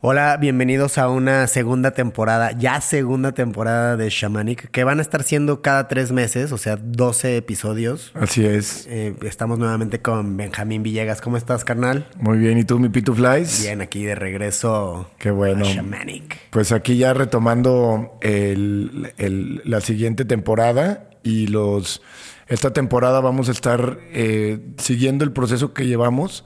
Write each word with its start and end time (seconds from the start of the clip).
Hola, 0.00 0.36
bienvenidos 0.36 0.96
a 0.96 1.08
una 1.08 1.48
segunda 1.48 1.90
temporada, 1.90 2.52
ya 2.52 2.80
segunda 2.80 3.32
temporada 3.32 3.96
de 3.96 4.08
Shamanic, 4.10 4.70
que 4.70 4.84
van 4.84 5.00
a 5.00 5.02
estar 5.02 5.24
siendo 5.24 5.60
cada 5.60 5.88
tres 5.88 6.12
meses, 6.12 6.52
o 6.52 6.56
sea, 6.58 6.76
12 6.76 7.36
episodios. 7.36 8.12
Así 8.14 8.44
es. 8.46 8.86
Eh, 8.88 9.16
estamos 9.22 9.58
nuevamente 9.58 10.00
con 10.00 10.36
Benjamín 10.36 10.84
Villegas. 10.84 11.20
¿Cómo 11.20 11.36
estás, 11.36 11.64
carnal? 11.64 12.06
Muy 12.16 12.38
bien, 12.38 12.58
¿y 12.58 12.64
tú, 12.64 12.78
mi 12.78 12.90
Pitu 12.90 13.12
Flies? 13.12 13.60
Bien, 13.62 13.80
aquí 13.80 14.04
de 14.04 14.14
regreso. 14.14 15.10
Qué 15.18 15.32
bueno. 15.32 15.64
A 15.66 15.68
Shamanic. 15.68 16.38
Pues 16.50 16.70
aquí 16.70 16.96
ya 16.96 17.12
retomando 17.12 18.18
el- 18.20 19.12
el- 19.18 19.62
la 19.64 19.80
siguiente 19.80 20.24
temporada 20.24 21.10
y 21.24 21.48
los... 21.48 22.02
Esta 22.46 22.72
temporada 22.72 23.18
vamos 23.20 23.48
a 23.48 23.52
estar 23.52 23.98
eh, 24.12 24.60
siguiendo 24.78 25.24
el 25.24 25.32
proceso 25.32 25.74
que 25.74 25.86
llevamos. 25.88 26.44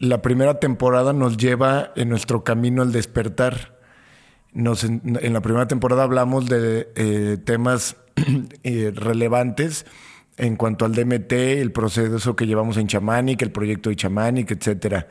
La 0.00 0.22
primera 0.22 0.60
temporada 0.60 1.12
nos 1.12 1.36
lleva 1.36 1.92
en 1.96 2.08
nuestro 2.08 2.44
camino 2.44 2.82
al 2.82 2.92
despertar. 2.92 3.78
Nos, 4.52 4.84
en, 4.84 5.18
en 5.20 5.32
la 5.32 5.40
primera 5.40 5.66
temporada 5.66 6.04
hablamos 6.04 6.46
de 6.46 6.88
eh, 6.94 7.36
temas 7.44 7.96
eh, 8.62 8.92
relevantes 8.94 9.86
en 10.36 10.54
cuanto 10.56 10.84
al 10.84 10.94
DMT, 10.94 11.32
el 11.32 11.72
proceso 11.72 12.36
que 12.36 12.46
llevamos 12.46 12.76
en 12.76 12.86
Chamanic, 12.86 13.42
el 13.42 13.50
proyecto 13.50 13.90
de 13.90 13.96
Chamanic, 13.96 14.52
etcétera. 14.52 15.08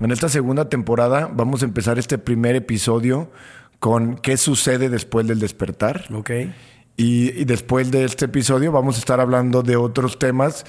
En 0.00 0.10
esta 0.10 0.28
segunda 0.28 0.68
temporada 0.68 1.30
vamos 1.32 1.62
a 1.62 1.64
empezar 1.64 1.98
este 1.98 2.18
primer 2.18 2.56
episodio 2.56 3.30
con 3.78 4.16
qué 4.16 4.36
sucede 4.36 4.90
después 4.90 5.26
del 5.26 5.38
despertar. 5.38 6.04
Ok. 6.12 6.30
Y, 6.98 7.40
y 7.40 7.44
después 7.46 7.90
de 7.90 8.04
este 8.04 8.26
episodio 8.26 8.70
vamos 8.70 8.96
a 8.96 8.98
estar 8.98 9.18
hablando 9.18 9.62
de 9.62 9.76
otros 9.76 10.18
temas 10.18 10.66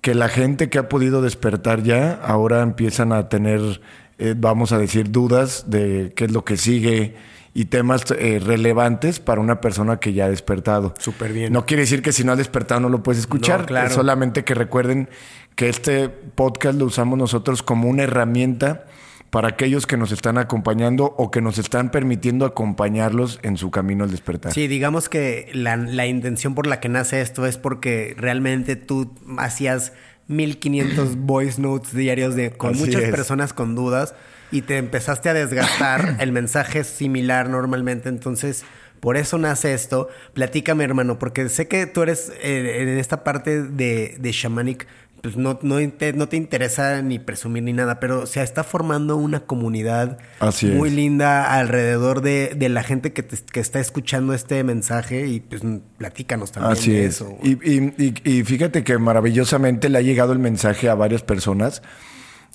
que 0.00 0.14
la 0.14 0.28
gente 0.28 0.68
que 0.70 0.78
ha 0.78 0.88
podido 0.88 1.22
despertar 1.22 1.82
ya 1.82 2.12
ahora 2.24 2.62
empiezan 2.62 3.12
a 3.12 3.28
tener, 3.28 3.80
eh, 4.18 4.34
vamos 4.36 4.72
a 4.72 4.78
decir, 4.78 5.10
dudas 5.10 5.64
de 5.68 6.12
qué 6.16 6.24
es 6.24 6.32
lo 6.32 6.44
que 6.44 6.56
sigue 6.56 7.14
y 7.52 7.64
temas 7.66 8.04
eh, 8.16 8.40
relevantes 8.44 9.18
para 9.18 9.40
una 9.40 9.60
persona 9.60 9.98
que 9.98 10.12
ya 10.12 10.26
ha 10.26 10.28
despertado. 10.30 10.94
Súper 10.98 11.32
bien. 11.32 11.52
No 11.52 11.66
quiere 11.66 11.82
decir 11.82 12.00
que 12.00 12.12
si 12.12 12.22
no 12.24 12.32
has 12.32 12.38
despertado 12.38 12.80
no 12.80 12.88
lo 12.88 13.02
puedes 13.02 13.18
escuchar, 13.20 13.60
No, 13.62 13.66
claro. 13.66 13.88
es 13.88 13.92
solamente 13.94 14.44
que 14.44 14.54
recuerden 14.54 15.08
que 15.56 15.68
este 15.68 16.08
podcast 16.08 16.78
lo 16.78 16.84
usamos 16.86 17.18
nosotros 17.18 17.62
como 17.62 17.88
una 17.88 18.04
herramienta 18.04 18.84
para 19.30 19.48
aquellos 19.48 19.86
que 19.86 19.96
nos 19.96 20.12
están 20.12 20.38
acompañando 20.38 21.14
o 21.16 21.30
que 21.30 21.40
nos 21.40 21.58
están 21.58 21.90
permitiendo 21.90 22.44
acompañarlos 22.44 23.38
en 23.42 23.56
su 23.56 23.70
camino 23.70 24.04
al 24.04 24.10
despertar. 24.10 24.52
Sí, 24.52 24.66
digamos 24.66 25.08
que 25.08 25.50
la, 25.54 25.76
la 25.76 26.06
intención 26.06 26.54
por 26.54 26.66
la 26.66 26.80
que 26.80 26.88
nace 26.88 27.20
esto 27.20 27.46
es 27.46 27.56
porque 27.56 28.14
realmente 28.18 28.74
tú 28.76 29.14
hacías 29.38 29.92
1500 30.26 31.16
voice 31.18 31.60
notes 31.60 31.94
diarios 31.94 32.34
de, 32.34 32.50
con 32.50 32.70
Así 32.72 32.80
muchas 32.80 33.02
es. 33.02 33.10
personas 33.10 33.52
con 33.52 33.74
dudas 33.76 34.14
y 34.50 34.62
te 34.62 34.78
empezaste 34.78 35.28
a 35.28 35.34
desgastar. 35.34 36.16
El 36.20 36.32
mensaje 36.32 36.80
es 36.80 36.88
similar 36.88 37.48
normalmente, 37.48 38.08
entonces 38.08 38.64
por 38.98 39.16
eso 39.16 39.38
nace 39.38 39.74
esto. 39.74 40.08
Platícame, 40.34 40.84
hermano, 40.84 41.18
porque 41.18 41.48
sé 41.48 41.68
que 41.68 41.86
tú 41.86 42.02
eres 42.02 42.32
eh, 42.42 42.82
en 42.82 42.98
esta 42.98 43.24
parte 43.24 43.62
de, 43.62 44.16
de 44.18 44.32
Shamanic. 44.32 44.86
Pues 45.22 45.36
no, 45.36 45.58
no, 45.62 45.76
te, 45.92 46.14
no 46.14 46.28
te 46.30 46.38
interesa 46.38 47.02
ni 47.02 47.18
presumir 47.18 47.62
ni 47.62 47.74
nada, 47.74 48.00
pero 48.00 48.24
se 48.24 48.42
está 48.42 48.64
formando 48.64 49.16
una 49.16 49.40
comunidad 49.40 50.16
Así 50.38 50.66
muy 50.66 50.88
es. 50.88 50.94
linda 50.94 51.52
alrededor 51.58 52.22
de, 52.22 52.54
de 52.56 52.68
la 52.70 52.82
gente 52.82 53.12
que, 53.12 53.22
te- 53.22 53.36
que 53.52 53.60
está 53.60 53.80
escuchando 53.80 54.32
este 54.32 54.64
mensaje 54.64 55.26
y 55.26 55.40
pues 55.40 55.60
platícanos 55.98 56.52
también 56.52 56.72
Así 56.72 56.92
de 56.92 57.04
es. 57.04 57.16
eso. 57.16 57.36
Y, 57.42 57.50
y- 57.70 57.94
y- 58.24 58.30
y 58.38 58.44
fíjate 58.44 58.82
que 58.82 58.96
maravillosamente 58.96 59.90
le 59.90 59.98
ha 59.98 60.02
llegado 60.02 60.32
el 60.32 60.38
mensaje 60.38 60.88
a 60.88 60.94
varias 60.94 61.22
personas. 61.22 61.82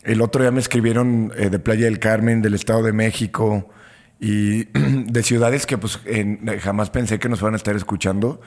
El 0.03 0.21
otro 0.21 0.41
día 0.41 0.49
me 0.51 0.59
escribieron 0.59 1.31
eh, 1.37 1.51
de 1.51 1.59
Playa 1.59 1.85
del 1.85 1.99
Carmen, 1.99 2.41
del 2.41 2.55
Estado 2.55 2.81
de 2.81 2.93
México 2.93 3.69
y 4.19 4.63
de 4.73 5.21
ciudades 5.21 5.67
que 5.67 5.77
pues 5.77 5.99
en- 6.05 6.39
jamás 6.61 6.89
pensé 6.89 7.19
que 7.19 7.29
nos 7.29 7.41
van 7.41 7.53
a 7.53 7.57
estar 7.57 7.75
escuchando. 7.75 8.41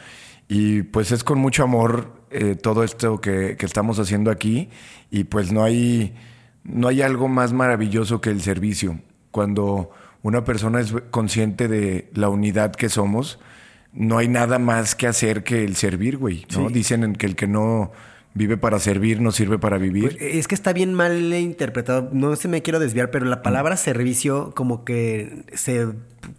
Y 0.48 0.82
pues 0.82 1.12
es 1.12 1.22
con 1.22 1.38
mucho 1.38 1.62
amor 1.62 2.24
eh, 2.30 2.54
todo 2.54 2.82
esto 2.82 3.20
que, 3.20 3.56
que 3.58 3.66
estamos 3.66 3.98
haciendo 3.98 4.30
aquí. 4.30 4.70
Y 5.10 5.24
pues 5.24 5.52
no 5.52 5.62
hay, 5.62 6.14
no 6.64 6.88
hay 6.88 7.02
algo 7.02 7.28
más 7.28 7.52
maravilloso 7.52 8.20
que 8.20 8.30
el 8.30 8.40
servicio. 8.40 8.98
Cuando 9.30 9.90
una 10.22 10.44
persona 10.44 10.80
es 10.80 10.94
consciente 11.10 11.68
de 11.68 12.10
la 12.14 12.28
unidad 12.28 12.72
que 12.72 12.88
somos, 12.88 13.38
no 13.92 14.18
hay 14.18 14.28
nada 14.28 14.58
más 14.58 14.94
que 14.94 15.06
hacer 15.06 15.44
que 15.44 15.64
el 15.64 15.76
servir, 15.76 16.16
güey. 16.16 16.46
¿no? 16.56 16.68
Sí. 16.68 16.74
Dicen 16.74 17.04
en 17.04 17.14
que 17.14 17.26
el 17.26 17.36
que 17.36 17.46
no 17.46 17.92
vive 18.34 18.56
para 18.56 18.78
servir 18.78 19.20
no 19.20 19.32
sirve 19.32 19.58
para 19.58 19.78
vivir. 19.78 20.16
Pues, 20.16 20.16
es 20.20 20.46
que 20.48 20.54
está 20.54 20.72
bien 20.72 20.94
mal 20.94 21.32
interpretado. 21.34 22.08
No 22.12 22.36
se 22.36 22.46
me 22.48 22.62
quiero 22.62 22.78
desviar, 22.78 23.10
pero 23.10 23.24
la 23.26 23.42
palabra 23.42 23.76
servicio 23.76 24.52
como 24.54 24.84
que 24.84 25.44
se, 25.54 25.88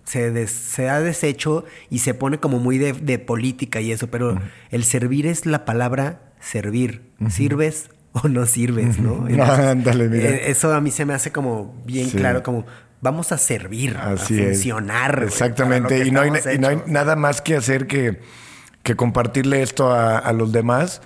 se, 0.05 0.31
des- 0.31 0.51
se 0.51 0.89
ha 0.89 1.01
deshecho 1.01 1.65
y 1.89 1.99
se 1.99 2.13
pone 2.13 2.39
como 2.39 2.59
muy 2.59 2.77
de, 2.77 2.93
de 2.93 3.19
política 3.19 3.81
y 3.81 3.91
eso. 3.91 4.07
Pero 4.07 4.39
el 4.71 4.83
servir 4.85 5.27
es 5.27 5.45
la 5.45 5.65
palabra 5.65 6.21
servir. 6.39 7.01
¿Sirves 7.29 7.89
o 8.13 8.27
no 8.29 8.45
sirves, 8.45 8.97
no? 8.99 9.25
Ándale, 9.43 10.07
mira. 10.07 10.29
eh, 10.29 10.51
Eso 10.51 10.73
a 10.73 10.79
mí 10.79 10.91
se 10.91 11.05
me 11.05 11.13
hace 11.13 11.31
como 11.31 11.75
bien 11.85 12.09
Sí. 12.09 12.17
claro, 12.17 12.43
como 12.43 12.65
vamos 13.01 13.31
a 13.33 13.37
servir, 13.37 13.97
Así 13.97 14.39
a 14.41 14.45
funcionar. 14.45 15.21
Exactamente. 15.23 16.05
Y 16.07 16.11
no, 16.11 16.21
hay, 16.21 16.31
y 16.55 16.57
no 16.59 16.69
hay 16.69 16.81
nada 16.87 17.15
más 17.17 17.41
que 17.41 17.55
hacer 17.57 17.87
que, 17.87 18.19
que 18.83 18.95
compartirle 18.95 19.61
esto 19.61 19.91
a, 19.91 20.17
a 20.17 20.31
los 20.33 20.51
demás. 20.53 21.01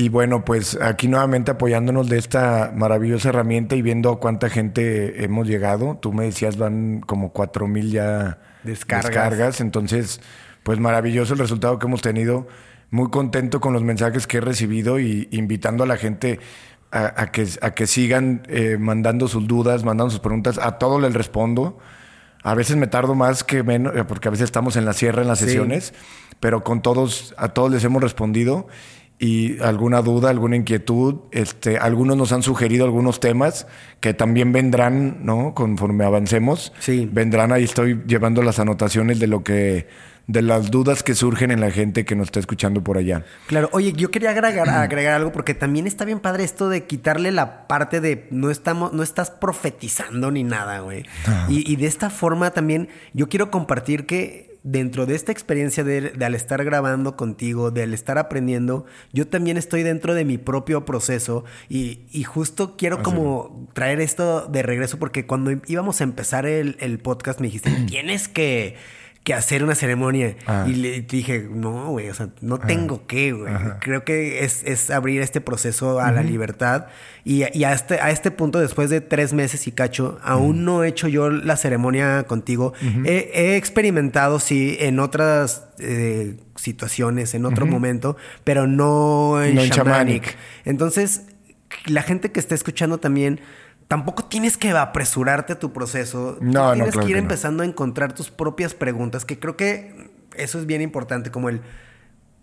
Y 0.00 0.10
bueno, 0.10 0.44
pues 0.44 0.78
aquí 0.80 1.08
nuevamente 1.08 1.50
apoyándonos 1.50 2.08
de 2.08 2.18
esta 2.18 2.72
maravillosa 2.72 3.30
herramienta 3.30 3.74
y 3.74 3.82
viendo 3.82 4.20
cuánta 4.20 4.48
gente 4.48 5.24
hemos 5.24 5.48
llegado. 5.48 5.98
Tú 6.00 6.12
me 6.12 6.24
decías, 6.26 6.56
van 6.56 7.00
como 7.00 7.32
cuatro 7.32 7.66
mil 7.66 7.90
ya 7.90 8.38
Descargas. 8.62 9.60
Entonces, 9.60 10.20
pues 10.62 10.78
maravilloso 10.78 11.32
el 11.32 11.40
resultado 11.40 11.80
que 11.80 11.86
hemos 11.86 12.00
tenido. 12.00 12.46
Muy 12.92 13.10
contento 13.10 13.58
con 13.60 13.72
los 13.72 13.82
mensajes 13.82 14.28
que 14.28 14.36
he 14.36 14.40
recibido 14.40 15.00
y 15.00 15.26
invitando 15.32 15.82
a 15.82 15.86
la 15.88 15.96
gente 15.96 16.38
a, 16.92 17.20
a 17.20 17.32
que, 17.32 17.48
a 17.60 17.72
que 17.74 17.88
sigan 17.88 18.42
eh, 18.48 18.76
mandando 18.78 19.26
sus 19.26 19.48
dudas, 19.48 19.82
mandando 19.82 20.12
sus 20.12 20.20
preguntas. 20.20 20.58
A 20.62 20.78
todos 20.78 21.02
les 21.02 21.12
respondo. 21.12 21.76
A 22.44 22.54
veces 22.54 22.76
me 22.76 22.86
tardo 22.86 23.16
más 23.16 23.42
que 23.42 23.64
menos, 23.64 23.96
eh, 23.96 24.04
porque 24.04 24.28
a 24.28 24.30
veces 24.30 24.44
estamos 24.44 24.76
en 24.76 24.84
la 24.84 24.92
sierra 24.92 25.22
en 25.22 25.28
las 25.28 25.40
Sí. 25.40 25.46
sesiones, 25.46 25.92
pero 26.38 26.62
con 26.62 26.82
todos, 26.82 27.34
a 27.36 27.48
todos 27.48 27.72
les 27.72 27.82
hemos 27.82 28.00
respondido. 28.00 28.68
Y 29.20 29.60
alguna 29.60 30.00
duda, 30.00 30.30
alguna 30.30 30.54
inquietud, 30.54 31.16
este, 31.32 31.76
algunos 31.76 32.16
nos 32.16 32.30
han 32.32 32.42
sugerido 32.42 32.84
algunos 32.84 33.18
temas 33.18 33.66
que 33.98 34.14
también 34.14 34.52
vendrán, 34.52 35.24
¿no? 35.24 35.54
Conforme 35.54 36.04
avancemos. 36.04 36.72
Sí. 36.78 37.08
Vendrán, 37.10 37.50
ahí 37.50 37.64
estoy 37.64 38.00
llevando 38.06 38.42
las 38.42 38.60
anotaciones 38.60 39.18
de 39.18 39.26
lo 39.26 39.42
que, 39.42 39.88
de 40.28 40.42
las 40.42 40.70
dudas 40.70 41.02
que 41.02 41.16
surgen 41.16 41.50
en 41.50 41.60
la 41.60 41.72
gente 41.72 42.04
que 42.04 42.14
nos 42.14 42.28
está 42.28 42.38
escuchando 42.38 42.84
por 42.84 42.96
allá. 42.96 43.24
Claro, 43.46 43.70
oye, 43.72 43.92
yo 43.92 44.12
quería 44.12 44.30
agregar, 44.30 44.68
agregar 44.68 45.14
algo 45.14 45.32
porque 45.32 45.54
también 45.54 45.88
está 45.88 46.04
bien 46.04 46.20
padre 46.20 46.44
esto 46.44 46.68
de 46.68 46.84
quitarle 46.84 47.32
la 47.32 47.66
parte 47.66 48.00
de 48.00 48.28
no 48.30 48.50
estamos, 48.50 48.92
no 48.92 49.02
estás 49.02 49.30
profetizando 49.32 50.30
ni 50.30 50.44
nada, 50.44 50.78
güey. 50.80 51.04
Y, 51.48 51.70
y 51.70 51.74
de 51.76 51.86
esta 51.86 52.10
forma 52.10 52.52
también 52.52 52.88
yo 53.14 53.28
quiero 53.28 53.50
compartir 53.50 54.06
que 54.06 54.47
dentro 54.70 55.06
de 55.06 55.14
esta 55.14 55.32
experiencia 55.32 55.82
de, 55.82 56.10
de 56.10 56.24
al 56.24 56.34
estar 56.34 56.62
grabando 56.62 57.16
contigo, 57.16 57.70
de 57.70 57.84
al 57.84 57.94
estar 57.94 58.18
aprendiendo, 58.18 58.84
yo 59.12 59.26
también 59.26 59.56
estoy 59.56 59.82
dentro 59.82 60.14
de 60.14 60.26
mi 60.26 60.36
propio 60.36 60.84
proceso 60.84 61.44
y, 61.70 62.00
y 62.10 62.24
justo 62.24 62.76
quiero 62.76 63.02
como 63.02 63.68
traer 63.72 64.00
esto 64.00 64.46
de 64.46 64.62
regreso 64.62 64.98
porque 64.98 65.26
cuando 65.26 65.52
íbamos 65.66 66.02
a 66.02 66.04
empezar 66.04 66.44
el, 66.44 66.76
el 66.80 66.98
podcast 66.98 67.40
me 67.40 67.46
dijiste, 67.46 67.70
tienes 67.86 68.28
que 68.28 68.76
que 69.28 69.34
hacer 69.34 69.62
una 69.62 69.74
ceremonia. 69.74 70.36
Ah. 70.46 70.64
Y 70.66 70.72
le 70.72 71.02
dije, 71.02 71.46
no, 71.50 71.90
güey, 71.90 72.08
o 72.08 72.14
sea, 72.14 72.30
no 72.40 72.58
tengo 72.58 73.06
que, 73.06 73.32
güey. 73.32 73.52
Creo 73.78 74.02
que 74.02 74.42
es, 74.42 74.62
es 74.64 74.90
abrir 74.90 75.20
este 75.20 75.42
proceso 75.42 76.00
a 76.00 76.10
la 76.12 76.22
libertad. 76.22 76.86
Y, 77.26 77.44
y 77.52 77.64
a, 77.64 77.74
este, 77.74 78.00
a 78.00 78.10
este 78.10 78.30
punto, 78.30 78.58
después 78.58 78.88
de 78.88 79.02
tres 79.02 79.34
meses 79.34 79.66
y 79.66 79.72
cacho, 79.72 80.18
aún 80.22 80.64
no 80.64 80.82
he 80.82 80.88
hecho 80.88 81.08
yo 81.08 81.28
la 81.28 81.58
ceremonia 81.58 82.22
contigo. 82.22 82.72
he, 83.04 83.30
he 83.34 83.56
experimentado, 83.56 84.40
sí, 84.40 84.78
en 84.80 84.98
otras 84.98 85.66
eh, 85.78 86.38
situaciones, 86.56 87.34
en 87.34 87.44
otro 87.44 87.66
momento, 87.66 88.16
pero 88.44 88.66
no 88.66 89.42
en 89.42 89.56
No 89.56 89.62
en 89.62 89.68
shamanic. 89.68 90.36
Entonces, 90.64 91.24
la 91.84 92.00
gente 92.00 92.32
que 92.32 92.40
está 92.40 92.54
escuchando 92.54 92.96
también... 92.96 93.40
Tampoco 93.88 94.24
tienes 94.24 94.56
que 94.58 94.70
apresurarte 94.70 95.54
a 95.54 95.58
tu 95.58 95.72
proceso. 95.72 96.36
Tú 96.38 96.44
No, 96.44 96.68
no, 96.68 96.72
tienes 96.74 96.92
claro 96.92 97.06
que 97.06 97.10
ir 97.12 97.16
que 97.16 97.22
no. 97.22 97.24
empezando 97.26 97.62
a 97.62 97.66
encontrar 97.66 98.12
tus 98.14 98.30
propias 98.30 98.74
preguntas, 98.74 99.24
que 99.24 99.38
creo 99.38 99.56
que 99.56 100.10
eso 100.36 100.58
es 100.58 100.66
bien 100.66 100.82
importante, 100.82 101.30
como 101.30 101.48
el 101.48 101.62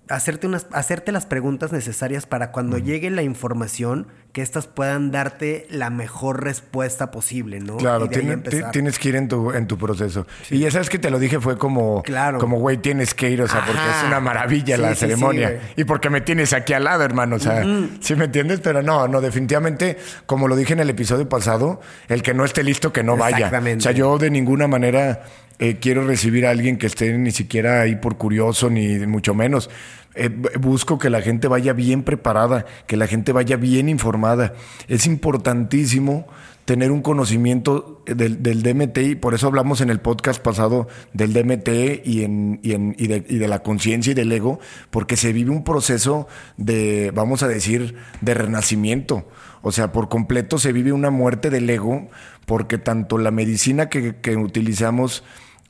hacerte, 0.10 0.48
unas, 0.48 0.68
hacerte 0.72 1.12
las 1.12 1.25
preguntas 1.25 1.72
necesarias 1.72 2.25
para 2.25 2.52
cuando 2.52 2.78
llegue 2.78 3.10
la 3.10 3.24
información, 3.24 4.07
que 4.31 4.42
éstas 4.42 4.68
puedan 4.68 5.12
darte 5.12 5.66
la 5.69 5.90
mejor 5.90 6.44
respuesta 6.44 7.10
posible, 7.10 7.60
¿no? 7.60 7.78
Claro, 7.78 8.10
tienes 8.10 9.00
que 9.00 9.10
ir 9.10 9.16
en 9.16 9.28
tu, 9.28 9.52
en 9.52 9.66
tu 9.68 9.78
proceso. 9.78 10.28
Y 10.50 10.60
ya 10.60 10.72
sabes 10.72 10.90
que 10.90 11.00
te 11.00 11.10
lo 11.10 11.19
dije, 11.19 11.40
fue 11.40 11.57
como, 11.57 12.04
claro. 12.04 12.40
como, 12.40 12.60
güey, 12.60 12.78
tienes 12.78 13.13
que 13.13 13.30
ir, 13.30 13.42
o 13.42 13.48
sea, 13.48 13.66
porque 13.66 13.81
es 13.81 14.04
una 14.06 14.19
maravilla 14.19 14.78
la 14.78 14.94
ceremonia. 14.94 15.62
y 15.75 15.86
porque 15.86 16.10
me 16.10 16.22
tienes 16.22 16.54
aquí 16.54 16.74
al 16.74 16.84
lado, 16.84 17.04
hermano, 17.04 17.38
o 17.38 17.40
sea, 17.40 17.63
¿sí 18.01 18.16
me 18.16 18.25
entiendes? 18.25 18.60
Pero 18.60 18.81
no, 18.81 19.08
no, 19.08 19.22
definitivamente, 19.22 19.98
como 20.25 20.48
lo 20.48 20.56
dije 20.56 20.74
en 20.74 20.81
el 20.81 20.90
episodio 20.90 21.28
pasado, 21.30 21.80
el 22.08 22.22
que 22.22 22.34
no 22.34 22.46
esté 22.46 22.63
listo, 22.63 22.92
que 22.92 23.04
no 23.04 23.18
vaya. 23.18 23.51
O 23.78 23.81
sea, 23.81 23.92
yo 23.92 24.18
de 24.18 24.30
ninguna 24.30 24.68
manera 24.68 25.24
eh, 25.60 25.78
quiero 25.80 26.06
recibir 26.06 26.46
a 26.46 26.52
alguien 26.52 26.78
que 26.78 26.88
esté 26.88 27.18
ni 27.18 27.31
siquiera 27.31 27.81
ahí 27.81 27.96
por 27.96 28.18
curioso, 28.18 28.69
ni 28.69 29.00
mucho 29.06 29.34
menos. 29.34 29.69
Eh, 30.16 30.30
busco 30.60 30.98
que 30.98 31.10
la 31.10 31.22
gente 31.22 31.48
vaya 31.48 31.74
bien 31.74 32.04
preparada, 32.04 32.66
que 32.88 32.98
la 32.98 33.07
gente 33.07 33.31
vaya 33.31 33.57
bien 33.57 33.90
informada. 33.90 34.54
Es 34.88 35.06
importantísimo 35.06 36.25
tener 36.66 36.92
un 36.92 37.02
conocimiento 37.02 38.02
del, 38.07 38.42
del 38.42 38.63
DMT 38.63 38.98
y 38.98 39.16
por 39.16 39.36
eso 39.36 39.48
hablamos 39.48 39.81
en 39.81 39.92
el 39.92 40.00
podcast 40.00 40.42
pasado 40.42 40.88
del 41.13 41.31
DMT 41.31 41.69
y, 42.04 42.24
en, 42.24 42.60
y, 42.63 42.74
en, 42.74 42.96
y, 42.98 43.08
de, 43.08 43.24
y 43.30 43.38
de 43.38 43.48
la 43.48 43.60
conciencia 43.60 44.12
y 44.12 44.13
del 44.16 44.31
ego, 44.31 44.60
porque 44.90 45.16
se 45.16 45.31
vive 45.31 45.51
un 45.51 45.63
proceso 45.63 46.28
de, 46.58 47.12
vamos 47.13 47.44
a 47.44 47.48
decir, 47.48 47.96
de 48.22 48.34
renacimiento. 48.34 49.28
O 49.62 49.72
sea, 49.72 49.92
por 49.92 50.10
completo 50.10 50.58
se 50.58 50.74
vive 50.74 50.92
una 50.92 51.12
muerte 51.12 51.50
del 51.50 51.69
ego, 51.69 52.08
porque 52.46 52.78
tanto 52.78 53.18
la 53.18 53.31
medicina 53.31 53.90
que, 53.90 54.16
que 54.16 54.36
utilizamos 54.36 55.24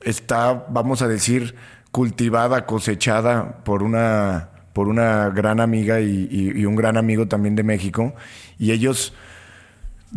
está, 0.05 0.65
vamos 0.69 1.01
a 1.01 1.07
decir, 1.07 1.55
cultivada, 1.91 2.65
cosechada 2.65 3.63
por 3.63 3.83
una, 3.83 4.49
por 4.73 4.87
una 4.87 5.29
gran 5.29 5.59
amiga 5.59 5.99
y, 5.99 6.65
un 6.65 6.75
gran 6.75 6.97
amigo 6.97 7.27
también 7.27 7.55
de 7.55 7.63
México. 7.63 8.13
Y 8.59 8.71
ellos 8.71 9.13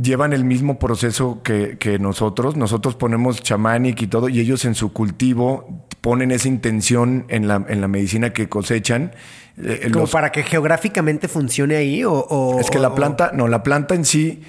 llevan 0.00 0.32
el 0.32 0.44
mismo 0.44 0.78
proceso 0.78 1.42
que, 1.42 1.98
nosotros. 2.00 2.56
Nosotros 2.56 2.94
ponemos 2.94 3.42
chamánic 3.42 4.02
y 4.02 4.06
todo, 4.06 4.28
y 4.28 4.40
ellos 4.40 4.64
en 4.64 4.74
su 4.74 4.92
cultivo 4.92 5.86
ponen 6.00 6.30
esa 6.30 6.48
intención 6.48 7.24
en 7.28 7.48
la, 7.48 7.64
en 7.68 7.80
la 7.80 7.88
medicina 7.88 8.32
que 8.32 8.48
cosechan. 8.48 9.12
Eh, 9.56 9.90
¿Como 9.92 10.06
para 10.06 10.30
que 10.30 10.42
geográficamente 10.44 11.26
funcione 11.28 11.76
ahí? 11.76 12.04
O, 12.04 12.58
es 12.60 12.70
que 12.70 12.78
la 12.78 12.94
planta, 12.94 13.32
no, 13.34 13.48
la 13.48 13.62
planta 13.62 13.94
en 13.94 14.04
sí 14.04 14.42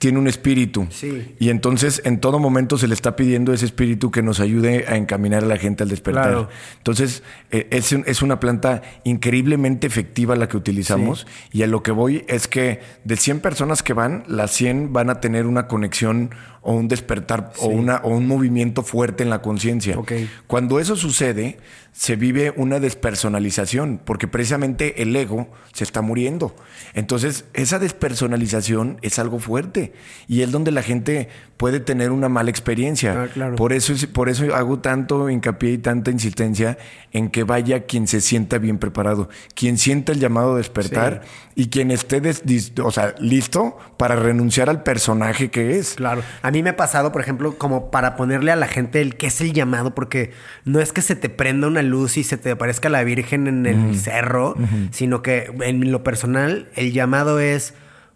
tiene 0.00 0.18
un 0.18 0.28
espíritu. 0.28 0.86
Sí. 0.88 1.34
Y 1.38 1.50
entonces 1.50 2.00
en 2.06 2.20
todo 2.20 2.38
momento 2.38 2.78
se 2.78 2.88
le 2.88 2.94
está 2.94 3.16
pidiendo 3.16 3.52
ese 3.52 3.66
espíritu 3.66 4.10
que 4.10 4.22
nos 4.22 4.40
ayude 4.40 4.86
a 4.88 4.96
encaminar 4.96 5.44
a 5.44 5.46
la 5.46 5.58
gente 5.58 5.82
al 5.82 5.90
despertar. 5.90 6.48
Entonces 6.78 7.22
eh, 7.50 7.68
es, 7.70 7.92
es, 7.92 8.22
una 8.22 8.40
planta 8.40 8.80
increíblemente 9.04 9.86
efectiva 9.86 10.36
la 10.36 10.48
que 10.48 10.56
utilizamos 10.56 11.26
y 11.52 11.64
a 11.64 11.66
lo 11.66 11.82
que 11.82 11.90
voy 11.90 12.24
es 12.28 12.48
que 12.48 12.80
de 13.04 13.18
100 13.18 13.40
personas 13.40 13.82
que 13.82 13.92
van, 13.92 14.24
las 14.26 14.52
100 14.52 14.94
van 14.94 15.10
a 15.10 15.20
tener 15.20 15.46
una 15.46 15.68
conexión 15.68 16.30
o 16.62 16.74
un 16.74 16.88
despertar 16.88 17.52
o, 17.58 17.68
una, 17.68 17.96
o 17.96 18.10
un 18.10 18.26
movimiento 18.26 18.82
fuerte 18.82 19.22
en 19.22 19.30
la 19.30 19.42
conciencia. 19.42 19.98
Cuando 20.46 20.78
eso 20.78 20.96
sucede, 20.96 21.58
se 21.92 22.16
vive 22.16 22.52
una 22.56 22.80
despersonalización, 22.80 24.00
porque 24.04 24.28
precisamente 24.28 25.02
el 25.02 25.14
ego 25.16 25.50
se 25.72 25.84
está 25.84 26.02
muriendo. 26.02 26.54
Entonces, 26.94 27.46
esa 27.54 27.78
despersonalización 27.78 28.98
es 29.02 29.18
algo 29.18 29.38
fuerte 29.38 29.89
y 30.28 30.42
es 30.42 30.50
donde 30.52 30.70
la 30.70 30.82
gente 30.82 31.28
puede 31.56 31.78
tener 31.78 32.10
una 32.10 32.28
mala 32.28 32.48
experiencia. 32.48 33.28
Ah, 33.36 33.50
por, 33.56 33.72
eso, 33.72 33.92
por 34.12 34.28
eso 34.28 34.54
hago 34.54 34.78
tanto 34.78 35.28
hincapié 35.28 35.72
y 35.72 35.78
tanta 35.78 36.10
insistencia 36.10 36.78
en 37.12 37.28
que 37.28 37.44
vaya 37.44 37.84
quien 37.84 38.06
se 38.06 38.20
sienta 38.22 38.58
bien 38.58 38.78
preparado, 38.78 39.28
quien 39.54 39.76
sienta 39.76 40.12
el 40.12 40.20
llamado 40.20 40.54
a 40.54 40.56
despertar 40.56 41.22
y 41.54 41.68
quien 41.68 41.90
esté 41.90 42.22
o 42.82 42.90
sea, 42.90 43.14
listo 43.18 43.76
para 43.98 44.16
renunciar 44.16 44.70
al 44.70 44.82
personaje 44.82 45.50
que 45.50 45.76
es. 45.76 45.96
Claro. 45.96 46.22
A 46.40 46.50
mí 46.50 46.62
me 46.62 46.70
ha 46.70 46.76
pasado, 46.76 47.12
por 47.12 47.20
ejemplo, 47.20 47.58
como 47.58 47.90
para 47.90 48.16
ponerle 48.16 48.52
a 48.52 48.56
la 48.56 48.66
gente 48.68 49.02
el 49.02 49.16
qué 49.16 49.26
es 49.26 49.40
el 49.42 49.52
llamado, 49.52 49.94
porque 49.94 50.30
no 50.64 50.80
es 50.80 50.92
que 50.92 51.02
se 51.02 51.16
te 51.16 51.28
prenda 51.28 51.66
una 51.66 51.82
luz 51.82 52.16
y 52.16 52.24
se 52.24 52.38
te 52.38 52.52
aparezca 52.52 52.88
la 52.88 53.04
Virgen 53.04 53.46
en 53.46 53.66
el 53.66 53.98
cerro, 53.98 54.54
sino 54.92 55.22
que 55.22 55.52
en 55.60 55.92
lo 55.92 56.02
personal 56.02 56.70
el 56.74 56.92
llamado 56.92 57.40
es 57.40 57.74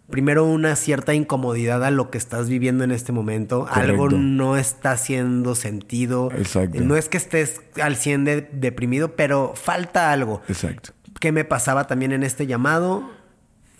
primero 0.09 0.45
una 0.45 0.75
cierta 0.75 1.13
incomodidad 1.13 1.83
a 1.83 1.91
lo 1.91 2.09
que 2.09 2.17
estás 2.17 2.49
viviendo 2.49 2.83
en 2.83 2.91
este 2.91 3.11
momento. 3.11 3.67
Algo 3.69 4.09
no 4.09 4.57
está 4.57 4.91
haciendo 4.91 5.55
sentido. 5.55 6.31
Exacto. 6.31 6.81
No 6.81 6.95
es 6.95 7.09
que 7.09 7.17
estés 7.17 7.61
al 7.81 7.95
100 7.95 8.49
deprimido, 8.53 9.15
pero 9.15 9.53
falta 9.55 10.11
algo. 10.11 10.41
Exacto. 10.47 10.91
¿Qué 11.19 11.31
me 11.31 11.45
pasaba 11.45 11.87
también 11.87 12.11
en 12.11 12.23
este 12.23 12.45
llamado? 12.45 13.09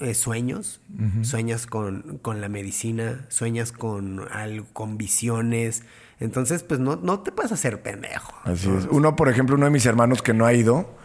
Eh, 0.02 0.14
sueños, 0.14 0.82
sueñas 1.22 1.68
con, 1.68 2.20
con, 2.22 2.42
la 2.42 2.50
medicina, 2.50 3.26
sueñas 3.30 3.72
con 3.72 4.22
algo, 4.30 4.66
con 4.74 4.98
visiones. 4.98 5.84
Entonces, 6.20 6.64
pues 6.64 6.82
no, 6.82 6.98
no 6.98 7.22
te 7.22 7.32
puedes 7.32 7.54
hacer 7.54 7.82
pendejo. 7.82 8.34
Así 8.44 8.70
es. 8.70 8.88
Uno, 8.92 9.16
por 9.16 9.30
ejemplo, 9.30 9.56
uno 9.56 9.66
de 9.66 9.72
mis 9.72 9.86
hermanos 9.86 10.22
que 10.22 10.34
no 10.34 10.46
ha 10.46 10.54
ido, 10.54 10.98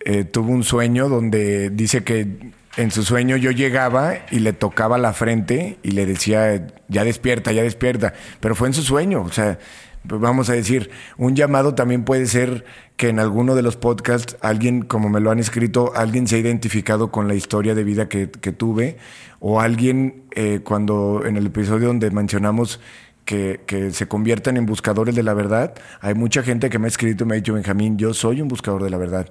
eh, 0.00 0.24
tuvo 0.24 0.50
un 0.50 0.64
sueño 0.64 1.08
donde 1.08 1.70
dice 1.70 2.02
que 2.02 2.52
en 2.76 2.90
su 2.90 3.02
sueño 3.02 3.36
yo 3.36 3.50
llegaba 3.50 4.14
y 4.30 4.40
le 4.40 4.52
tocaba 4.52 4.98
la 4.98 5.12
frente 5.12 5.78
y 5.82 5.92
le 5.92 6.06
decía, 6.06 6.66
ya 6.88 7.04
despierta, 7.04 7.52
ya 7.52 7.62
despierta. 7.62 8.12
Pero 8.40 8.54
fue 8.54 8.68
en 8.68 8.74
su 8.74 8.82
sueño, 8.82 9.22
o 9.22 9.32
sea, 9.32 9.58
vamos 10.04 10.50
a 10.50 10.52
decir, 10.52 10.90
un 11.16 11.34
llamado 11.34 11.74
también 11.74 12.04
puede 12.04 12.26
ser 12.26 12.64
que 12.96 13.08
en 13.08 13.18
alguno 13.18 13.54
de 13.54 13.62
los 13.62 13.76
podcasts 13.76 14.36
alguien, 14.40 14.82
como 14.82 15.08
me 15.08 15.20
lo 15.20 15.30
han 15.30 15.38
escrito, 15.38 15.92
alguien 15.94 16.26
se 16.26 16.36
ha 16.36 16.38
identificado 16.38 17.10
con 17.10 17.28
la 17.28 17.34
historia 17.34 17.74
de 17.74 17.84
vida 17.84 18.08
que, 18.08 18.26
tuve, 18.26 18.98
o 19.40 19.60
alguien 19.60 20.24
eh, 20.32 20.60
cuando 20.62 21.22
en 21.24 21.36
el 21.36 21.46
episodio 21.46 21.88
donde 21.88 22.10
mencionamos 22.10 22.80
que, 23.24 23.60
que, 23.66 23.90
se 23.90 24.06
conviertan 24.06 24.56
en 24.56 24.66
buscadores 24.66 25.14
de 25.14 25.22
la 25.22 25.34
verdad, 25.34 25.74
hay 26.00 26.14
mucha 26.14 26.42
gente 26.42 26.70
que 26.70 26.78
me 26.78 26.86
ha 26.86 26.88
escrito 26.88 27.24
y 27.24 27.26
me 27.26 27.34
ha 27.34 27.36
dicho, 27.36 27.54
Benjamín, 27.54 27.96
yo 27.96 28.14
soy 28.14 28.40
un 28.40 28.48
buscador 28.48 28.82
de 28.84 28.90
la 28.90 28.98
verdad. 28.98 29.28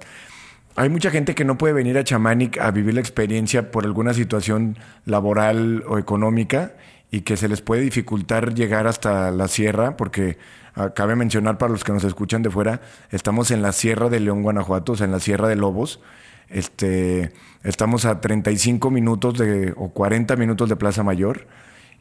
Hay 0.76 0.88
mucha 0.88 1.10
gente 1.10 1.34
que 1.34 1.44
no 1.44 1.58
puede 1.58 1.72
venir 1.72 1.96
a 1.98 2.04
Chamanic 2.04 2.58
a 2.58 2.70
vivir 2.70 2.94
la 2.94 3.00
experiencia 3.00 3.70
por 3.70 3.84
alguna 3.84 4.14
situación 4.14 4.78
laboral 5.04 5.82
o 5.88 5.98
económica 5.98 6.74
y 7.10 7.22
que 7.22 7.36
se 7.36 7.48
les 7.48 7.62
puede 7.62 7.82
dificultar 7.82 8.54
llegar 8.54 8.86
hasta 8.86 9.30
la 9.30 9.48
sierra 9.48 9.96
porque 9.96 10.36
Cabe 10.94 11.16
mencionar 11.16 11.56
para 11.56 11.72
los 11.72 11.84
que 11.84 11.92
nos 11.92 12.04
escuchan 12.04 12.42
de 12.42 12.50
fuera, 12.50 12.82
estamos 13.10 13.50
en 13.50 13.62
la 13.62 13.72
Sierra 13.72 14.10
de 14.10 14.20
León, 14.20 14.42
Guanajuato, 14.42 14.92
o 14.92 14.96
sea, 14.96 15.06
en 15.06 15.12
la 15.12 15.20
Sierra 15.20 15.48
de 15.48 15.56
Lobos. 15.56 16.00
Este, 16.50 17.32
estamos 17.62 18.04
a 18.04 18.20
35 18.20 18.90
minutos 18.90 19.38
de, 19.38 19.72
o 19.74 19.88
40 19.88 20.36
minutos 20.36 20.68
de 20.68 20.76
Plaza 20.76 21.02
Mayor. 21.02 21.46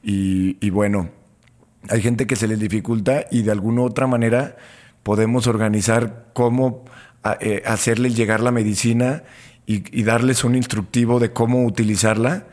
Y, 0.03 0.69
bueno, 0.71 1.09
hay 1.89 2.01
gente 2.01 2.27
que 2.27 2.35
se 2.35 2.49
les 2.49 2.59
dificulta 2.59 3.25
y 3.31 3.43
de 3.43 3.51
alguna 3.51 3.81
u 3.81 3.85
otra 3.85 4.07
manera 4.07 4.57
podemos 5.03 5.47
organizar 5.47 6.25
cómo 6.33 6.83
eh, 7.39 7.63
hacerles 7.65 8.15
llegar 8.15 8.39
la 8.41 8.51
medicina 8.51 9.23
y, 9.65 9.83
y 9.97 10.03
darles 10.03 10.43
un 10.43 10.55
instructivo 10.55 11.19
de 11.19 11.31
cómo 11.31 11.65
utilizarla 11.65 12.45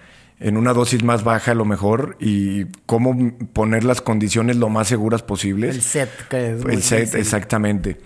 en 0.42 0.56
una 0.56 0.72
dosis 0.72 1.04
más 1.04 1.22
baja 1.24 1.52
a 1.52 1.54
lo 1.54 1.64
mejor 1.64 2.16
y 2.20 2.64
cómo 2.86 3.32
poner 3.52 3.84
las 3.84 4.00
condiciones 4.00 4.56
lo 4.56 4.68
más 4.68 4.88
seguras 4.88 5.22
posibles. 5.22 5.76
El 5.76 5.82
set, 5.82 6.10
que 6.28 6.52
es 6.52 6.64
El 6.64 6.82
set, 6.82 7.14
exactamente. 7.14 7.98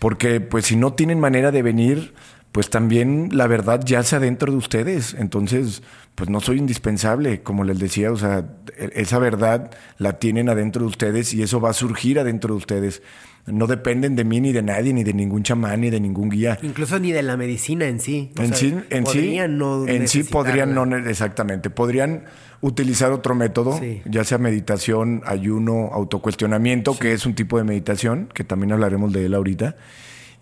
Porque 0.00 0.40
pues 0.40 0.66
si 0.66 0.76
no 0.76 0.94
tienen 0.94 1.20
manera 1.20 1.52
de 1.52 1.62
venir, 1.62 2.14
pues 2.50 2.68
también 2.68 3.30
la 3.32 3.46
verdad 3.46 3.80
yace 3.84 4.16
adentro 4.16 4.50
de 4.50 4.58
ustedes. 4.58 5.14
Entonces, 5.14 5.82
pues 6.14 6.28
no 6.28 6.40
soy 6.40 6.58
indispensable, 6.58 7.42
como 7.42 7.64
les 7.64 7.78
decía, 7.78 8.10
o 8.10 8.16
sea, 8.16 8.44
e-, 8.76 8.90
esa 8.94 9.18
verdad 9.18 9.70
la 9.98 10.18
tienen 10.18 10.48
adentro 10.48 10.82
de 10.82 10.88
ustedes 10.88 11.32
y 11.32 11.42
eso 11.42 11.60
va 11.60 11.70
a 11.70 11.74
surgir 11.74 12.18
adentro 12.18 12.54
de 12.54 12.58
ustedes 12.58 13.02
no 13.46 13.66
dependen 13.66 14.16
de 14.16 14.24
mí 14.24 14.40
ni 14.40 14.52
de 14.52 14.62
nadie, 14.62 14.92
ni 14.92 15.04
de 15.04 15.12
ningún 15.12 15.42
chamán, 15.42 15.82
ni 15.82 15.90
de 15.90 16.00
ningún 16.00 16.30
guía. 16.30 16.58
Incluso 16.62 16.98
ni 16.98 17.12
de 17.12 17.22
la 17.22 17.36
medicina 17.36 17.86
en 17.86 18.00
sí. 18.00 18.30
en 18.38 18.54
sí, 18.54 18.74
en 18.90 19.06
sí, 19.06 19.38
no 19.48 19.86
en 19.86 20.08
sí 20.08 20.24
podrían 20.24 20.74
no 20.74 20.84
exactamente, 20.96 21.68
podrían 21.70 22.24
utilizar 22.62 23.12
otro 23.12 23.34
método, 23.34 23.78
ya 24.06 24.24
sea 24.24 24.38
meditación, 24.38 25.22
ayuno, 25.26 25.90
autocuestionamiento, 25.92 26.98
que 26.98 27.12
es 27.12 27.26
un 27.26 27.34
tipo 27.34 27.58
de 27.58 27.64
meditación, 27.64 28.28
que 28.32 28.44
también 28.44 28.72
hablaremos 28.72 29.12
de 29.12 29.26
él 29.26 29.34
ahorita. 29.34 29.76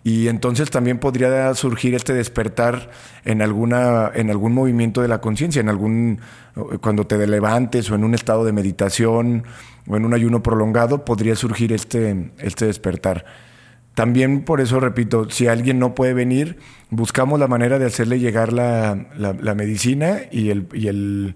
Y 0.05 0.27
entonces 0.27 0.69
también 0.69 0.99
podría 0.99 1.53
surgir 1.55 1.95
este 1.95 2.13
despertar 2.13 2.91
en 3.23 3.41
alguna, 3.41 4.11
en 4.13 4.29
algún 4.29 4.53
movimiento 4.53 5.01
de 5.01 5.07
la 5.07 5.21
conciencia, 5.21 5.61
en 5.61 5.69
algún, 5.69 6.19
cuando 6.81 7.07
te 7.07 7.25
levantes 7.25 7.89
o 7.89 7.95
en 7.95 8.03
un 8.03 8.13
estado 8.13 8.43
de 8.43 8.51
meditación 8.51 9.43
o 9.87 9.97
en 9.97 10.05
un 10.05 10.13
ayuno 10.13 10.43
prolongado, 10.43 11.05
podría 11.05 11.35
surgir 11.35 11.73
este, 11.73 12.31
este 12.37 12.65
despertar. 12.65 13.25
También 13.95 14.43
por 14.43 14.59
eso 14.59 14.79
repito, 14.79 15.29
si 15.29 15.47
alguien 15.47 15.77
no 15.77 15.93
puede 15.93 16.13
venir, 16.13 16.57
buscamos 16.89 17.39
la 17.39 17.47
manera 17.47 17.77
de 17.77 17.85
hacerle 17.85 18.19
llegar 18.19 18.51
la, 18.51 19.07
la, 19.17 19.55
medicina 19.55 20.21
y, 20.31 20.49
el, 20.49 20.67
y 20.73 20.87
el, 20.87 21.35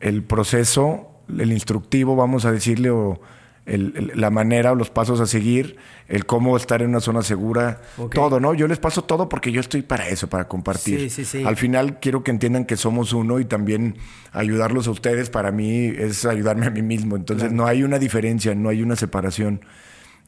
el, 0.00 0.22
proceso, 0.22 1.10
el 1.28 1.52
instructivo, 1.52 2.16
vamos 2.16 2.46
a 2.46 2.52
decirle, 2.52 2.90
o 2.90 3.20
la 3.66 4.30
manera 4.30 4.72
o 4.72 4.74
los 4.74 4.90
pasos 4.90 5.20
a 5.20 5.26
seguir, 5.26 5.76
el 6.08 6.26
cómo 6.26 6.56
estar 6.56 6.82
en 6.82 6.90
una 6.90 7.00
zona 7.00 7.22
segura, 7.22 7.80
todo, 8.12 8.40
¿no? 8.40 8.54
Yo 8.54 8.66
les 8.66 8.78
paso 8.78 9.04
todo 9.04 9.28
porque 9.28 9.52
yo 9.52 9.60
estoy 9.60 9.82
para 9.82 10.08
eso, 10.08 10.28
para 10.28 10.48
compartir. 10.48 10.98
Sí, 11.00 11.10
sí, 11.10 11.24
sí. 11.24 11.44
Al 11.44 11.56
final 11.56 12.00
quiero 12.00 12.24
que 12.24 12.30
entiendan 12.30 12.64
que 12.64 12.76
somos 12.76 13.12
uno 13.12 13.38
y 13.38 13.44
también 13.44 13.96
ayudarlos 14.32 14.88
a 14.88 14.90
ustedes 14.90 15.30
para 15.30 15.52
mí 15.52 15.86
es 15.86 16.24
ayudarme 16.24 16.66
a 16.66 16.70
mí 16.70 16.82
mismo. 16.82 17.16
Entonces 17.16 17.52
no 17.52 17.66
hay 17.66 17.82
una 17.82 17.98
diferencia, 17.98 18.54
no 18.54 18.68
hay 18.68 18.82
una 18.82 18.96
separación. 18.96 19.64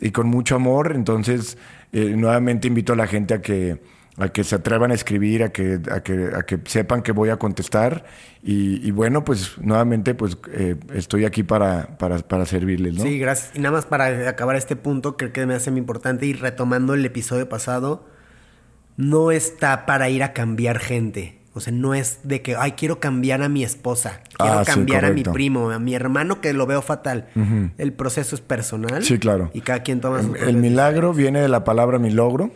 Y 0.01 0.11
con 0.11 0.29
mucho 0.29 0.57
amor, 0.57 0.93
entonces 0.95 1.59
eh, 1.93 2.15
nuevamente 2.17 2.69
invito 2.69 2.93
a 2.93 2.97
la 2.97 3.07
gente 3.07 3.35
a 3.35 3.43
que 3.43 3.81
a 4.19 4.29
que 4.29 4.45
se 4.45 4.55
atrevan 4.55 4.91
a 4.91 4.95
escribir, 4.95 5.43
a 5.43 5.53
que, 5.53 5.81
a 5.91 6.03
que, 6.03 6.31
a 6.37 6.43
que 6.43 6.61
sepan 6.67 7.03
que 7.03 7.13
voy 7.13 7.31
a 7.31 7.39
contestar. 7.39 8.05
Y, 8.43 8.91
bueno, 8.91 9.25
pues 9.25 9.57
nuevamente, 9.59 10.15
pues 10.15 10.37
eh, 10.53 10.77
estoy 10.93 11.25
aquí 11.25 11.45
para, 11.45 11.97
para, 11.97 12.19
para, 12.19 12.45
servirles, 12.45 12.95
¿no? 12.95 13.05
Sí, 13.05 13.19
gracias. 13.19 13.53
Y 13.55 13.61
nada 13.61 13.77
más 13.77 13.87
para 13.87 14.29
acabar 14.29 14.57
este 14.57 14.77
punto, 14.77 15.17
creo 15.17 15.33
que 15.33 15.47
me 15.47 15.55
hace 15.55 15.71
muy 15.71 15.79
importante, 15.79 16.27
y 16.27 16.33
retomando 16.33 16.95
el 16.95 17.05
episodio 17.05 17.49
pasado, 17.49 18.05
no 18.97 19.31
está 19.31 19.87
para 19.87 20.11
ir 20.11 20.23
a 20.23 20.33
cambiar 20.33 20.79
gente. 20.79 21.39
O 21.55 21.61
sea, 21.61 21.73
no 21.73 21.95
es 21.95 22.21
de 22.25 22.43
que, 22.43 22.57
ay, 22.57 22.73
quiero 22.73 22.99
cambiar 22.99 23.43
a 23.43 23.49
mi 23.49 23.63
esposa, 23.63 24.23
quiero 24.39 24.61
ah, 24.61 24.65
cambiar 24.65 25.05
a 25.05 25.11
mi 25.11 25.23
primo, 25.23 25.71
a 25.71 25.79
mi 25.79 25.95
hermano 25.95 26.41
que 26.41 26.53
lo 26.55 26.67
veo 26.67 26.83
fatal. 26.83 27.29
El 27.79 27.93
proceso 27.93 28.35
es 28.35 28.41
personal. 28.41 29.05
Sí, 29.05 29.19
claro. 29.19 29.51
Y 29.53 29.61
cada 29.61 29.83
quien 29.83 30.01
toma 30.01 30.23
su 30.23 30.35
El 30.35 30.57
milagro 30.57 31.13
viene 31.13 31.41
de 31.41 31.49
la 31.49 31.63
palabra 31.63 31.99
milagro 31.99 32.51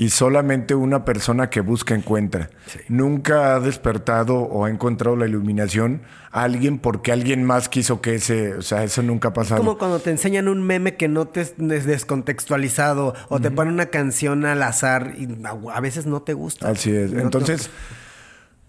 y 0.00 0.10
solamente 0.10 0.76
una 0.76 1.04
persona 1.04 1.50
que 1.50 1.60
busca 1.60 1.92
encuentra. 1.92 2.50
Nunca 2.88 3.56
ha 3.56 3.60
despertado 3.60 4.36
o 4.36 4.64
ha 4.64 4.70
encontrado 4.70 5.16
la 5.16 5.26
iluminación 5.26 6.02
a 6.30 6.44
alguien 6.44 6.78
porque 6.78 7.10
alguien 7.10 7.42
más 7.42 7.68
quiso 7.68 8.00
que 8.00 8.14
ese, 8.14 8.54
o 8.54 8.62
sea, 8.62 8.84
eso 8.84 9.02
nunca 9.02 9.28
ha 9.28 9.32
pasado. 9.32 9.60
Es 9.60 9.66
como 9.66 9.76
cuando 9.76 9.98
te 9.98 10.10
enseñan 10.10 10.46
un 10.46 10.62
meme 10.62 10.94
que 10.94 11.08
no 11.08 11.26
te 11.26 11.40
es 11.40 11.56
descontextualizado 11.58 13.14
o 13.28 13.40
te 13.40 13.50
ponen 13.50 13.74
una 13.74 13.86
canción 13.86 14.46
al 14.46 14.62
azar 14.62 15.14
y 15.18 15.28
a 15.44 15.80
veces 15.80 16.06
no 16.06 16.22
te 16.22 16.32
gusta. 16.32 16.70
Así 16.70 16.94
es. 16.94 17.12
Entonces, 17.12 17.68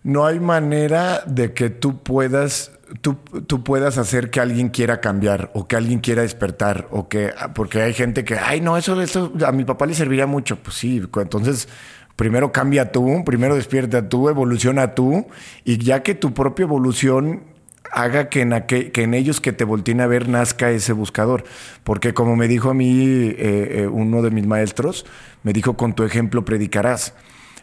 no 0.02 0.26
hay 0.26 0.40
manera 0.40 1.22
de 1.28 1.54
que 1.54 1.70
tú 1.70 2.02
puedas 2.02 2.72
tú, 3.02 3.16
tú, 3.46 3.64
puedas 3.64 3.98
hacer 3.98 4.30
que 4.30 4.40
alguien 4.40 4.70
quiera 4.70 5.02
cambiar 5.02 5.52
o 5.54 5.68
que 5.68 5.76
alguien 5.76 6.00
quiera 6.00 6.22
despertar 6.22 6.88
o 6.92 7.08
que 7.08 7.32
porque 7.54 7.82
hay 7.82 7.94
gente 7.94 8.24
que 8.24 8.38
ay 8.38 8.62
no 8.62 8.78
eso 8.78 9.00
eso 9.02 9.32
a 9.46 9.52
mi 9.52 9.66
papá 9.66 9.86
le 9.86 9.94
serviría 9.94 10.28
mucho 10.28 10.58
pues 10.58 10.78
sí 10.78 11.02
entonces 11.16 11.68
primero 12.16 12.52
cambia 12.52 12.92
tú 12.92 13.24
primero 13.26 13.56
despierta 13.56 14.10
tú 14.10 14.30
evoluciona 14.30 14.96
tú 14.96 15.28
y 15.64 15.78
ya 15.78 16.04
que 16.04 16.16
tu 16.16 16.34
propia 16.34 16.64
evolución 16.64 17.44
haga 17.92 18.30
que 18.30 18.42
en, 18.42 18.66
que 18.68 18.92
en 18.96 19.14
ellos 19.14 19.42
que 19.42 19.52
te 19.52 19.64
volteen 19.64 20.02
a 20.02 20.08
ver 20.08 20.30
nazca 20.30 20.72
ese 20.72 20.94
buscador. 20.94 21.44
Porque 21.84 22.14
como 22.14 22.36
me 22.36 22.48
dijo 22.48 22.70
a 22.70 22.74
mí 22.74 23.04
eh, 23.04 23.36
eh, 23.38 23.88
uno 23.88 24.22
de 24.22 24.32
mis 24.32 24.46
maestros 24.46 25.06
me 25.44 25.54
dijo 25.54 25.76
con 25.76 25.94
tu 25.94 26.04
ejemplo 26.04 26.46
predicarás 26.46 27.14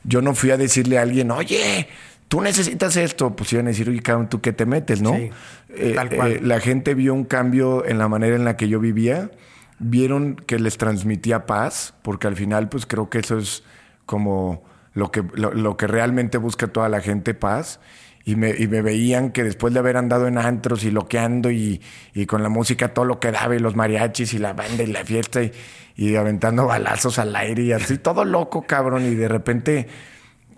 yo 0.04 0.22
no 0.22 0.34
fui 0.34 0.50
a 0.50 0.56
decirle 0.56 0.98
a 0.98 1.02
alguien 1.02 1.30
oye 1.30 1.88
tú 2.28 2.40
necesitas 2.40 2.96
esto, 2.96 3.34
pues 3.36 3.52
iban 3.52 3.66
a 3.66 3.70
decir, 3.70 3.88
oye, 3.88 4.02
¿tú 4.28 4.40
qué 4.40 4.52
te 4.52 4.66
metes, 4.66 5.02
no? 5.02 5.14
Sí, 5.14 5.30
eh, 5.70 5.92
tal 5.94 6.10
cual. 6.10 6.32
Eh, 6.32 6.40
la 6.42 6.60
gente 6.60 6.94
vio 6.94 7.14
un 7.14 7.24
cambio 7.24 7.84
en 7.86 7.98
la 7.98 8.08
manera 8.08 8.36
en 8.36 8.44
la 8.44 8.56
que 8.56 8.68
yo 8.68 8.80
vivía, 8.80 9.30
vieron 9.78 10.36
que 10.36 10.58
les 10.58 10.78
transmitía 10.78 11.46
paz, 11.46 11.94
porque 12.02 12.26
al 12.26 12.36
final, 12.36 12.68
pues 12.68 12.86
creo 12.86 13.10
que 13.10 13.18
eso 13.18 13.38
es 13.38 13.62
como 14.06 14.64
lo 14.94 15.10
que, 15.10 15.22
lo, 15.34 15.76
que 15.76 15.86
realmente 15.86 16.38
busca 16.38 16.68
toda 16.68 16.88
la 16.88 17.00
gente, 17.00 17.34
paz. 17.34 17.80
Y 18.24 18.34
me, 18.34 18.50
y 18.58 18.66
me, 18.66 18.82
veían 18.82 19.30
que 19.30 19.44
después 19.44 19.72
de 19.72 19.78
haber 19.78 19.96
andado 19.96 20.26
en 20.26 20.36
antros 20.36 20.82
y 20.82 20.90
loqueando 20.90 21.52
y, 21.52 21.80
y, 22.12 22.26
con 22.26 22.42
la 22.42 22.48
música 22.48 22.92
todo 22.92 23.04
lo 23.04 23.20
que 23.20 23.30
daba 23.30 23.54
y 23.54 23.60
los 23.60 23.76
mariachis 23.76 24.34
y 24.34 24.38
la 24.38 24.52
banda 24.52 24.82
y 24.82 24.88
la 24.88 25.04
fiesta 25.04 25.44
y, 25.44 25.52
y 25.94 26.16
aventando 26.16 26.66
balazos 26.66 27.20
al 27.20 27.36
aire 27.36 27.62
y 27.62 27.72
así, 27.72 27.98
todo 27.98 28.24
loco, 28.24 28.62
cabrón. 28.62 29.04
Y 29.04 29.14
de 29.14 29.28
repente 29.28 29.86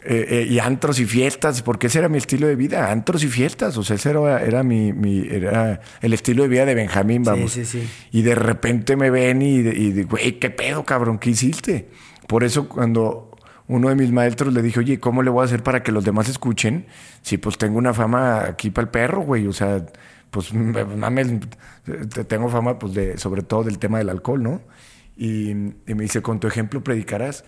eh, 0.04 0.26
eh, 0.28 0.46
y 0.48 0.60
antros 0.60 1.00
y 1.00 1.06
fiestas, 1.06 1.62
porque 1.62 1.88
ese 1.88 1.98
era 1.98 2.08
mi 2.08 2.18
estilo 2.18 2.46
de 2.46 2.54
vida, 2.54 2.92
antros 2.92 3.24
y 3.24 3.28
fiestas, 3.28 3.76
o 3.76 3.82
sea, 3.82 3.96
ese 3.96 4.10
era, 4.10 4.40
era 4.42 4.62
mi, 4.62 4.92
mi, 4.92 5.26
era 5.28 5.80
el 6.00 6.12
estilo 6.12 6.44
de 6.44 6.48
vida 6.48 6.64
de 6.64 6.74
Benjamín, 6.74 7.24
vamos. 7.24 7.52
Sí, 7.52 7.64
sí, 7.64 7.80
sí. 7.80 7.90
Y 8.12 8.22
de 8.22 8.36
repente 8.36 8.96
me 8.96 9.10
ven 9.10 9.42
y, 9.42 9.56
y 9.56 10.02
güey, 10.04 10.38
¿qué 10.38 10.50
pedo, 10.50 10.84
cabrón? 10.84 11.18
¿Qué 11.18 11.30
hiciste? 11.30 11.88
Por 12.28 12.44
eso 12.44 12.68
cuando 12.68 13.32
uno 13.66 13.88
de 13.88 13.96
mis 13.96 14.12
maestros 14.12 14.54
le 14.54 14.62
dije, 14.62 14.78
oye, 14.78 15.00
¿cómo 15.00 15.22
le 15.22 15.30
voy 15.30 15.42
a 15.42 15.44
hacer 15.46 15.64
para 15.64 15.82
que 15.82 15.90
los 15.90 16.04
demás 16.04 16.28
escuchen? 16.28 16.86
Si 17.22 17.36
pues 17.36 17.58
tengo 17.58 17.76
una 17.76 17.92
fama 17.92 18.44
aquí 18.44 18.70
para 18.70 18.84
el 18.84 18.90
perro, 18.90 19.22
güey, 19.22 19.48
o 19.48 19.52
sea, 19.52 19.84
pues 20.30 20.54
mames, 20.54 21.28
tengo 22.28 22.48
fama 22.48 22.78
pues 22.78 22.94
de, 22.94 23.18
sobre 23.18 23.42
todo 23.42 23.64
del 23.64 23.78
tema 23.78 23.98
del 23.98 24.10
alcohol, 24.10 24.42
¿no? 24.42 24.62
Y, 25.16 25.50
y 25.50 25.94
me 25.94 26.04
dice, 26.04 26.22
con 26.22 26.38
tu 26.38 26.46
ejemplo 26.46 26.84
predicarás. 26.84 27.44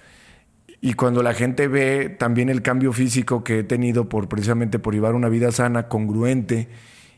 Y 0.80 0.94
cuando 0.94 1.22
la 1.22 1.34
gente 1.34 1.68
ve 1.68 2.08
también 2.08 2.48
el 2.48 2.62
cambio 2.62 2.92
físico 2.92 3.44
que 3.44 3.58
he 3.58 3.64
tenido 3.64 4.08
por 4.08 4.28
precisamente 4.28 4.78
por 4.78 4.94
llevar 4.94 5.14
una 5.14 5.28
vida 5.28 5.52
sana, 5.52 5.88
congruente, 5.88 6.68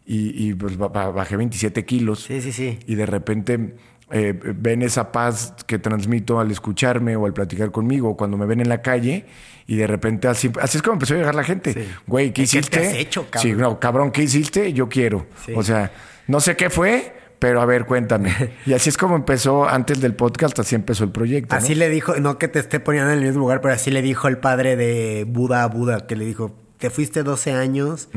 y, 0.05 0.53
pues 0.55 0.77
bajé 0.77 1.37
27 1.37 1.85
kilos. 1.85 2.25
Sí, 2.25 2.41
sí, 2.43 2.53
sí. 2.53 2.79
Y 2.87 2.97
de 2.97 3.07
repente 3.07 3.75
eh, 4.11 4.35
ven 4.35 4.83
esa 4.83 5.13
paz 5.13 5.55
que 5.67 5.79
transmito 5.79 6.41
al 6.41 6.51
escucharme 6.51 7.17
o 7.17 7.25
al 7.25 7.33
platicar 7.33 7.71
conmigo, 7.71 8.11
o 8.11 8.17
cuando 8.17 8.37
me 8.37 8.47
ven 8.47 8.61
en 8.61 8.69
la 8.69 8.83
calle, 8.83 9.27
y 9.67 9.77
de 9.77 9.87
repente 9.87 10.29
así, 10.29 10.51
así 10.61 10.79
es 10.79 10.83
como 10.83 10.95
empezó 10.95 11.15
a 11.15 11.19
llegar 11.19 11.35
la 11.35 11.45
gente. 11.45 11.89
Güey, 12.07 12.33
¿qué 12.33 12.43
hiciste? 12.43 12.81
¿Qué 12.81 12.87
has 12.87 12.95
hecho, 12.95 13.27
cabrón? 13.31 13.53
Sí, 13.53 13.57
no, 13.57 13.81
cabrón, 13.81 14.11
¿qué 14.11 14.23
hiciste? 14.25 14.73
Yo 14.73 14.89
quiero. 14.89 15.27
O 15.55 15.63
sea, 15.63 15.93
no 16.27 16.41
sé 16.41 16.57
qué 16.57 16.69
fue, 16.69 17.15
pero 17.43 17.61
a 17.61 17.67
ver, 17.67 17.87
cuéntame. 17.87 18.33
Y 18.67 18.73
así 18.73 18.89
es 18.89 18.97
como 18.97 19.17
empezó 19.17 19.69
antes 19.69 20.01
del 20.01 20.15
podcast, 20.15 20.57
así 20.61 20.77
empezó 20.77 21.03
el 21.03 21.11
proyecto. 21.11 21.57
Así 21.57 21.75
le 21.75 21.89
dijo, 21.89 22.15
no 22.21 22.39
que 22.39 22.47
te 22.47 22.61
esté 22.61 22.79
poniendo 22.79 23.11
en 23.11 23.19
el 23.19 23.25
mismo 23.25 23.41
lugar, 23.41 23.61
pero 23.61 23.75
así 23.75 23.91
le 23.91 24.01
dijo 24.01 24.29
el 24.29 24.39
padre 24.39 24.77
de 24.77 25.25
Buda 25.27 25.65
a 25.65 25.67
Buda, 25.67 26.07
que 26.07 26.15
le 26.15 26.25
dijo, 26.25 26.57
te 26.79 26.89
fuiste 26.89 27.25
12 27.25 27.51
años, 27.51 28.09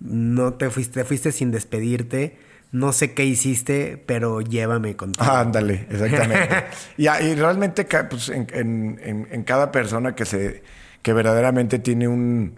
no 0.00 0.54
te 0.54 0.70
fuiste, 0.70 1.00
te 1.00 1.04
fuiste 1.04 1.32
sin 1.32 1.50
despedirte. 1.50 2.38
No 2.70 2.94
sé 2.94 3.12
qué 3.12 3.26
hiciste, 3.26 4.02
pero 4.06 4.40
llévame 4.40 4.96
contigo. 4.96 5.26
Ah, 5.28 5.40
ándale, 5.40 5.86
exactamente. 5.90 6.64
y, 6.96 7.08
y, 7.08 7.34
realmente 7.34 7.86
pues, 8.08 8.30
en, 8.30 8.46
en, 8.54 9.28
en, 9.30 9.42
cada 9.44 9.70
persona 9.70 10.14
que 10.14 10.24
se 10.24 10.62
que 11.02 11.12
verdaderamente 11.12 11.78
tiene 11.78 12.08
un, 12.08 12.54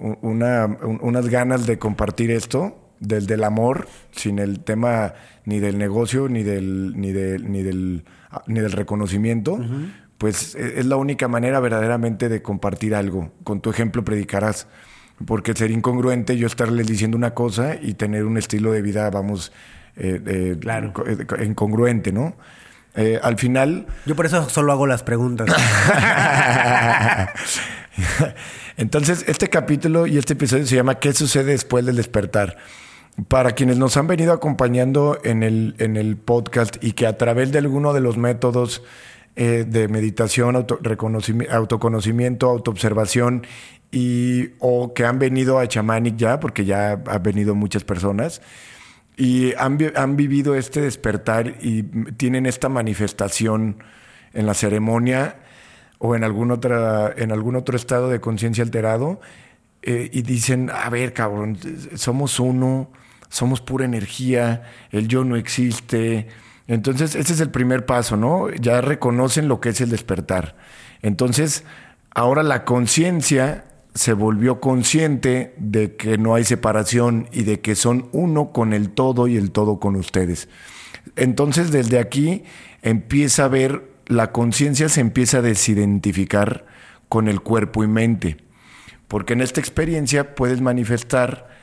una, 0.00 0.66
unas 0.66 1.28
ganas 1.28 1.64
de 1.66 1.78
compartir 1.78 2.32
esto, 2.32 2.83
del, 3.00 3.26
del 3.26 3.44
amor, 3.44 3.88
sin 4.12 4.38
el 4.38 4.60
tema 4.60 5.14
ni 5.44 5.60
del 5.60 5.78
negocio, 5.78 6.28
ni 6.28 6.42
del, 6.42 6.94
ni 6.96 7.12
del, 7.12 7.50
ni 7.50 7.62
del, 7.62 8.04
ni 8.46 8.60
del 8.60 8.72
reconocimiento, 8.72 9.58
pues 10.18 10.54
e, 10.54 10.80
es 10.80 10.86
la 10.86 10.96
única 10.96 11.28
manera 11.28 11.60
verdaderamente 11.60 12.28
de 12.28 12.42
compartir 12.42 12.94
algo. 12.94 13.32
Con 13.44 13.60
tu 13.60 13.70
ejemplo 13.70 14.04
predicarás. 14.04 14.66
Porque 15.26 15.54
sería 15.54 15.76
incongruente 15.76 16.36
yo 16.36 16.48
estarles 16.48 16.88
diciendo 16.88 17.16
una 17.16 17.34
cosa 17.34 17.76
y 17.80 17.94
tener 17.94 18.24
un 18.24 18.36
estilo 18.36 18.72
de 18.72 18.82
vida, 18.82 19.08
vamos, 19.10 19.52
eh, 19.96 20.56
claro. 20.60 20.92
Eh, 21.06 21.44
incongruente, 21.44 22.10
¿no? 22.10 22.36
Eh, 22.96 23.18
al 23.22 23.38
final... 23.38 23.86
Yo 24.06 24.14
por 24.16 24.26
eso 24.26 24.48
solo 24.48 24.72
hago 24.72 24.86
las 24.86 25.02
preguntas. 25.02 25.48
Entonces, 28.76 29.24
este 29.28 29.48
capítulo 29.48 30.06
y 30.06 30.18
este 30.18 30.32
episodio 30.34 30.66
se 30.66 30.76
llama 30.76 30.96
¿Qué 30.96 31.12
sucede 31.12 31.52
después 31.52 31.84
del 31.86 31.96
despertar? 31.96 32.56
Para 33.28 33.52
quienes 33.52 33.78
nos 33.78 33.96
han 33.96 34.06
venido 34.06 34.32
acompañando 34.32 35.18
en 35.22 35.42
el, 35.42 35.76
en 35.78 35.96
el 35.96 36.16
podcast 36.16 36.82
y 36.82 36.92
que 36.92 37.06
a 37.06 37.16
través 37.16 37.52
de 37.52 37.58
alguno 37.58 37.92
de 37.92 38.00
los 38.00 38.16
métodos 38.16 38.82
eh, 39.36 39.64
de 39.68 39.88
meditación, 39.88 40.56
auto, 40.56 40.78
autoconocimiento, 41.50 42.48
autoobservación 42.48 43.46
y 43.90 44.50
o 44.58 44.94
que 44.94 45.04
han 45.04 45.18
venido 45.18 45.58
a 45.58 45.68
Chamanic 45.68 46.16
ya, 46.16 46.40
porque 46.40 46.64
ya 46.64 47.02
han 47.06 47.22
venido 47.22 47.54
muchas 47.54 47.84
personas, 47.84 48.42
y 49.16 49.54
han, 49.54 49.78
han 49.94 50.16
vivido 50.16 50.56
este 50.56 50.80
despertar 50.80 51.54
y 51.60 51.84
tienen 52.16 52.46
esta 52.46 52.68
manifestación 52.68 53.82
en 54.32 54.46
la 54.46 54.54
ceremonia 54.54 55.36
o 55.98 56.16
en 56.16 56.24
algún, 56.24 56.50
otra, 56.50 57.12
en 57.16 57.30
algún 57.30 57.54
otro 57.56 57.76
estado 57.76 58.08
de 58.08 58.20
conciencia 58.20 58.64
alterado, 58.64 59.20
eh, 59.82 60.10
y 60.12 60.22
dicen, 60.22 60.70
a 60.70 60.88
ver, 60.90 61.12
cabrón, 61.12 61.58
somos 61.94 62.40
uno, 62.40 62.90
somos 63.34 63.60
pura 63.60 63.84
energía, 63.84 64.62
el 64.92 65.08
yo 65.08 65.24
no 65.24 65.34
existe. 65.34 66.28
Entonces, 66.68 67.16
ese 67.16 67.32
es 67.32 67.40
el 67.40 67.50
primer 67.50 67.84
paso, 67.84 68.16
¿no? 68.16 68.48
Ya 68.50 68.80
reconocen 68.80 69.48
lo 69.48 69.60
que 69.60 69.70
es 69.70 69.80
el 69.80 69.90
despertar. 69.90 70.54
Entonces, 71.02 71.64
ahora 72.14 72.44
la 72.44 72.64
conciencia 72.64 73.64
se 73.92 74.12
volvió 74.12 74.60
consciente 74.60 75.52
de 75.58 75.96
que 75.96 76.16
no 76.16 76.36
hay 76.36 76.44
separación 76.44 77.28
y 77.32 77.42
de 77.42 77.58
que 77.58 77.74
son 77.74 78.08
uno 78.12 78.52
con 78.52 78.72
el 78.72 78.90
todo 78.90 79.26
y 79.26 79.36
el 79.36 79.50
todo 79.50 79.80
con 79.80 79.96
ustedes. 79.96 80.48
Entonces, 81.16 81.72
desde 81.72 81.98
aquí 81.98 82.44
empieza 82.82 83.46
a 83.46 83.48
ver, 83.48 83.90
la 84.06 84.30
conciencia 84.30 84.88
se 84.88 85.00
empieza 85.00 85.38
a 85.38 85.42
desidentificar 85.42 86.66
con 87.08 87.26
el 87.26 87.40
cuerpo 87.40 87.82
y 87.82 87.88
mente. 87.88 88.36
Porque 89.08 89.32
en 89.32 89.40
esta 89.40 89.58
experiencia 89.58 90.36
puedes 90.36 90.60
manifestar 90.60 91.53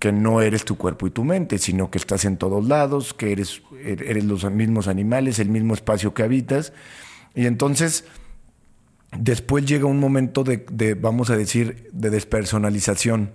que 0.00 0.12
no 0.12 0.40
eres 0.40 0.64
tu 0.64 0.78
cuerpo 0.78 1.06
y 1.06 1.10
tu 1.10 1.24
mente, 1.24 1.58
sino 1.58 1.90
que 1.90 1.98
estás 1.98 2.24
en 2.24 2.38
todos 2.38 2.66
lados, 2.66 3.12
que 3.12 3.32
eres, 3.32 3.62
eres 3.84 4.24
los 4.24 4.50
mismos 4.50 4.88
animales, 4.88 5.38
el 5.38 5.50
mismo 5.50 5.74
espacio 5.74 6.14
que 6.14 6.22
habitas. 6.22 6.72
Y 7.34 7.44
entonces, 7.44 8.06
después 9.16 9.66
llega 9.66 9.84
un 9.84 10.00
momento 10.00 10.42
de, 10.42 10.94
vamos 10.94 11.28
a 11.28 11.36
decir, 11.36 11.90
de 11.92 12.08
despersonalización, 12.08 13.32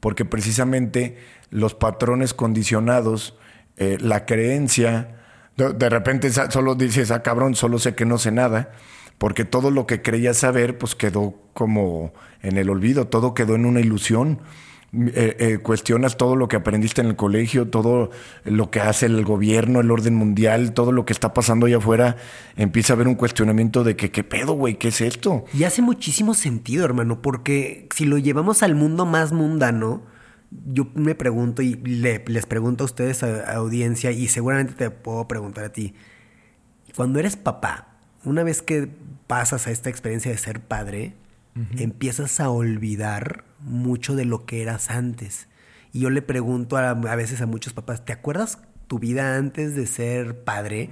porque 0.00 0.26
precisamente 0.26 1.16
los 1.50 1.74
patrones 1.74 2.34
condicionados, 2.34 3.38
eh, 3.78 3.96
la 3.98 4.26
creencia, 4.26 5.22
de, 5.56 5.88
repente 5.88 6.30
solo 6.50 6.74
dices, 6.74 7.12
ah, 7.12 7.22
cabrón, 7.22 7.54
solo 7.54 7.78
sé 7.78 7.94
que 7.94 8.04
no 8.04 8.18
sé 8.18 8.30
nada, 8.30 8.72
porque 9.16 9.46
todo 9.46 9.70
lo 9.70 9.86
que 9.86 10.02
creías 10.02 10.36
saber, 10.36 10.76
pues 10.76 10.94
quedó 10.94 11.34
como 11.54 12.12
en 12.42 12.58
el 12.58 12.68
olvido, 12.68 13.06
todo 13.06 13.32
quedó 13.32 13.54
en 13.54 13.64
una 13.64 13.80
ilusión. 13.80 14.40
Eh, 14.96 15.36
eh, 15.40 15.58
cuestionas 15.58 16.16
todo 16.16 16.36
lo 16.36 16.46
que 16.46 16.56
aprendiste 16.56 17.00
en 17.00 17.08
el 17.08 17.16
colegio, 17.16 17.68
todo 17.68 18.10
lo 18.44 18.70
que 18.70 18.80
hace 18.80 19.06
el 19.06 19.24
gobierno, 19.24 19.80
el 19.80 19.90
orden 19.90 20.14
mundial, 20.14 20.72
todo 20.72 20.92
lo 20.92 21.04
que 21.04 21.12
está 21.12 21.34
pasando 21.34 21.66
allá 21.66 21.78
afuera, 21.78 22.16
empieza 22.56 22.92
a 22.92 22.94
haber 22.94 23.08
un 23.08 23.16
cuestionamiento 23.16 23.82
de 23.82 23.96
que, 23.96 24.12
¿qué 24.12 24.22
pedo, 24.22 24.52
güey? 24.52 24.76
¿Qué 24.76 24.88
es 24.88 25.00
esto? 25.00 25.46
Y 25.52 25.64
hace 25.64 25.82
muchísimo 25.82 26.34
sentido, 26.34 26.84
hermano, 26.84 27.22
porque 27.22 27.88
si 27.94 28.04
lo 28.04 28.18
llevamos 28.18 28.62
al 28.62 28.76
mundo 28.76 29.04
más 29.04 29.32
mundano, 29.32 30.02
yo 30.50 30.86
me 30.94 31.16
pregunto 31.16 31.62
y 31.62 31.74
les 31.74 32.46
pregunto 32.46 32.84
a 32.84 32.86
ustedes, 32.86 33.24
a, 33.24 33.54
audiencia, 33.54 34.12
y 34.12 34.28
seguramente 34.28 34.74
te 34.74 34.90
puedo 34.90 35.26
preguntar 35.26 35.64
a 35.64 35.72
ti, 35.72 35.94
cuando 36.94 37.18
eres 37.18 37.36
papá, 37.36 37.96
una 38.24 38.44
vez 38.44 38.62
que 38.62 38.88
pasas 39.26 39.66
a 39.66 39.72
esta 39.72 39.90
experiencia 39.90 40.30
de 40.30 40.38
ser 40.38 40.60
padre, 40.60 41.14
empiezas 41.78 42.40
a 42.40 42.50
olvidar 42.50 43.44
mucho 43.64 44.14
de 44.14 44.24
lo 44.24 44.46
que 44.46 44.62
eras 44.62 44.90
antes. 44.90 45.48
Y 45.92 46.00
yo 46.00 46.10
le 46.10 46.22
pregunto 46.22 46.76
a, 46.76 46.94
veces 46.94 47.40
a 47.40 47.46
muchos 47.46 47.72
papás, 47.72 48.04
¿te 48.04 48.12
acuerdas 48.12 48.58
tu 48.86 48.98
vida 48.98 49.36
antes 49.36 49.74
de 49.74 49.86
ser 49.86 50.42
padre? 50.44 50.90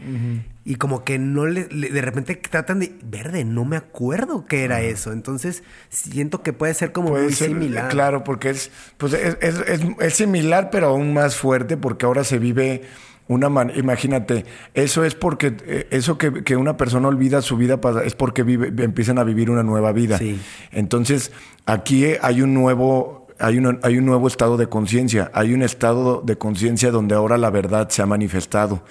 Y 0.65 0.77
como 0.77 1.05
que 1.05 1.19
no 1.19 1.47
le, 1.47 1.65
de 1.65 2.01
repente 2.01 2.37
tratan 2.37 2.79
de, 2.79 2.95
verde, 3.05 3.45
no 3.45 3.65
me 3.65 3.77
acuerdo 3.77 4.47
qué 4.47 4.65
era 4.65 4.81
eso. 4.81 5.13
Entonces 5.13 5.65
siento 5.89 6.43
que 6.43 6.53
puede 6.53 6.73
ser 6.75 6.93
como 6.93 7.11
muy 7.11 7.33
similar. 7.33 7.89
Claro, 7.89 8.23
porque 8.23 8.51
es, 8.51 8.71
pues 8.97 9.13
es, 9.13 9.37
es, 9.41 10.15
similar, 10.15 10.71
pero 10.71 10.89
aún 10.89 11.13
más 11.13 11.37
fuerte, 11.37 11.77
porque 11.77 12.07
ahora 12.07 12.23
se 12.23 12.39
vive 12.39 12.83
una 13.33 13.49
man 13.49 13.73
imagínate, 13.75 14.45
eso 14.75 15.05
es 15.05 15.15
porque 15.15 15.57
eh, 15.67 15.89
eso 15.91 16.19
que, 16.19 16.45
que, 16.45 16.57
una 16.57 16.77
persona 16.77 17.09
olvida 17.09 17.43
su 17.43 17.57
vida 17.57 17.81
es 18.05 18.15
porque 18.15 18.43
vive, 18.43 18.73
empiezan 18.85 19.19
a 19.19 19.25
vivir 19.25 19.51
una 19.51 19.63
nueva 19.63 19.93
vida. 19.93 20.21
Entonces, 20.71 21.33
aquí 21.67 22.07
hay 22.21 22.43
un 22.43 22.55
nuevo 22.55 23.27
hay, 23.39 23.59
un, 23.59 23.81
hay 23.83 23.99
un 23.99 24.07
nuevo 24.07 24.29
estado 24.29 24.57
de 24.57 24.69
conciencia, 24.69 25.31
hay 25.35 25.53
un 25.53 25.63
estado 25.63 26.23
de 26.25 26.37
conciencia 26.37 26.91
donde 26.91 27.15
ahora 27.15 27.39
la 27.39 27.51
verdad 27.51 27.89
se 27.89 28.03
ha 28.03 28.07
manifestado. 28.07 28.85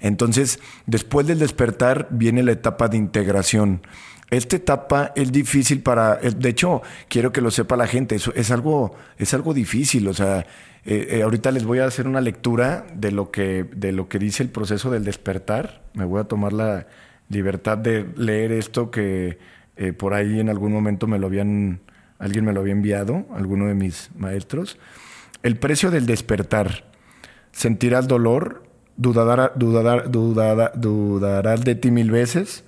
Entonces, 0.00 0.60
después 0.86 1.26
del 1.26 1.38
despertar 1.38 2.08
viene 2.10 2.42
la 2.42 2.52
etapa 2.52 2.88
de 2.88 2.98
integración. 2.98 3.80
Esta 4.30 4.56
etapa 4.56 5.12
es 5.14 5.32
difícil 5.32 5.82
para, 5.82 6.16
de 6.16 6.48
hecho, 6.48 6.82
quiero 7.08 7.32
que 7.32 7.40
lo 7.40 7.50
sepa 7.50 7.76
la 7.76 7.86
gente, 7.86 8.16
es, 8.16 8.30
es 8.34 8.50
algo, 8.50 8.94
es 9.16 9.32
algo 9.32 9.54
difícil, 9.54 10.08
o 10.08 10.14
sea, 10.14 10.44
eh, 10.86 11.06
eh, 11.10 11.22
ahorita 11.22 11.50
les 11.50 11.64
voy 11.64 11.78
a 11.78 11.86
hacer 11.86 12.06
una 12.06 12.20
lectura 12.20 12.86
de 12.94 13.10
lo, 13.10 13.30
que, 13.30 13.64
de 13.74 13.92
lo 13.92 14.08
que 14.08 14.18
dice 14.18 14.42
el 14.42 14.50
proceso 14.50 14.90
del 14.90 15.04
despertar. 15.04 15.82
Me 15.94 16.04
voy 16.04 16.20
a 16.20 16.24
tomar 16.24 16.52
la 16.52 16.86
libertad 17.28 17.78
de 17.78 18.06
leer 18.16 18.52
esto 18.52 18.90
que 18.90 19.38
eh, 19.76 19.92
por 19.92 20.12
ahí 20.14 20.40
en 20.40 20.50
algún 20.50 20.72
momento 20.72 21.06
me 21.06 21.18
lo 21.18 21.28
habían, 21.28 21.80
alguien 22.18 22.44
me 22.44 22.52
lo 22.52 22.60
había 22.60 22.74
enviado, 22.74 23.24
alguno 23.34 23.66
de 23.66 23.74
mis 23.74 24.10
maestros. 24.16 24.78
El 25.42 25.56
precio 25.56 25.90
del 25.90 26.04
despertar. 26.06 26.84
Sentirás 27.52 28.06
dolor, 28.08 28.64
dudarás 28.96 29.52
de 31.64 31.74
ti 31.76 31.90
mil 31.90 32.10
veces, 32.10 32.64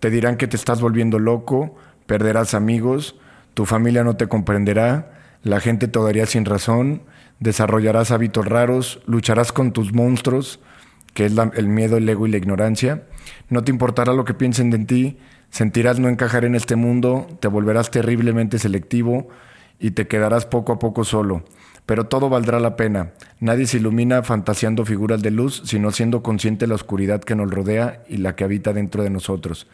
te 0.00 0.10
dirán 0.10 0.36
que 0.36 0.46
te 0.46 0.56
estás 0.56 0.80
volviendo 0.80 1.18
loco, 1.18 1.76
perderás 2.06 2.54
amigos, 2.54 3.16
tu 3.54 3.66
familia 3.66 4.04
no 4.04 4.16
te 4.16 4.28
comprenderá, 4.28 5.12
la 5.42 5.60
gente 5.60 5.88
te 5.88 6.26
sin 6.26 6.44
razón, 6.44 7.02
desarrollarás 7.40 8.10
hábitos 8.10 8.46
raros, 8.46 9.00
lucharás 9.06 9.52
con 9.52 9.72
tus 9.72 9.92
monstruos, 9.92 10.60
que 11.14 11.26
es 11.26 11.34
el 11.54 11.68
miedo, 11.68 11.96
el 11.96 12.08
ego 12.08 12.26
y 12.26 12.30
la 12.30 12.36
ignorancia. 12.36 13.04
No 13.48 13.64
te 13.64 13.70
importará 13.70 14.12
lo 14.12 14.24
que 14.24 14.34
piensen 14.34 14.70
de 14.70 14.78
ti, 14.78 15.18
sentirás 15.50 15.98
no 15.98 16.08
encajar 16.08 16.44
en 16.44 16.54
este 16.54 16.76
mundo, 16.76 17.26
te 17.40 17.48
volverás 17.48 17.90
terriblemente 17.90 18.58
selectivo 18.58 19.28
y 19.78 19.92
te 19.92 20.06
quedarás 20.06 20.46
poco 20.46 20.72
a 20.72 20.78
poco 20.78 21.04
solo. 21.04 21.44
Pero 21.86 22.04
todo 22.04 22.28
valdrá 22.28 22.60
la 22.60 22.76
pena. 22.76 23.12
Nadie 23.40 23.66
se 23.66 23.78
ilumina 23.78 24.22
fantaseando 24.22 24.84
figuras 24.84 25.22
de 25.22 25.30
luz, 25.30 25.62
sino 25.64 25.90
siendo 25.90 26.22
consciente 26.22 26.66
de 26.66 26.68
la 26.68 26.74
oscuridad 26.74 27.22
que 27.22 27.34
nos 27.34 27.50
rodea 27.50 28.02
y 28.08 28.18
la 28.18 28.36
que 28.36 28.44
habita 28.44 28.74
dentro 28.74 29.02
de 29.02 29.10
nosotros. 29.10 29.66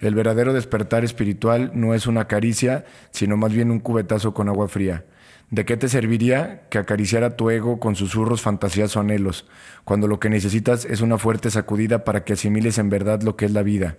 El 0.00 0.14
verdadero 0.14 0.52
despertar 0.52 1.04
espiritual 1.04 1.72
no 1.74 1.92
es 1.92 2.06
una 2.06 2.26
caricia, 2.26 2.86
sino 3.10 3.36
más 3.36 3.52
bien 3.52 3.70
un 3.70 3.80
cubetazo 3.80 4.32
con 4.32 4.48
agua 4.48 4.68
fría. 4.68 5.04
¿De 5.50 5.64
qué 5.64 5.78
te 5.78 5.88
serviría 5.88 6.68
que 6.68 6.78
acariciara 6.78 7.36
tu 7.36 7.48
ego 7.48 7.80
con 7.80 7.96
susurros, 7.96 8.42
fantasías 8.42 8.94
o 8.96 9.00
anhelos, 9.00 9.46
cuando 9.84 10.06
lo 10.06 10.20
que 10.20 10.28
necesitas 10.28 10.84
es 10.84 11.00
una 11.00 11.16
fuerte 11.16 11.50
sacudida 11.50 12.04
para 12.04 12.24
que 12.24 12.34
asimiles 12.34 12.76
en 12.76 12.90
verdad 12.90 13.22
lo 13.22 13.36
que 13.36 13.46
es 13.46 13.52
la 13.52 13.62
vida? 13.62 13.96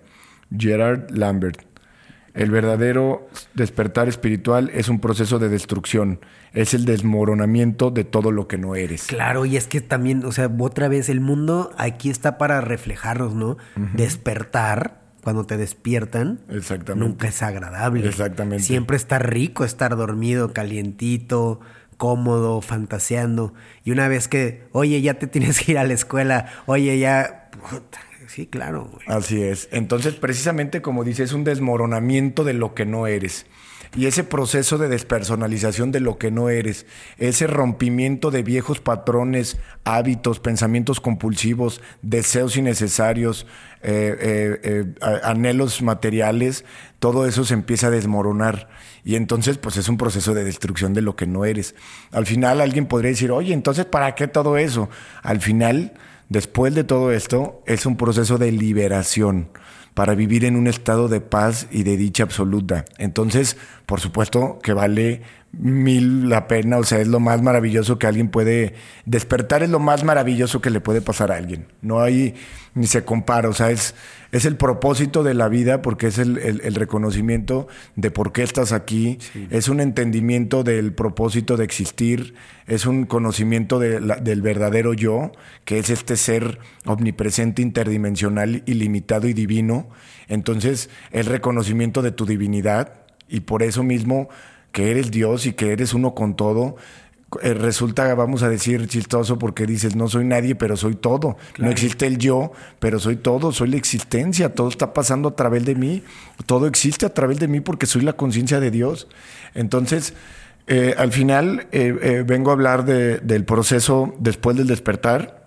Gerard 0.55 1.09
Lambert. 1.09 1.61
El 2.35 2.51
verdadero 2.51 3.27
despertar 3.55 4.07
espiritual 4.07 4.69
es 4.73 4.87
un 4.87 4.99
proceso 4.99 5.39
de 5.39 5.49
destrucción, 5.49 6.19
es 6.53 6.75
el 6.75 6.85
desmoronamiento 6.85 7.89
de 7.89 8.03
todo 8.03 8.31
lo 8.31 8.47
que 8.47 8.59
no 8.59 8.75
eres. 8.75 9.07
Claro, 9.07 9.45
y 9.45 9.57
es 9.57 9.67
que 9.67 9.81
también, 9.81 10.23
o 10.25 10.31
sea, 10.31 10.51
otra 10.59 10.87
vez, 10.87 11.09
el 11.09 11.19
mundo 11.19 11.71
aquí 11.77 12.11
está 12.11 12.37
para 12.37 12.61
reflejarnos, 12.61 13.33
¿no? 13.33 13.57
Despertar 13.93 14.99
cuando 15.29 15.45
te 15.45 15.57
despiertan, 15.57 16.39
nunca 16.95 17.27
es 17.27 17.43
agradable. 17.43 18.07
Exactamente. 18.07 18.63
Siempre 18.63 18.97
está 18.97 19.19
rico 19.19 19.63
estar 19.63 19.95
dormido, 19.95 20.53
calientito, 20.53 21.59
cómodo, 21.97 22.61
fantaseando. 22.61 23.53
Y 23.83 23.91
una 23.91 24.07
vez 24.07 24.27
que, 24.27 24.63
oye, 24.71 24.99
ya 25.03 25.19
te 25.19 25.27
tienes 25.27 25.59
que 25.59 25.73
ir 25.73 25.77
a 25.77 25.83
la 25.83 25.93
escuela, 25.93 26.47
oye, 26.65 26.97
ya... 26.97 27.51
sí, 28.25 28.47
claro. 28.47 28.89
Así 29.05 29.43
es. 29.43 29.69
Entonces, 29.71 30.15
precisamente 30.15 30.81
como 30.81 31.03
dices, 31.03 31.29
es 31.29 31.33
un 31.33 31.43
desmoronamiento 31.43 32.43
de 32.43 32.53
lo 32.53 32.73
que 32.73 32.87
no 32.87 33.05
eres. 33.05 33.45
Y 33.95 34.05
ese 34.05 34.23
proceso 34.23 34.77
de 34.77 34.87
despersonalización 34.87 35.91
de 35.91 35.99
lo 35.99 36.17
que 36.17 36.29
no 36.29 36.49
eres, 36.49 36.85
ese 37.17 37.47
rompimiento 37.47 38.29
de 38.29 38.43
viejos 38.43 38.79
patrones, 38.79 39.57
hábitos, 39.83 40.39
pensamientos 40.39 40.99
compulsivos, 40.99 41.81
deseos 42.03 42.55
innecesarios, 42.55 43.47
eh, 43.81 44.17
eh, 44.19 44.59
eh, 44.63 45.21
anhelos 45.23 45.81
materiales, 45.81 46.65
todo 46.99 47.25
eso 47.25 47.45
se 47.45 47.53
empieza 47.53 47.87
a 47.87 47.91
desmoronar. 47.91 48.69
Y 49.05 49.15
entonces, 49.15 49.57
pues 49.57 49.77
es 49.77 49.87
un 49.87 49.97
proceso 49.97 50.33
de 50.33 50.43
destrucción 50.43 50.93
de 50.93 51.01
lo 51.01 51.15
que 51.15 51.25
no 51.25 51.45
eres. 51.45 51.75
Al 52.11 52.25
final 52.25 52.61
alguien 52.61 52.87
podría 52.87 53.11
decir, 53.11 53.31
oye, 53.31 53.53
entonces, 53.53 53.85
¿para 53.85 54.15
qué 54.15 54.27
todo 54.27 54.57
eso? 54.57 54.89
Al 55.23 55.39
final, 55.39 55.93
después 56.27 56.75
de 56.75 56.83
todo 56.83 57.11
esto, 57.11 57.63
es 57.65 57.85
un 57.85 57.95
proceso 57.95 58.37
de 58.37 58.51
liberación 58.51 59.49
para 59.93 60.15
vivir 60.15 60.45
en 60.45 60.55
un 60.55 60.67
estado 60.67 61.07
de 61.07 61.21
paz 61.21 61.67
y 61.71 61.83
de 61.83 61.97
dicha 61.97 62.23
absoluta. 62.23 62.85
Entonces, 62.97 63.57
por 63.85 63.99
supuesto 63.99 64.59
que 64.61 64.73
vale 64.73 65.23
mil 65.51 66.29
la 66.29 66.47
pena, 66.47 66.77
o 66.77 66.83
sea, 66.83 66.99
es 66.99 67.07
lo 67.07 67.19
más 67.19 67.41
maravilloso 67.41 67.97
que 67.97 68.07
alguien 68.07 68.29
puede 68.29 68.75
despertar, 69.05 69.63
es 69.63 69.69
lo 69.69 69.79
más 69.79 70.03
maravilloso 70.03 70.61
que 70.61 70.69
le 70.69 70.79
puede 70.79 71.01
pasar 71.01 71.31
a 71.31 71.37
alguien. 71.37 71.65
No 71.81 72.01
hay 72.01 72.35
ni 72.75 72.85
se 72.85 73.03
compara, 73.03 73.49
o 73.49 73.53
sea, 73.53 73.71
es, 73.71 73.95
es 74.31 74.45
el 74.45 74.55
propósito 74.55 75.23
de 75.23 75.33
la 75.33 75.49
vida 75.49 75.81
porque 75.81 76.07
es 76.07 76.19
el, 76.19 76.61
reconocimiento 76.75 77.67
de 77.95 78.11
por 78.11 78.31
qué 78.31 78.43
estás 78.43 78.71
aquí, 78.71 79.17
es 79.49 79.69
un 79.69 79.79
entendimiento 79.79 80.63
del 80.63 80.93
propósito 80.93 81.57
de 81.57 81.65
existir, 81.65 82.35
es 82.67 82.85
un 82.85 83.05
conocimiento 83.05 83.79
del 83.79 84.41
verdadero 84.41 84.93
yo, 84.93 85.31
que 85.65 85.79
es 85.79 85.89
este 85.89 86.15
ser 86.15 86.59
omnipresente, 86.85 87.63
interdimensional, 87.63 88.61
ilimitado 88.67 89.27
y 89.27 89.33
divino. 89.33 89.89
Entonces, 90.27 90.89
el 91.11 91.25
reconocimiento 91.25 92.03
de 92.03 92.11
tu 92.11 92.27
divinidad 92.27 92.93
y 93.27 93.41
por 93.41 93.63
eso 93.63 93.83
mismo 93.83 94.29
que 94.71 94.91
eres 94.91 95.11
Dios 95.11 95.45
y 95.45 95.53
que 95.53 95.71
eres 95.71 95.93
uno 95.93 96.13
con 96.13 96.35
todo, 96.35 96.75
eh, 97.43 97.53
resulta, 97.53 98.13
vamos 98.15 98.41
a 98.41 98.49
decir, 98.49 98.87
chistoso 98.87 99.37
porque 99.37 99.67
dices, 99.67 99.95
no 99.95 100.07
soy 100.07 100.25
nadie, 100.25 100.55
pero 100.55 100.75
soy 100.75 100.95
todo. 100.95 101.37
No 101.59 101.69
existe 101.69 102.07
el 102.07 102.17
yo, 102.17 102.51
pero 102.79 102.97
soy 102.97 103.17
todo, 103.17 103.51
soy 103.51 103.69
la 103.69 103.77
existencia, 103.77 104.55
todo 104.55 104.67
está 104.67 104.93
pasando 104.93 105.29
a 105.29 105.35
través 105.35 105.63
de 105.63 105.75
mí, 105.75 106.03
todo 106.47 106.65
existe 106.65 107.05
a 107.05 107.13
través 107.13 107.37
de 107.37 107.47
mí 107.47 107.59
porque 107.59 107.85
soy 107.85 108.01
la 108.01 108.13
conciencia 108.13 108.59
de 108.59 108.71
Dios. 108.71 109.07
Entonces, 109.53 110.15
eh, 110.65 110.95
al 110.97 111.11
final 111.11 111.67
eh, 111.71 112.23
vengo 112.25 112.49
a 112.49 112.53
hablar 112.53 112.85
del 112.85 113.45
proceso 113.45 114.15
después 114.19 114.57
del 114.57 114.67
despertar. 114.67 115.45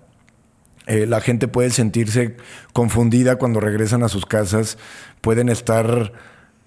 la 0.87 1.21
gente 1.21 1.49
puede 1.49 1.71
sentirse 1.71 2.37
confundida 2.73 3.37
cuando 3.37 3.61
regresan 3.61 4.05
a 4.05 4.09
sus 4.09 4.25
casas, 4.27 4.79
pueden 5.21 5.49
estar 5.49 6.13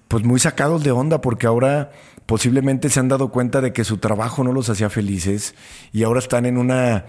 pues 0.07 0.23
muy 0.23 0.39
sacados 0.39 0.83
de 0.83 0.91
onda 0.91 1.21
porque 1.21 1.47
ahora 1.47 1.91
posiblemente 2.25 2.89
se 2.89 2.99
han 2.99 3.07
dado 3.07 3.29
cuenta 3.29 3.61
de 3.61 3.73
que 3.73 3.83
su 3.83 3.97
trabajo 3.97 4.43
no 4.43 4.51
los 4.51 4.69
hacía 4.69 4.89
felices 4.89 5.55
y 5.91 6.03
ahora 6.03 6.19
están 6.19 6.45
en 6.45 6.57
una 6.57 7.05